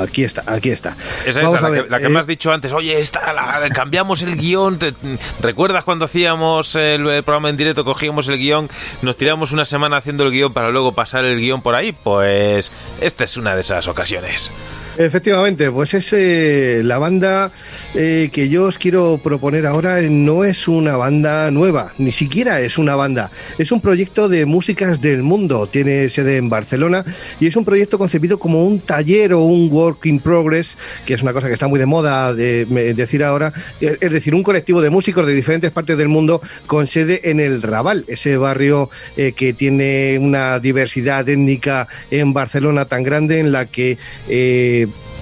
[0.02, 0.96] Aquí está, aquí está.
[1.24, 2.72] Esa Vamos es la, a ver, que, la que eh, me has dicho antes.
[2.72, 4.80] Oye, esta, la- cambiamos el guion.
[4.80, 4.94] te-
[5.40, 7.84] ¿Recuerdas cuando hacíamos el, el programa en directo?
[7.84, 8.68] Cogíamos el guion,
[9.02, 11.92] nos tiramos una semana haciendo el guion para luego pasar el guion por ahí.
[11.92, 14.50] Pues esta es una de esas ocasiones.
[14.98, 17.52] Efectivamente, pues es eh, la banda
[17.94, 22.60] eh, que yo os quiero proponer ahora eh, no es una banda nueva, ni siquiera
[22.62, 27.04] es una banda, es un proyecto de músicas del mundo, tiene sede en Barcelona
[27.40, 31.20] y es un proyecto concebido como un taller o un work in progress, que es
[31.22, 33.52] una cosa que está muy de moda de, me- decir ahora,
[33.82, 37.60] es decir, un colectivo de músicos de diferentes partes del mundo con sede en el
[37.60, 43.98] Raval, ese barrio que tiene una diversidad étnica en Barcelona tan grande en la que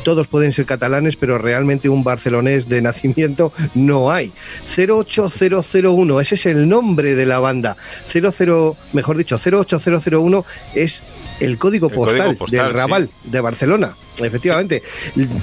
[0.04, 4.32] todos pueden ser catalanes, pero realmente un barcelonés de nacimiento no hay.
[4.66, 7.76] 08001, ese es el nombre de la banda.
[8.06, 10.44] 00, mejor dicho, 08001
[10.74, 11.02] es
[11.40, 13.96] el código El código postal, postal, del Raval de Barcelona.
[14.22, 14.82] Efectivamente,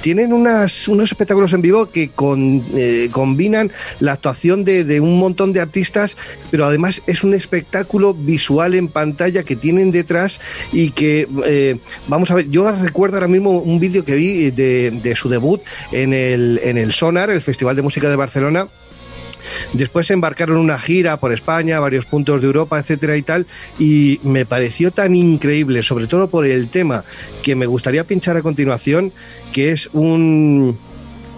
[0.00, 3.70] tienen unas, unos espectáculos en vivo que con, eh, combinan
[4.00, 6.16] la actuación de, de un montón de artistas,
[6.50, 10.40] pero además es un espectáculo visual en pantalla que tienen detrás
[10.72, 11.76] y que, eh,
[12.08, 15.62] vamos a ver, yo recuerdo ahora mismo un vídeo que vi de, su debut
[15.92, 18.68] en el, en el Sonar, el Festival de Música de Barcelona,
[19.72, 23.46] Después embarcaron una gira por España, varios puntos de Europa, etcétera y tal,
[23.78, 27.04] y me pareció tan increíble, sobre todo por el tema
[27.42, 29.12] que me gustaría pinchar a continuación,
[29.52, 30.78] que es un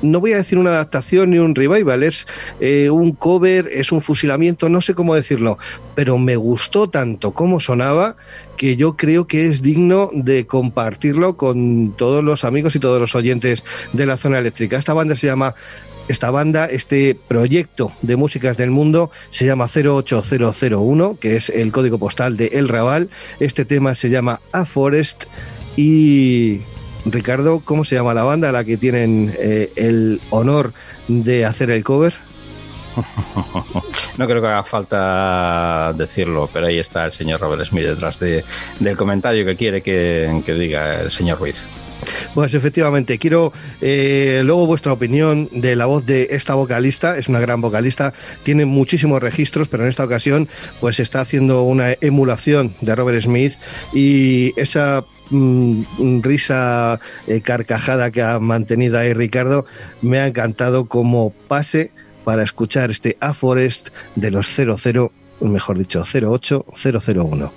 [0.05, 2.26] no voy a decir una adaptación ni un revival, es
[2.60, 5.59] eh, un cover, es un fusilamiento, no sé cómo decirlo,
[5.94, 8.16] pero me gustó tanto cómo sonaba
[8.56, 13.14] que yo creo que es digno de compartirlo con todos los amigos y todos los
[13.14, 14.78] oyentes de la zona eléctrica.
[14.78, 15.55] Esta banda se llama
[16.09, 21.98] esta banda, este proyecto de músicas del mundo se llama 08001, que es el código
[21.98, 23.09] postal de El Raval.
[23.40, 25.24] Este tema se llama A Forest
[25.76, 26.60] y
[27.06, 30.72] Ricardo, ¿cómo se llama la banda a la que tienen eh, el honor
[31.09, 32.14] de hacer el cover?
[34.16, 38.44] No creo que haga falta decirlo, pero ahí está el señor Robert Smith detrás de,
[38.78, 41.68] del comentario que quiere que, que diga el señor Ruiz.
[42.35, 47.16] Pues efectivamente, quiero eh, luego vuestra opinión de la voz de esta vocalista.
[47.16, 48.12] Es una gran vocalista,
[48.43, 50.48] tiene muchísimos registros, pero en esta ocasión
[50.81, 53.55] pues está haciendo una emulación de Robert Smith
[53.93, 59.64] y esa risa eh, carcajada que ha mantenido ahí Ricardo
[60.02, 61.92] me ha encantado como pase
[62.24, 67.52] para escuchar este A Forest de los 00, mejor dicho, 08001.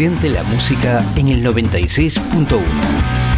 [0.00, 2.58] Siente la música en el 96.1.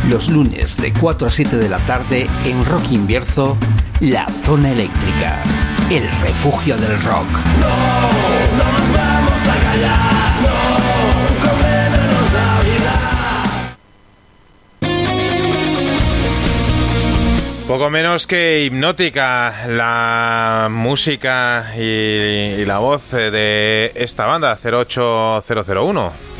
[0.08, 3.58] Los lunes de 4 a 7 de la tarde en Rock Invierzo,
[3.98, 5.42] La Zona Eléctrica,
[5.90, 7.26] el refugio del rock.
[7.58, 7.68] No
[8.68, 10.92] nos vamos a callar, no.
[17.66, 26.31] Poco menos que hipnótica la música y, la voz de esta banda 08001.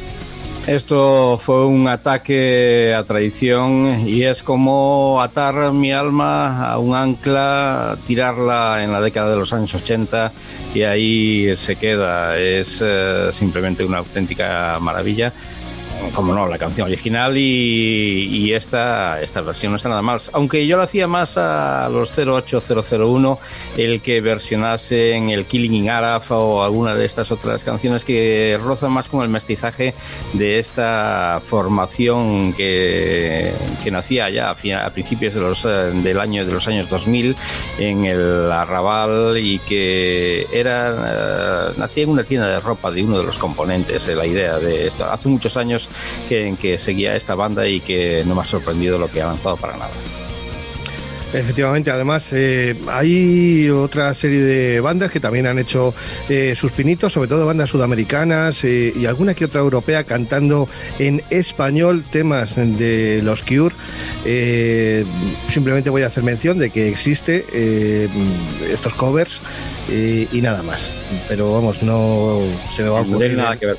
[0.66, 7.98] Esto fue un ataque a traición y es como atar mi alma a un ancla,
[8.06, 10.30] tirarla en la década de los años 80
[10.72, 12.38] y ahí se queda.
[12.38, 15.32] Es eh, simplemente una auténtica maravilla.
[16.14, 20.20] Como no, la canción original y, esta, esta versión no está nada mal.
[20.32, 23.38] Aunque yo lo hacía más a los 08001,
[23.76, 28.92] el que versionasen el Killing in Araf o alguna de estas otras canciones que rozan
[28.92, 29.94] más con el mestizaje
[30.34, 33.52] de esta formación que,
[33.82, 37.36] que nacía ya a, a principios de los, eh, del año de los años 2000
[37.78, 43.18] en el Arrabal y que era eh, nacía en una tienda de ropa de uno
[43.18, 45.88] de los componentes eh, la idea de esto hace muchos años
[46.28, 49.24] que, en que seguía esta banda y que no me ha sorprendido lo que ha
[49.24, 49.90] avanzado para nada
[51.32, 55.94] Efectivamente, además eh, hay otra serie de bandas que también han hecho
[56.28, 61.22] eh, sus pinitos, sobre todo bandas sudamericanas eh, y alguna que otra europea cantando en
[61.30, 63.74] español temas de los Cure.
[65.48, 67.46] Simplemente voy a hacer mención de que existe
[68.70, 69.40] estos covers
[69.90, 70.92] y nada más.
[71.28, 73.36] Pero vamos, no se me va a no tiene ocurrir.
[73.38, 73.76] nada que ver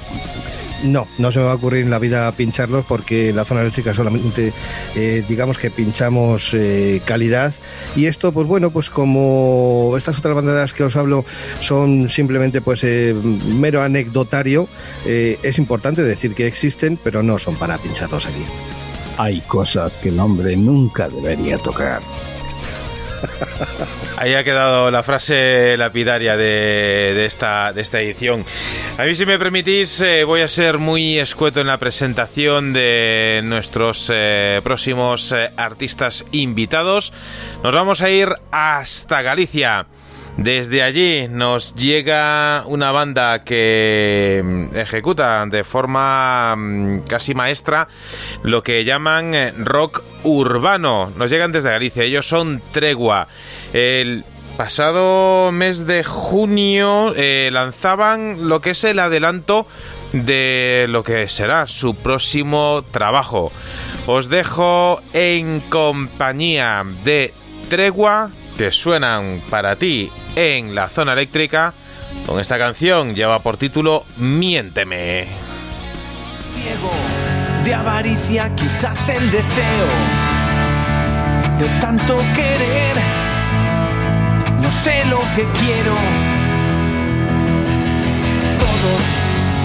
[0.84, 3.61] No, no se me va a ocurrir en la vida pincharlos porque en la zona
[3.61, 4.51] eléctrica solamente
[4.95, 7.53] eh, digamos que pinchamos eh, calidad
[7.95, 11.23] y esto pues bueno pues como estas otras bandas de las que os hablo
[11.61, 13.15] son simplemente pues eh,
[13.47, 14.68] mero anecdotario
[15.05, 18.43] es importante decir que existen pero no son para pincharlos aquí.
[19.18, 22.01] hay cosas que el hombre nunca debería tocar
[24.24, 28.45] Ahí ha quedado la frase lapidaria de, esta edición.
[28.98, 33.41] A mí, si me permitís, eh, voy a ser muy escueto en la presentación de
[33.44, 37.12] nuestros eh, próximos eh, artistas invitados.
[37.66, 39.88] Nos vamos a ir hasta Galicia.
[40.38, 47.88] Desde allí nos llega una banda que mm, ejecuta de forma mm, casi maestra
[48.41, 51.11] lo que llaman eh, rock urbano.
[51.18, 52.03] Nos llegan desde Galicia.
[52.03, 53.27] Ellos son Tregua.
[53.73, 54.26] El
[54.57, 59.68] pasado mes de junio eh, lanzaban lo que es el adelanto
[60.14, 63.51] de lo que será su próximo trabajo.
[64.07, 67.34] Os dejo en compañía de
[67.69, 71.73] Tregua que suenan para ti en la zona eléctrica
[72.25, 75.27] con esta canción lleva por título Miénteme.
[76.53, 76.91] ciego
[77.63, 79.88] de avaricia, quizás el deseo
[81.59, 82.97] de tanto querer.
[84.61, 85.95] No sé lo que quiero.
[88.59, 89.03] Todos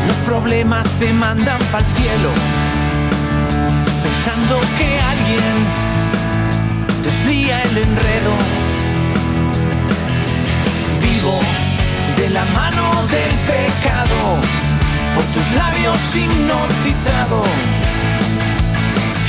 [0.08, 2.30] los problemas se mandan para el cielo,
[4.02, 5.54] pensando que alguien
[7.02, 8.57] desvía el enredo.
[12.32, 14.38] La mano del pecado
[15.14, 17.42] por tus labios hipnotizado,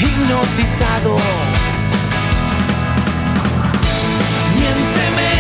[0.02, 1.16] hipnotizado.
[4.56, 5.32] Miénteme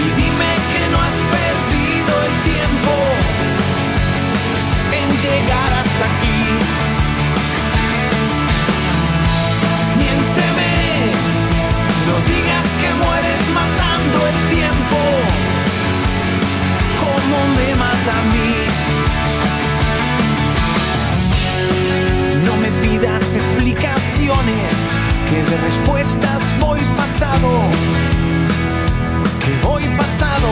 [0.00, 2.94] y dime que no has perdido el tiempo
[4.98, 6.42] en llegar hasta aquí.
[9.98, 10.72] Miénteme,
[12.08, 15.23] no digas que mueres matando el tiempo
[17.48, 18.52] me mata a mí.
[22.44, 24.72] No me pidas explicaciones,
[25.28, 27.50] que de respuestas voy pasado,
[29.44, 30.50] que voy pasado.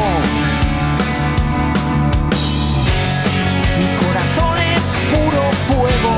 [3.79, 6.13] Mi corazón es puro fuego,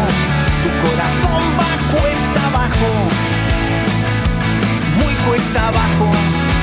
[0.63, 2.91] tu corazón va cuesta abajo,
[5.01, 6.54] muy cuesta abajo.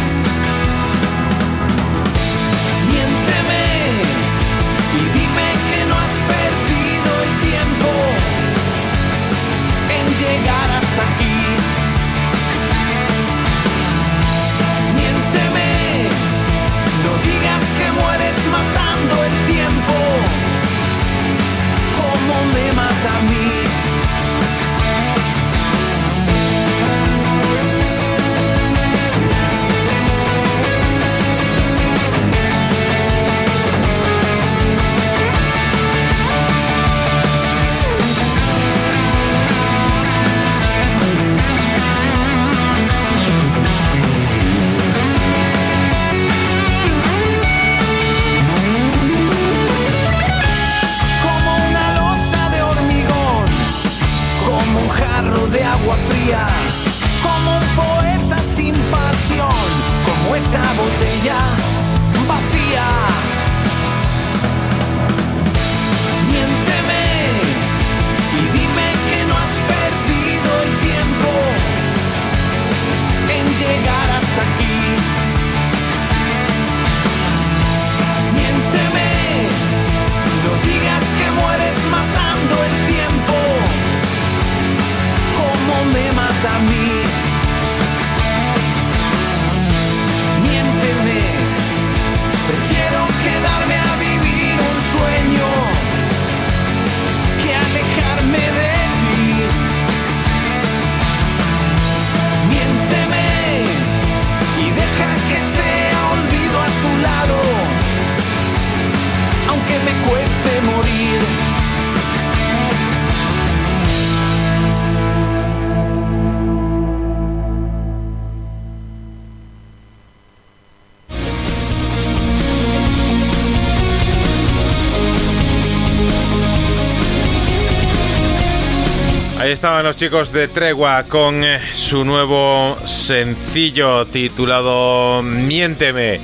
[129.61, 136.19] Estaban los chicos de Tregua con eh, su nuevo sencillo titulado Miénteme.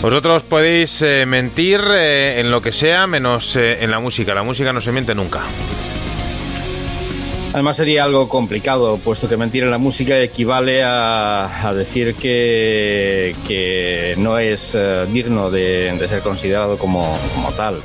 [0.00, 4.32] Vosotros podéis eh, mentir eh, en lo que sea menos en la música.
[4.32, 5.40] La música no se miente nunca.
[7.52, 13.34] Además sería algo complicado, puesto que mentir en la música equivale a, decir que,
[14.18, 14.78] no es
[15.12, 17.12] digno de, ser considerado como
[17.56, 17.82] tal.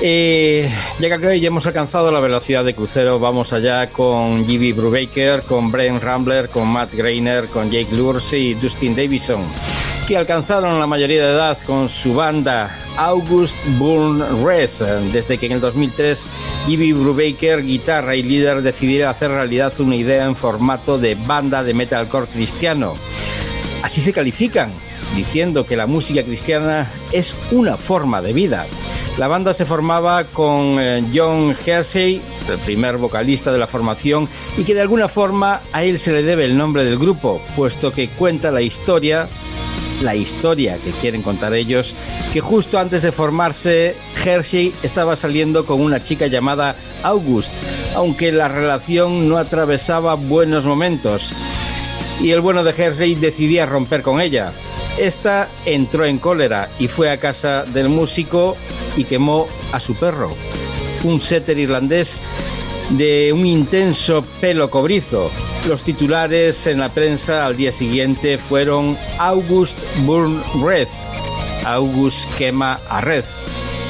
[0.00, 0.70] Eh,
[1.00, 4.74] ya que ya hemos alcanzado la velocidad de crucero, vamos allá con G.B.
[4.74, 9.42] Brubaker, con Brian Rambler, con Matt Greiner, con Jake Lursey y Dustin Davison,
[10.06, 14.70] que alcanzaron la mayoría de edad con su banda August Burn Red,
[15.12, 16.26] desde que en el 2003
[16.68, 16.92] G.B.
[16.92, 22.28] Brubaker, guitarra y líder, decidiera hacer realidad una idea en formato de banda de metalcore
[22.28, 22.94] cristiano.
[23.82, 24.70] Así se califican,
[25.16, 28.64] diciendo que la música cristiana es una forma de vida.
[29.18, 34.62] La banda se formaba con eh, John Hersey, el primer vocalista de la formación, y
[34.62, 38.10] que de alguna forma a él se le debe el nombre del grupo, puesto que
[38.10, 39.28] cuenta la historia,
[40.02, 41.96] la historia que quieren contar ellos,
[42.32, 47.50] que justo antes de formarse, Hershey estaba saliendo con una chica llamada August,
[47.96, 51.32] aunque la relación no atravesaba buenos momentos.
[52.22, 54.52] Y el bueno de Hershey decidía romper con ella.
[54.96, 58.56] Esta entró en cólera y fue a casa del músico
[58.98, 60.34] y quemó a su perro,
[61.04, 62.18] un setter irlandés
[62.90, 65.30] de un intenso pelo cobrizo.
[65.68, 70.88] Los titulares en la prensa al día siguiente fueron August Burn Red,
[71.64, 73.24] August quema a Red.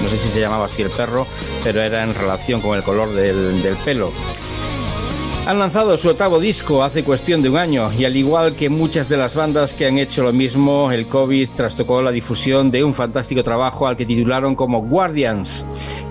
[0.03, 1.27] No sé si se llamaba así el perro,
[1.65, 4.13] pero era en relación con el color del, del pelo.
[5.49, 9.09] Han lanzado su octavo disco hace cuestión de un año y al igual que muchas
[9.09, 12.93] de las bandas que han hecho lo mismo, el COVID trastocó la difusión de un
[12.93, 15.65] fantástico trabajo al que titularon como Guardians.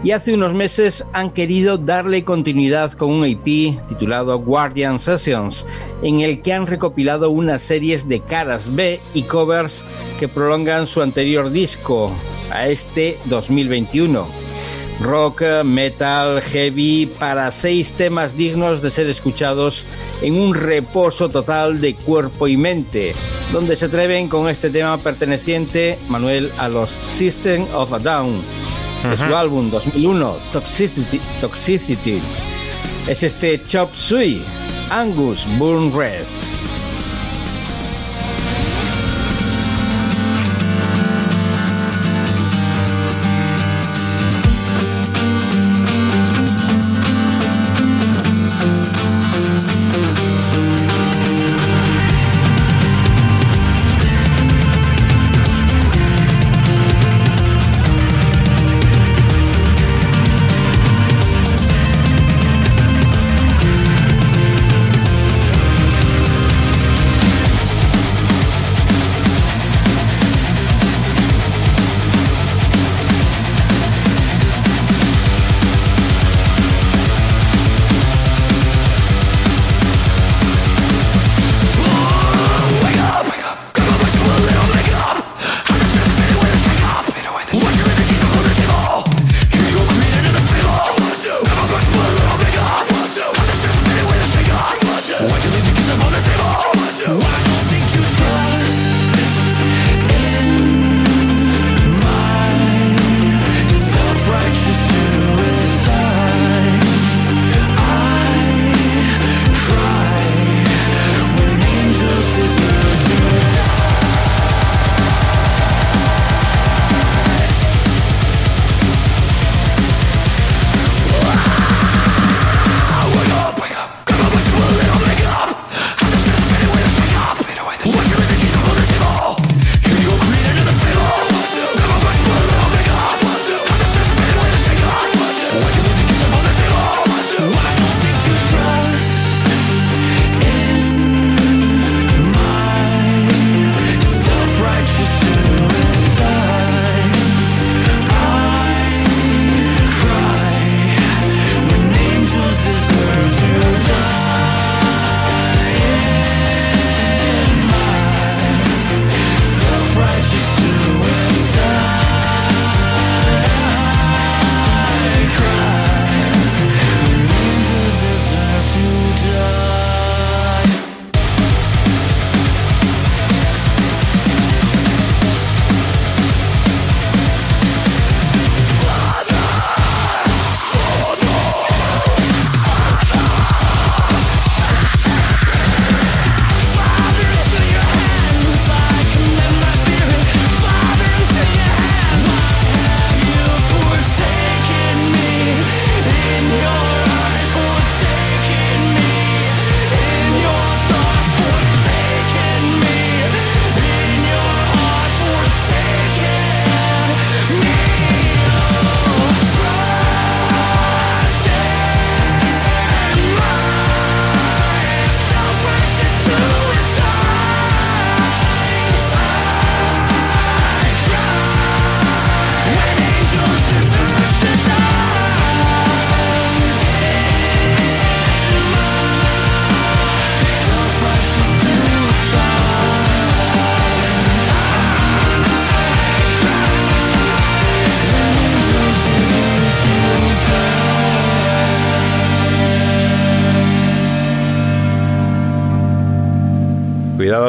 [0.04, 5.68] Y hace unos meses han querido darle continuidad con un EP titulado Guardian Sessions,
[6.02, 9.86] en el que han recopilado unas series de caras B y covers
[10.20, 12.12] que prolongan su anterior disco
[12.50, 14.47] a este 2021
[15.00, 19.86] rock, metal, heavy, para seis temas dignos de ser escuchados
[20.22, 23.14] en un reposo total de cuerpo y mente,
[23.52, 28.42] donde se atreven con este tema perteneciente, Manuel, a los System of a Down,
[29.10, 31.20] de su álbum 2001, Toxicity.
[31.40, 32.20] Toxicity.
[33.08, 34.42] Es este Chop Suey,
[34.90, 36.57] Angus Burn Red.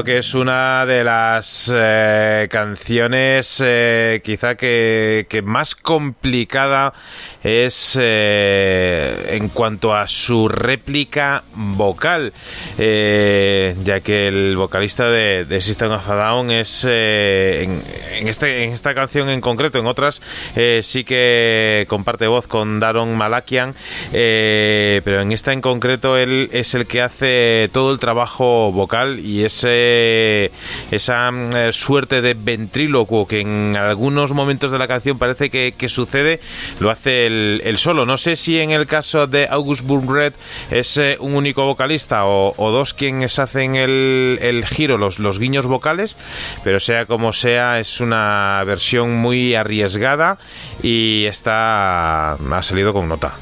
[0.08, 1.27] Que es una de las
[1.72, 6.92] eh, canciones eh, quizá que, que más complicada
[7.44, 12.32] es eh, en cuanto a su réplica vocal,
[12.76, 17.80] ya que el vocalista de, System of a Down es en,
[18.12, 20.20] en, este, en esta canción en concreto, en otras
[20.82, 23.74] sí que comparte voz con Daron Malakian,
[24.10, 29.44] pero en esta en concreto él es el que hace todo el trabajo vocal y
[29.44, 30.50] ese
[30.90, 36.40] esa eh, suerte de ventrílocuo que en algunos momentos de la canción parece que, sucede,
[36.80, 38.04] lo hace el, solo.
[38.04, 40.32] No sé si en el caso de August Burgred
[40.70, 45.66] es eh, un único vocalista o, dos quienes hacen el, el giro, los, los guiños
[45.66, 46.16] vocales,
[46.64, 50.38] pero sea como sea, es una versión muy arriesgada
[50.82, 53.34] y está ha salido con nota.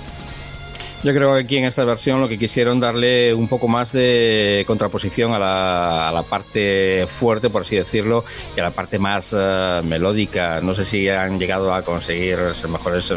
[1.06, 4.64] Yo creo que aquí en esta versión lo que quisieron darle un poco más de
[4.66, 8.24] contraposición a la, a la parte fuerte, por así decirlo,
[8.56, 10.60] y a la parte más uh, melódica.
[10.60, 13.12] No sé si han llegado a conseguir ser mejores,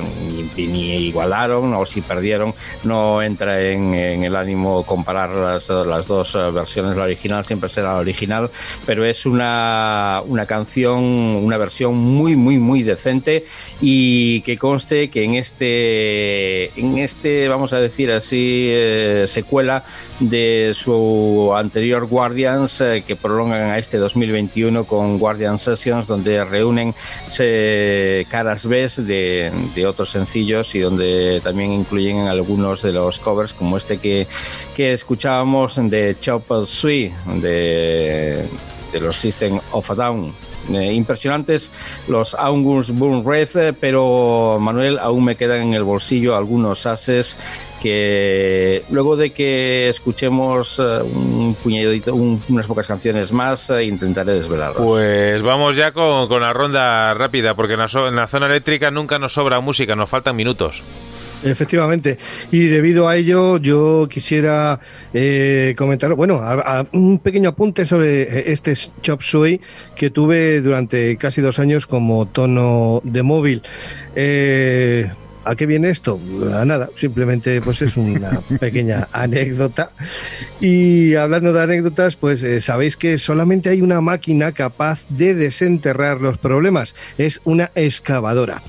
[0.55, 2.53] ni, ni igualaron o si perdieron.
[2.83, 6.95] No entra en, en el ánimo comparar las, las dos uh, versiones.
[6.95, 8.51] La original siempre será la original,
[8.85, 13.45] pero es una, una canción, una versión muy, muy, muy decente
[13.81, 19.83] y que conste que en este, en este vamos a decir así, eh, secuela
[20.19, 26.93] de su anterior Guardians eh, que prolongan a este 2021 con Guardian Sessions donde reúnen
[27.29, 29.51] se, caras de,
[29.87, 34.27] otros sencillos y donde también incluyen algunos de los covers como este que,
[34.75, 38.45] que escuchábamos de Chop Suey de,
[38.91, 40.33] de los System of a Down.
[40.73, 41.71] Eh, impresionantes
[42.07, 47.37] los August Burn Red, eh, pero Manuel aún me quedan en el bolsillo algunos ases
[47.81, 54.33] que luego de que escuchemos uh, un puñadito, un, unas pocas canciones más, uh, intentaré
[54.33, 54.83] desvelarlas.
[54.83, 58.47] Pues vamos ya con, con, la ronda rápida, porque en la, so en la zona
[58.47, 60.83] eléctrica nunca nos sobra música, nos faltan minutos.
[61.43, 62.17] Efectivamente.
[62.51, 64.79] Y debido a ello, yo quisiera
[65.13, 69.61] eh, comentar, bueno, a, a un pequeño apunte sobre este Chop Suey
[69.95, 73.63] que tuve durante casi dos años como tono de móvil.
[74.15, 75.09] Eh,
[75.49, 76.19] ¿A qué viene esto?
[76.53, 79.89] A nada, simplemente pues es una pequeña anécdota.
[80.61, 86.21] Y hablando de anécdotas, pues eh, sabéis que solamente hay una máquina capaz de desenterrar
[86.21, 86.93] los problemas.
[87.17, 88.61] Es una excavadora.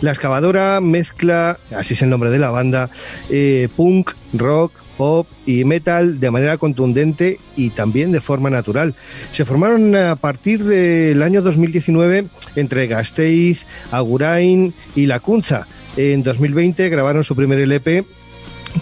[0.00, 2.88] La excavadora mezcla, así es el nombre de la banda,
[3.30, 8.94] eh, punk, rock, pop y metal de manera contundente y también de forma natural.
[9.32, 15.66] Se formaron a partir del año 2019 entre Gasteiz, Agurain y La Cuncha.
[15.98, 18.04] En 2020 grabaron su primer LP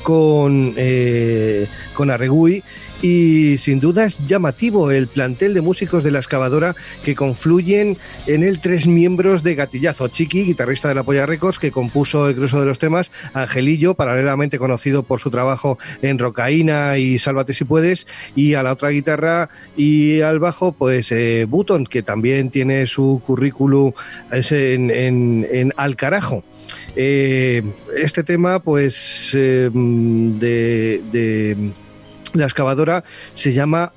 [0.02, 2.62] con, eh, con Arregui
[3.02, 8.42] y sin duda es llamativo el plantel de músicos de la excavadora que confluyen en
[8.42, 12.60] el tres miembros de Gatillazo, Chiqui, guitarrista de la Polla Records, que compuso el grueso
[12.60, 18.06] de los temas, Angelillo, paralelamente conocido por su trabajo en Rocaína y Sálvate si puedes,
[18.34, 23.22] y a la otra guitarra y al bajo, pues eh, Button, que también tiene su
[23.24, 23.92] currículum
[24.30, 26.44] en, en, en Al Carajo.
[26.96, 27.62] Eh,
[27.96, 31.72] este tema, pues, eh, de, de
[32.34, 33.92] la excavadora se llama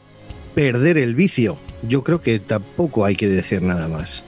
[0.56, 1.58] Perder el vicio.
[1.83, 4.25] Yo creo que tampoco hay que decir nada más.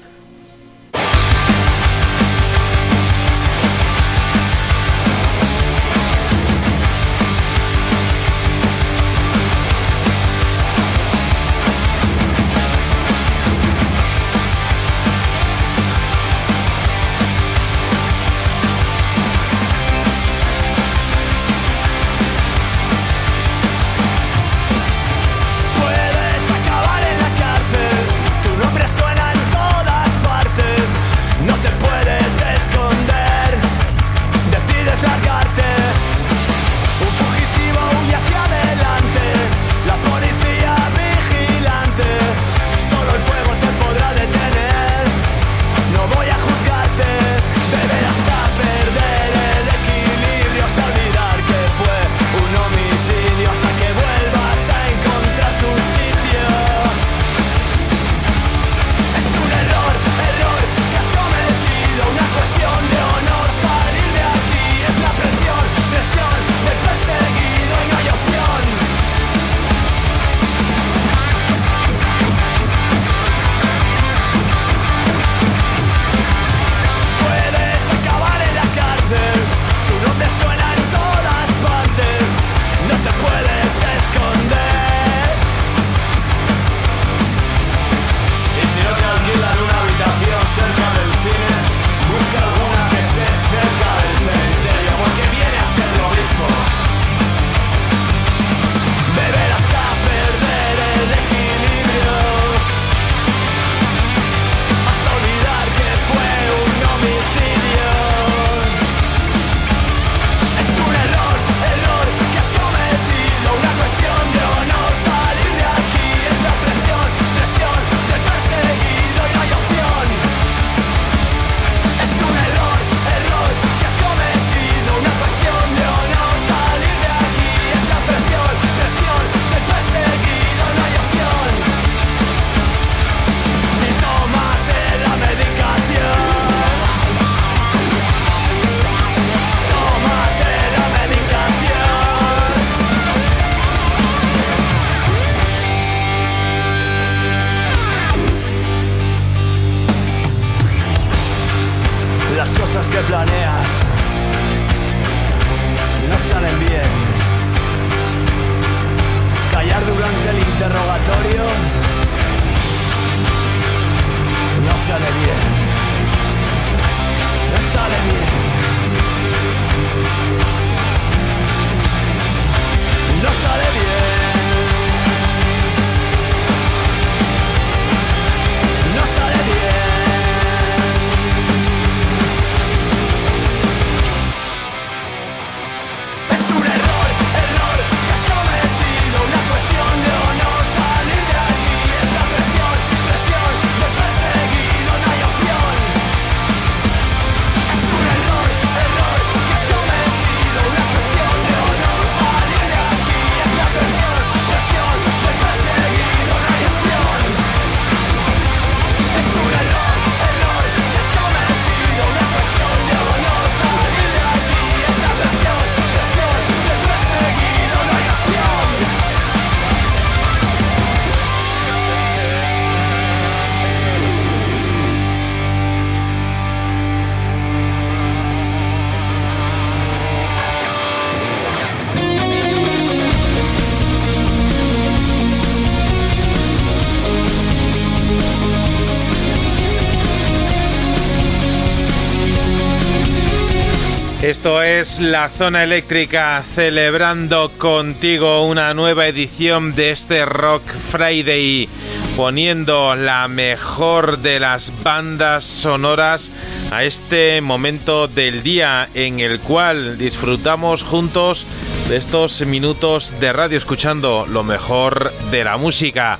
[245.01, 251.67] La zona eléctrica celebrando contigo una nueva edición de este Rock Friday,
[252.15, 256.29] poniendo la mejor de las bandas sonoras
[256.71, 261.47] a este momento del día en el cual disfrutamos juntos
[261.89, 266.19] de estos minutos de radio escuchando lo mejor de la música.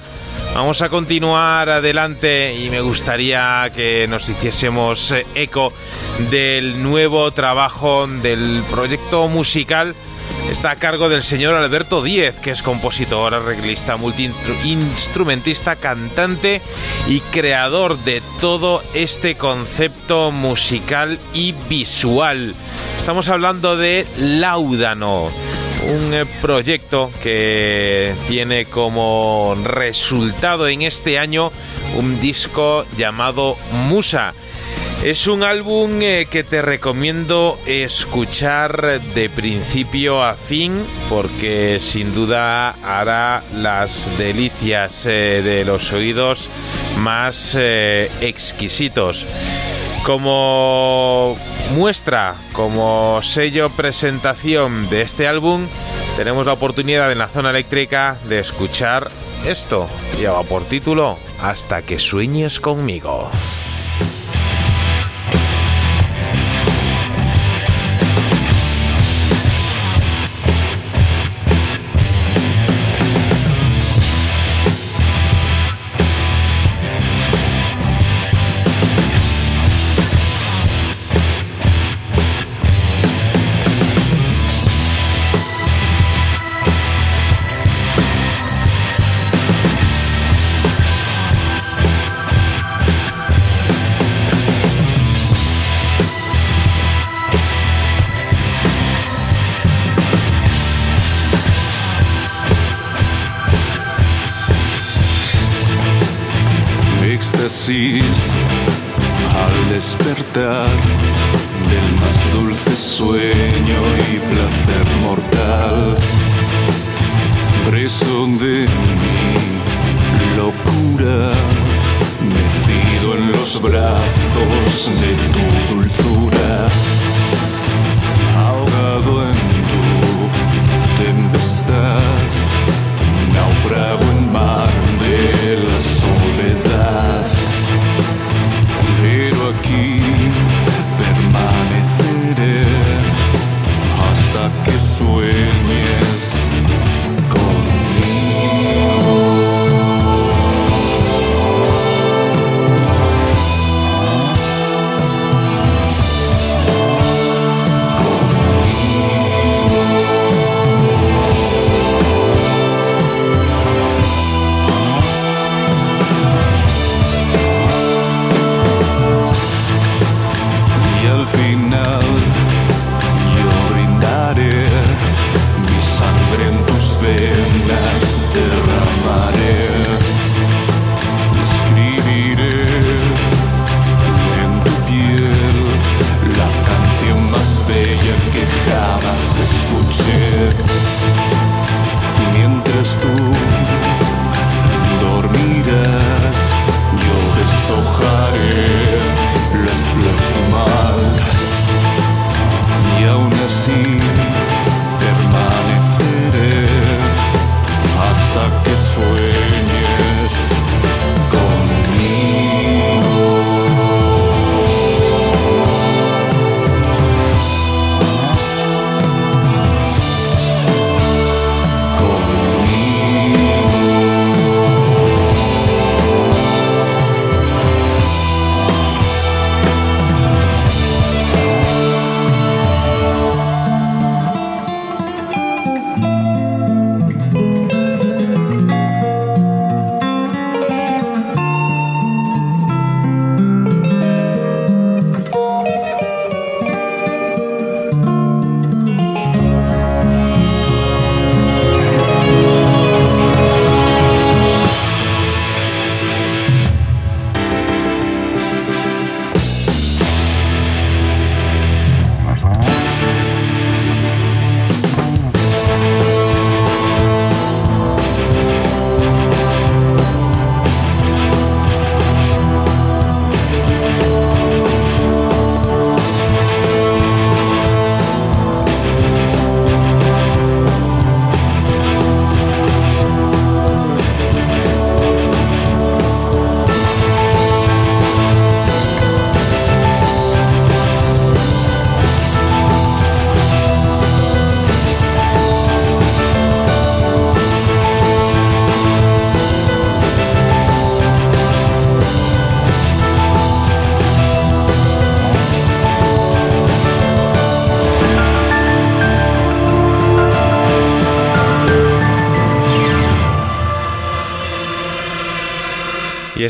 [0.53, 5.71] Vamos a continuar adelante y me gustaría que nos hiciésemos eh, eco
[6.29, 9.95] del nuevo trabajo del proyecto musical.
[10.51, 16.61] Está a cargo del señor Alberto Díez, que es compositor, arreglista, multiinstrumentista, cantante
[17.07, 22.55] y creador de todo este concepto musical y visual.
[22.97, 25.31] Estamos hablando de Láudano
[25.83, 31.51] un eh, proyecto que tiene como resultado en este año
[31.97, 34.33] un disco llamado Musa.
[35.03, 42.75] Es un álbum eh, que te recomiendo escuchar de principio a fin porque sin duda
[42.83, 46.49] hará las delicias eh, de los oídos
[46.97, 49.25] más exquisitos.
[50.05, 51.35] Como
[51.75, 55.67] muestra, como sello presentación de este álbum,
[56.17, 59.09] tenemos la oportunidad en la zona eléctrica de escuchar
[59.45, 59.87] esto.
[60.17, 63.29] Lleva por título Hasta que sueñes conmigo.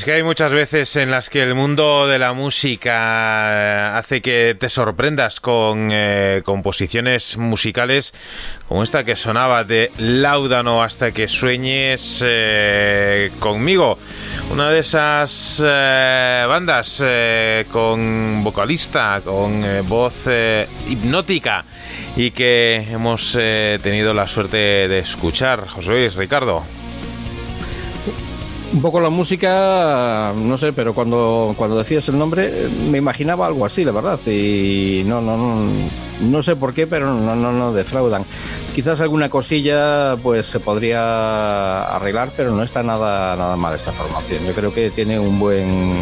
[0.01, 2.93] Es que hay muchas veces en las que el mundo de la música
[3.51, 8.11] eh, hace que te sorprendas con eh, composiciones musicales
[8.67, 13.99] como esta que sonaba de Laudano hasta que sueñes eh, conmigo.
[14.49, 17.03] Una de esas bandas
[17.71, 20.25] con vocalista, con voz
[20.89, 21.63] hipnótica
[22.15, 25.67] y que hemos tenido la suerte de escuchar.
[25.67, 26.80] José Luis, Ricardo.
[28.81, 33.63] Un poco la música, no sé, pero cuando, cuando decías el nombre me imaginaba algo
[33.63, 34.19] así, la verdad.
[34.25, 35.67] Y no, no, no,
[36.21, 38.25] no sé por qué, pero no, no, no defraudan.
[38.73, 44.47] Quizás alguna cosilla pues se podría arreglar, pero no está nada, nada mal esta formación.
[44.47, 45.93] Yo creo que tiene un buen,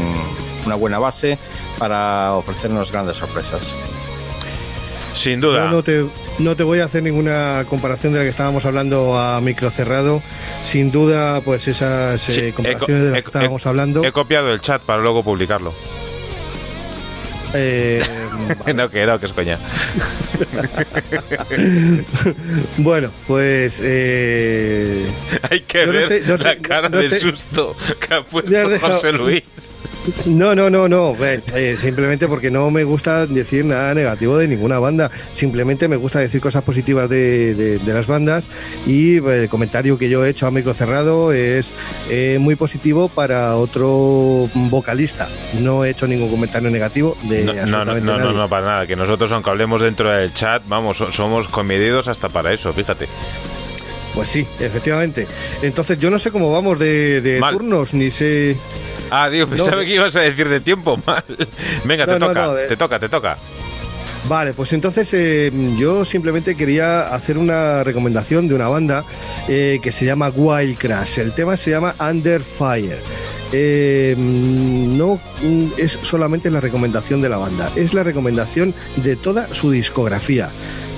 [0.65, 1.37] una buena base
[1.77, 3.75] para ofrecernos grandes sorpresas.
[5.13, 5.69] Sin duda.
[5.69, 6.05] No te,
[6.37, 10.21] no te voy a hacer ninguna comparación de la que estábamos hablando a micro cerrado.
[10.69, 13.69] Sin duda, pues esas Sí, eh, he comparaciones co- de las he- que estábamos he-
[13.69, 14.03] hablando.
[14.03, 15.73] He copiado el chat para luego publicarlo.
[17.55, 18.03] eh,
[18.75, 19.57] no, que no, que es coña.
[22.77, 25.05] bueno, pues eh,
[25.49, 27.19] Hay que no ver sé- no sé- la cara no de sé.
[27.19, 29.43] susto que ha puesto José Luis.
[30.25, 31.15] No, no, no, no.
[31.21, 35.09] eh, simplemente porque no me gusta decir nada negativo de ninguna banda.
[35.33, 38.49] Simplemente me gusta decir cosas positivas de, de- de las bandas
[38.87, 41.73] y eh, el comentario que yo he hecho a micro cerrado es
[42.09, 45.27] eh, muy positivo para otro vocalista.
[45.59, 48.37] No he hecho ningún comentario negativo de No, no, no, absolutamente no, no, nadie.
[48.37, 48.87] no, para nada.
[48.87, 53.07] Que nosotros, aunque hablemos dentro del chat, vamos, so- somos comedidos hasta para eso, fíjate.
[54.15, 55.27] Pues sí, efectivamente.
[55.61, 58.57] Entonces yo no sé cómo vamos de, de turnos, ni sé...
[59.11, 61.23] Ah, Dios, No, pensaba de- que ibas a decir de tiempo mal.
[61.85, 63.37] Venga, No, te no, toca, no, de- te toca, te toca.
[64.27, 69.05] Vale, pues entonces eh, yo simplemente quería hacer una recomendación de una banda
[69.47, 71.19] eh, que se llama Wild Crash.
[71.19, 72.99] El tema se llama Under Fire.
[73.51, 75.19] Eh, no
[75.77, 80.49] es solamente la recomendación de la banda, es la recomendación de toda su discografía.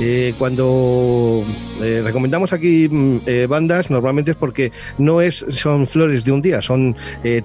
[0.03, 1.43] Eh, cuando
[1.79, 6.41] eh, recomendamos aquí mm, eh, bandas, normalmente es porque no es, son flores de un
[6.41, 6.95] día, son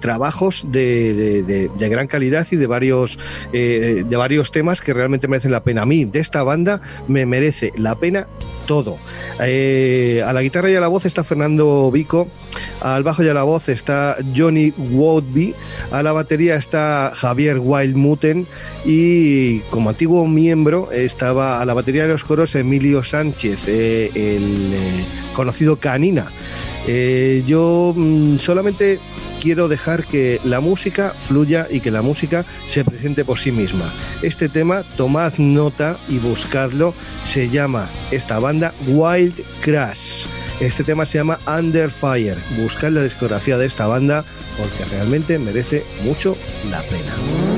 [0.00, 3.18] trabajos de, de- gran calidad y de varios,
[3.52, 5.82] de varios temas que realmente merecen la pena.
[5.82, 8.26] A mí, de esta banda, me merece la pena
[8.66, 8.98] todo.
[9.38, 12.26] A la guitarra y a la voz está Fernando Vico,
[12.80, 15.54] al bajo y a la voz está Johnny Woodby,
[15.92, 18.46] a la batería está Javier Wildmuten
[18.84, 24.72] y como antiguo miembro estaba a la batería de los coros Emilio Sánchez, eh, el
[24.72, 26.26] eh, conocido Canina.
[26.86, 29.00] Eh, yo mm, solamente
[29.42, 33.92] quiero dejar que la música fluya y que la música se presente por sí misma.
[34.22, 36.94] Este tema, tomad nota y buscadlo,
[37.24, 40.26] se llama esta banda Wild Crash.
[40.60, 42.38] Este tema se llama Under Fire.
[42.56, 44.24] Buscad la discografía de esta banda
[44.56, 46.36] porque realmente merece mucho
[46.70, 47.55] la pena.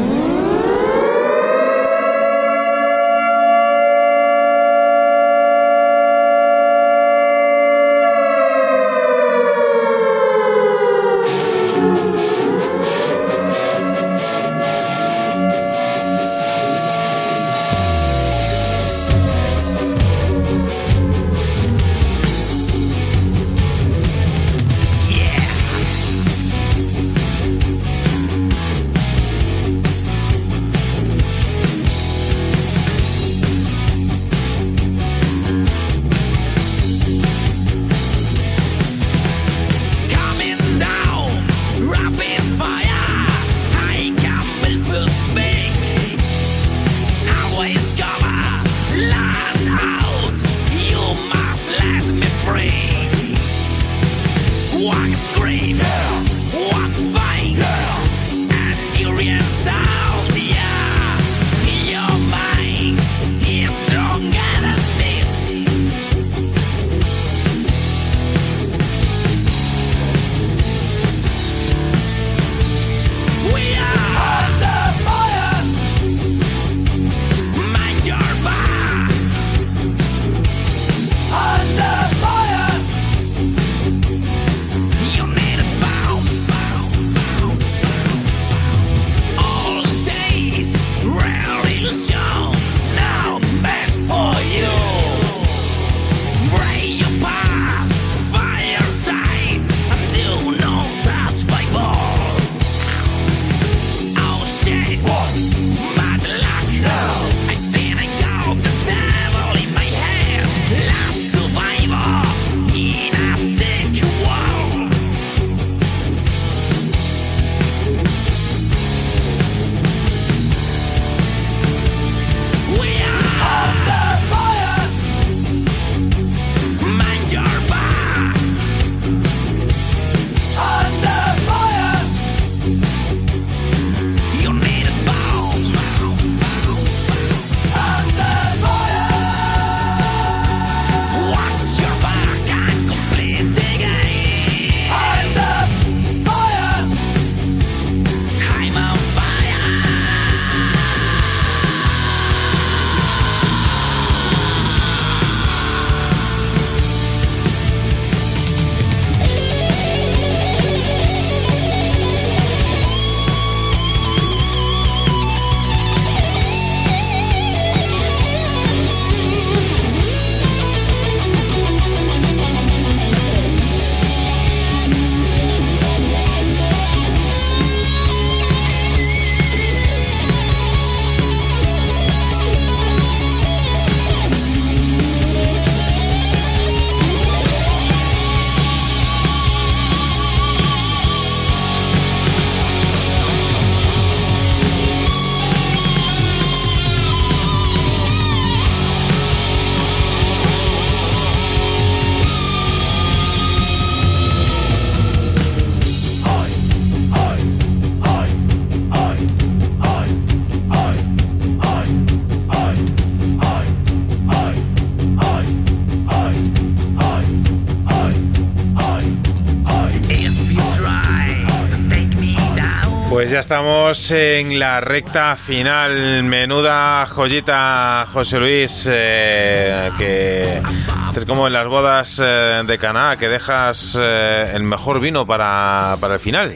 [223.41, 226.25] Estamos en la recta final.
[226.25, 230.61] Menuda joyita, José Luis, eh, que
[231.07, 235.97] haces como en las bodas eh, de Caná, que dejas eh, el mejor vino para,
[236.01, 236.55] para el final.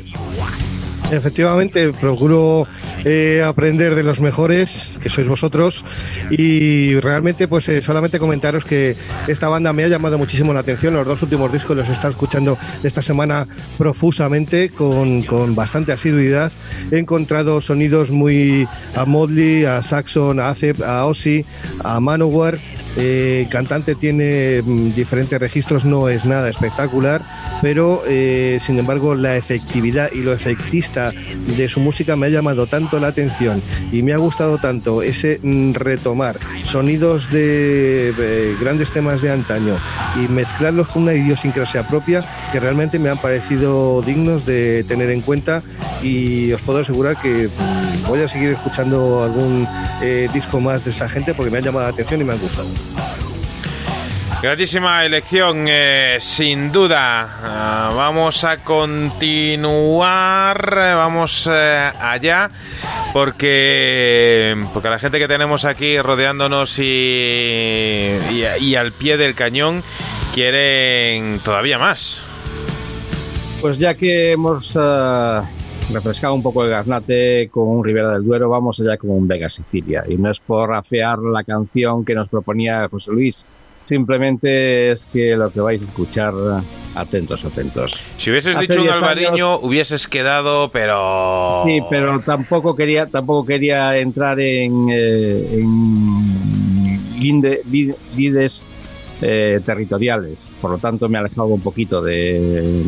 [1.11, 2.67] Efectivamente, procuro
[3.05, 5.84] eh, aprender de los mejores, que sois vosotros,
[6.31, 8.97] y realmente pues eh, solamente comentaros que
[9.28, 12.10] esta banda me ha llamado muchísimo la atención, los dos últimos discos los he estado
[12.10, 13.47] escuchando esta semana
[13.78, 16.52] profusamente, con, con bastante asiduidad,
[16.90, 21.44] he encontrado sonidos muy a Modley, a Saxon, a Acep, a Ozzy,
[21.84, 22.58] a Manowar,
[22.96, 27.22] eh, cantante tiene mm, diferentes registros, no es nada espectacular,
[27.60, 31.12] pero eh, sin embargo la efectividad y lo efectista
[31.56, 33.62] de su música me ha llamado tanto la atención
[33.92, 39.76] y me ha gustado tanto ese mm, retomar sonidos de grandes temas de antaño
[40.22, 45.20] y mezclarlos con una idiosincrasia propia que realmente me han parecido dignos de tener en
[45.20, 45.62] cuenta
[46.02, 49.66] y os puedo asegurar que mm, voy a seguir escuchando algún
[50.02, 52.38] eh, disco más de esta gente porque me han llamado la atención y me han
[52.38, 52.68] gustado.
[54.43, 57.28] Grandísima elección, eh, sin duda.
[57.44, 59.99] Ah, vamos a continuar,
[60.77, 62.51] eh, vamos eh, allá,
[63.12, 68.19] porque, porque la gente que tenemos aquí rodeándonos y,
[68.61, 69.85] y, al pie del cañón
[70.35, 72.20] quieren todavía más.
[73.61, 74.77] Pues ya que hemos
[75.92, 79.48] refrescado un poco el garnate con un Ribera del Duero, vamos allá con un Vega
[79.50, 80.04] Sicilia.
[80.08, 83.46] Y no es por afear la canción que nos proponía José Luis,
[83.80, 86.32] simplemente es que lo que vais a escuchar,
[86.94, 87.98] atentos, atentos.
[88.18, 91.62] Si hubieses Hace dicho un 10 albariño, hubieses quedado, pero...
[91.66, 97.60] Sí, pero tampoco quería, tampoco quería entrar en, eh, en linde-
[98.16, 98.66] lides
[99.20, 100.50] eh, territoriales.
[100.60, 102.40] Por lo tanto, me he alejado un poquito de,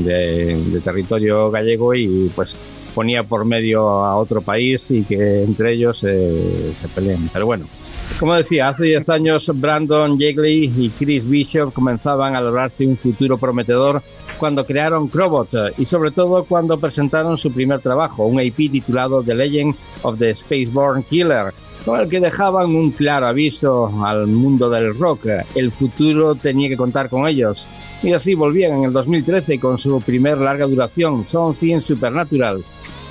[0.05, 2.57] de- de territorio gallego y pues
[2.95, 7.29] ponía por medio a otro país y que entre ellos eh, se peleen.
[7.33, 7.67] Pero bueno,
[8.19, 13.37] como decía, hace 10 años Brandon Yeagley y Chris Bishop comenzaban a lograrse un futuro
[13.39, 14.03] prometedor
[14.39, 19.23] cuando crearon Crobot eh, y sobre todo cuando presentaron su primer trabajo, un EP titulado
[19.23, 21.53] The Legend of the Spaceborne Killer,
[21.85, 25.27] con el que dejaban un claro aviso al mundo del rock.
[25.55, 27.69] El futuro tenía que contar con ellos.
[28.03, 32.63] Y así volvían en el 2013 con su primer larga duración, Something Supernatural.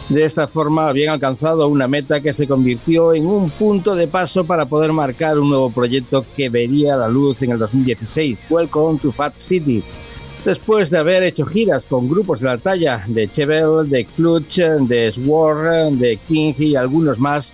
[0.09, 4.43] De esta forma habían alcanzado una meta que se convirtió en un punto de paso
[4.43, 9.13] para poder marcar un nuevo proyecto que vería la luz en el 2016, Welcome to
[9.13, 9.81] Fat City.
[10.43, 15.09] Después de haber hecho giras con grupos de la talla de Chevelle, de Clutch, de
[15.13, 17.53] Sword, de King y algunos más,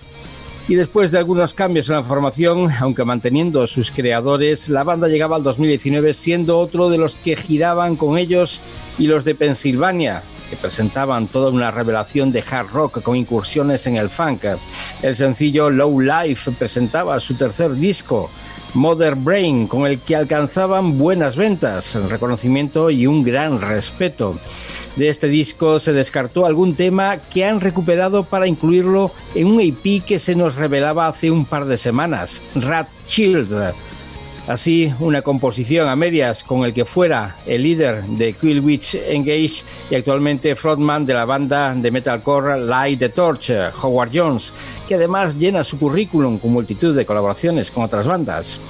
[0.66, 5.36] y después de algunos cambios en la formación, aunque manteniendo sus creadores, la banda llegaba
[5.36, 8.60] al 2019 siendo otro de los que giraban con ellos
[8.98, 13.96] y los de Pensilvania, que presentaban toda una revelación de hard rock con incursiones en
[13.96, 14.44] el funk.
[15.00, 18.28] El sencillo Low Life presentaba su tercer disco,
[18.74, 24.36] Mother Brain, con el que alcanzaban buenas ventas, reconocimiento y un gran respeto.
[24.96, 30.04] De este disco se descartó algún tema que han recuperado para incluirlo en un EP
[30.04, 33.72] que se nos revelaba hace un par de semanas, Rat Shield.
[34.50, 39.94] Así, una composición a medias con el que fuera el líder de Killwitch Engage y
[39.94, 44.52] actualmente frontman de la banda de metalcore Light the Torch, Howard Jones,
[44.88, 48.60] que además llena su currículum con multitud de colaboraciones con otras bandas.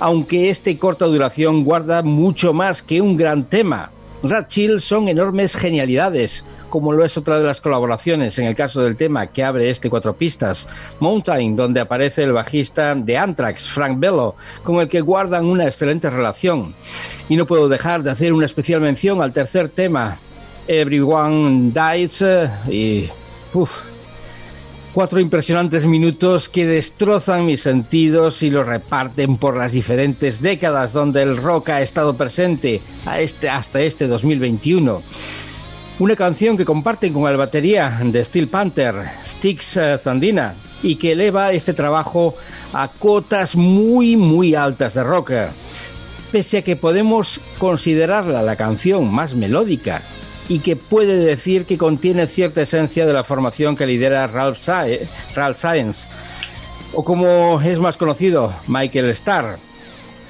[0.00, 3.92] Aunque este corta duración guarda mucho más que un gran tema,
[4.22, 8.82] Rat Chill son enormes genialidades, como lo es otra de las colaboraciones en el caso
[8.82, 13.98] del tema que abre este cuatro pistas, Mountain, donde aparece el bajista de Anthrax, Frank
[13.98, 16.74] Bello, con el que guardan una excelente relación.
[17.28, 20.18] Y no puedo dejar de hacer una especial mención al tercer tema,
[20.66, 23.08] Everyone Dies, eh, y...
[23.54, 23.84] uf,
[24.98, 31.22] Cuatro impresionantes minutos que destrozan mis sentidos y los reparten por las diferentes décadas donde
[31.22, 32.82] el rock ha estado presente
[33.16, 35.00] este, hasta este 2021.
[36.00, 41.12] Una canción que comparten con el batería de Steel Panther, Styx eh, Zandina, y que
[41.12, 42.34] eleva este trabajo
[42.72, 45.30] a cotas muy, muy altas de rock.
[46.32, 50.02] Pese a que podemos considerarla la canción más melódica
[50.48, 55.06] y que puede decir que contiene cierta esencia de la formación que lidera Ralph, Sae-
[55.34, 56.08] Ralph Science,
[56.94, 59.58] o como es más conocido, Michael Starr,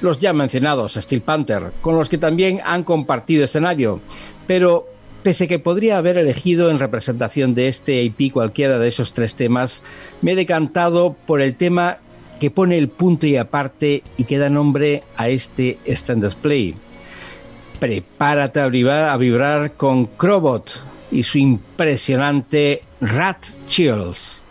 [0.01, 4.01] los ya mencionados Steel Panther, con los que también han compartido escenario,
[4.45, 4.87] pero
[5.23, 9.83] pese que podría haber elegido en representación de este EP cualquiera de esos tres temas,
[10.21, 11.97] me he decantado por el tema
[12.39, 16.75] que pone el punto y aparte y que da nombre a este Stand Play
[17.79, 20.79] prepárate a vibrar, a vibrar con Crobot
[21.11, 24.43] y su impresionante Rat Chills.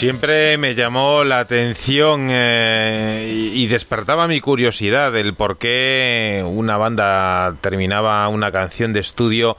[0.00, 7.54] Siempre me llamó la atención eh, y, despertaba mi curiosidad el por qué una banda
[7.60, 9.58] terminaba una canción de estudio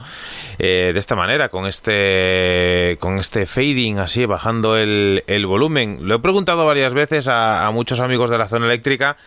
[0.58, 6.08] eh, de esta manera, con este con este fading así, bajando el, el volumen.
[6.08, 9.18] Lo he preguntado varias veces a, a muchos amigos de la zona eléctrica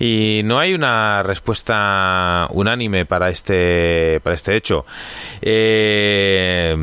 [0.00, 4.86] y no hay una respuesta unánime para este para este hecho.
[5.42, 6.74] Eh,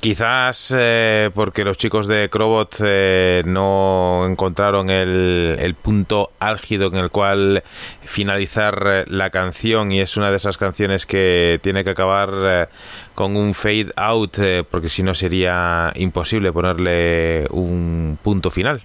[0.00, 6.94] Quizás eh, porque los chicos de Crobot eh, no encontraron el, el punto álgido en
[6.96, 7.62] el cual
[8.04, 12.66] finalizar eh, la canción y es una de esas canciones que tiene que acabar eh,
[13.14, 18.82] con un fade out eh, porque si no sería imposible ponerle un punto final.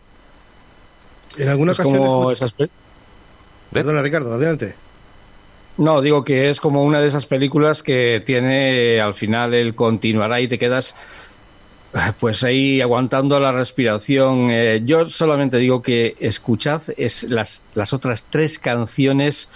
[1.38, 1.98] En alguna Es ocasión.
[1.98, 2.70] como esas pe-
[3.72, 4.76] Perdona, Ricardo, adelante.
[5.78, 10.40] No, digo que es como una de esas películas que tiene al final el continuará
[10.40, 10.96] y te quedas
[12.20, 14.50] pues ahí aguantando la respiración.
[14.52, 19.50] Eh, yo solamente digo que escuchad es las, las otras tres canciones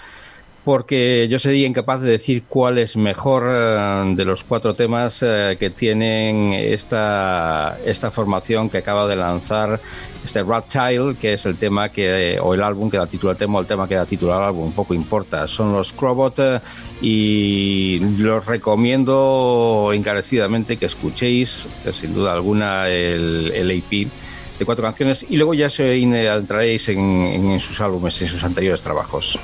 [0.63, 5.57] porque yo sería incapaz de decir cuál es mejor eh, de los cuatro temas eh,
[5.59, 9.79] que tienen esta, esta formación que acaba de lanzar
[10.23, 13.37] este Rat Child, que es el tema que, o el álbum que da título al
[13.37, 15.47] tema, o el tema que da título al álbum, poco importa.
[15.47, 16.59] Son los Crobot eh,
[17.01, 24.07] y los recomiendo encarecidamente que escuchéis, eh, sin duda alguna, el, el AP
[24.59, 26.23] de cuatro canciones y luego ya se en,
[26.93, 29.39] en sus álbumes, en sus anteriores trabajos.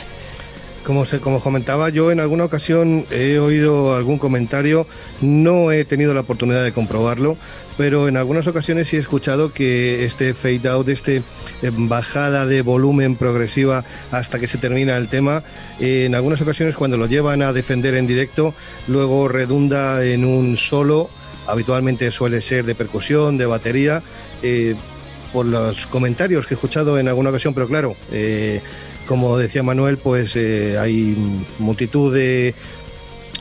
[0.86, 4.86] Como, se, como comentaba, yo en alguna ocasión he oído algún comentario,
[5.20, 7.38] no he tenido la oportunidad de comprobarlo,
[7.76, 12.62] pero en algunas ocasiones sí he escuchado que este fade out, este eh, bajada de
[12.62, 15.42] volumen progresiva hasta que se termina el tema,
[15.80, 18.54] eh, en algunas ocasiones cuando lo llevan a defender en directo,
[18.88, 21.10] luego redunda en un solo,
[21.48, 24.04] habitualmente suele ser de percusión, de batería,
[24.44, 24.76] eh,
[25.34, 27.96] por los comentarios que he escuchado en alguna ocasión, pero claro,
[29.08, 31.16] como decía Manuel, pues eh, hay
[31.60, 32.54] multitud de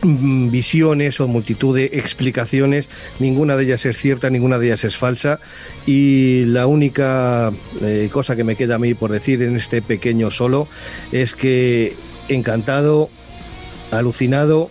[0.04, 5.40] visiones o multitud de explicaciones, ninguna de ellas es cierta, ninguna de ellas es falsa.
[5.86, 7.52] Y la única
[7.82, 10.68] eh, cosa que me queda a mí por decir en este pequeño solo
[11.12, 11.94] es que
[12.28, 13.10] encantado,
[13.90, 14.70] alucinado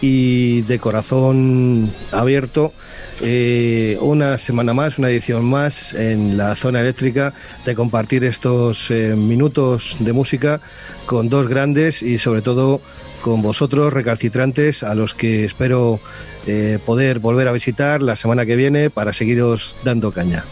[0.00, 2.72] y de corazón abierto
[3.20, 7.34] eh, una semana más, una edición más en la zona eléctrica
[7.64, 10.60] de compartir estos eh, minutos de música
[11.06, 12.80] con dos grandes y sobre todo
[13.20, 16.00] con vosotros recalcitrantes a los que espero
[16.46, 20.44] eh, poder volver a visitar la semana que viene para seguiros dando caña.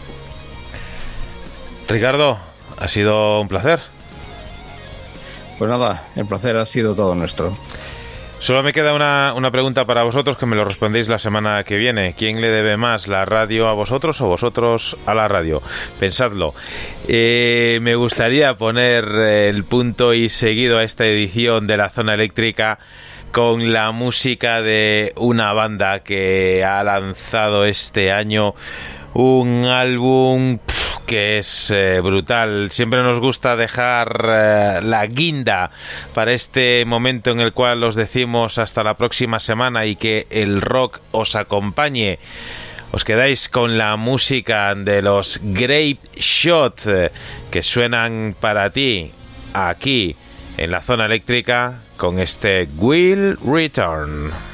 [1.89, 2.37] Ricardo,
[2.79, 3.81] ha sido un placer.
[5.57, 7.55] Pues nada, el placer ha sido todo nuestro.
[8.41, 11.77] Solo me queda una, una, pregunta para vosotros que me lo respondéis la semana que
[11.77, 12.15] viene.
[12.17, 15.61] ¿Quién le debe más, la radio a vosotros o vosotros a la radio?
[15.99, 16.55] Pensadlo.
[17.07, 22.79] Eh, me gustaría poner el punto y seguido a esta edición de la zona eléctrica
[23.31, 28.55] con la música de una banda que ha lanzado este año
[29.13, 30.57] un álbum
[31.11, 32.71] que es eh, brutal.
[32.71, 35.69] Siempre nos gusta dejar eh, la guinda
[36.13, 40.61] para este momento en el cual os decimos hasta la próxima semana y que el
[40.61, 42.17] rock os acompañe.
[42.93, 47.11] Os quedáis con la música de los Grape Shot eh,
[47.51, 49.11] que suenan para ti
[49.53, 50.15] aquí
[50.55, 54.50] en la zona eléctrica con este Will Return.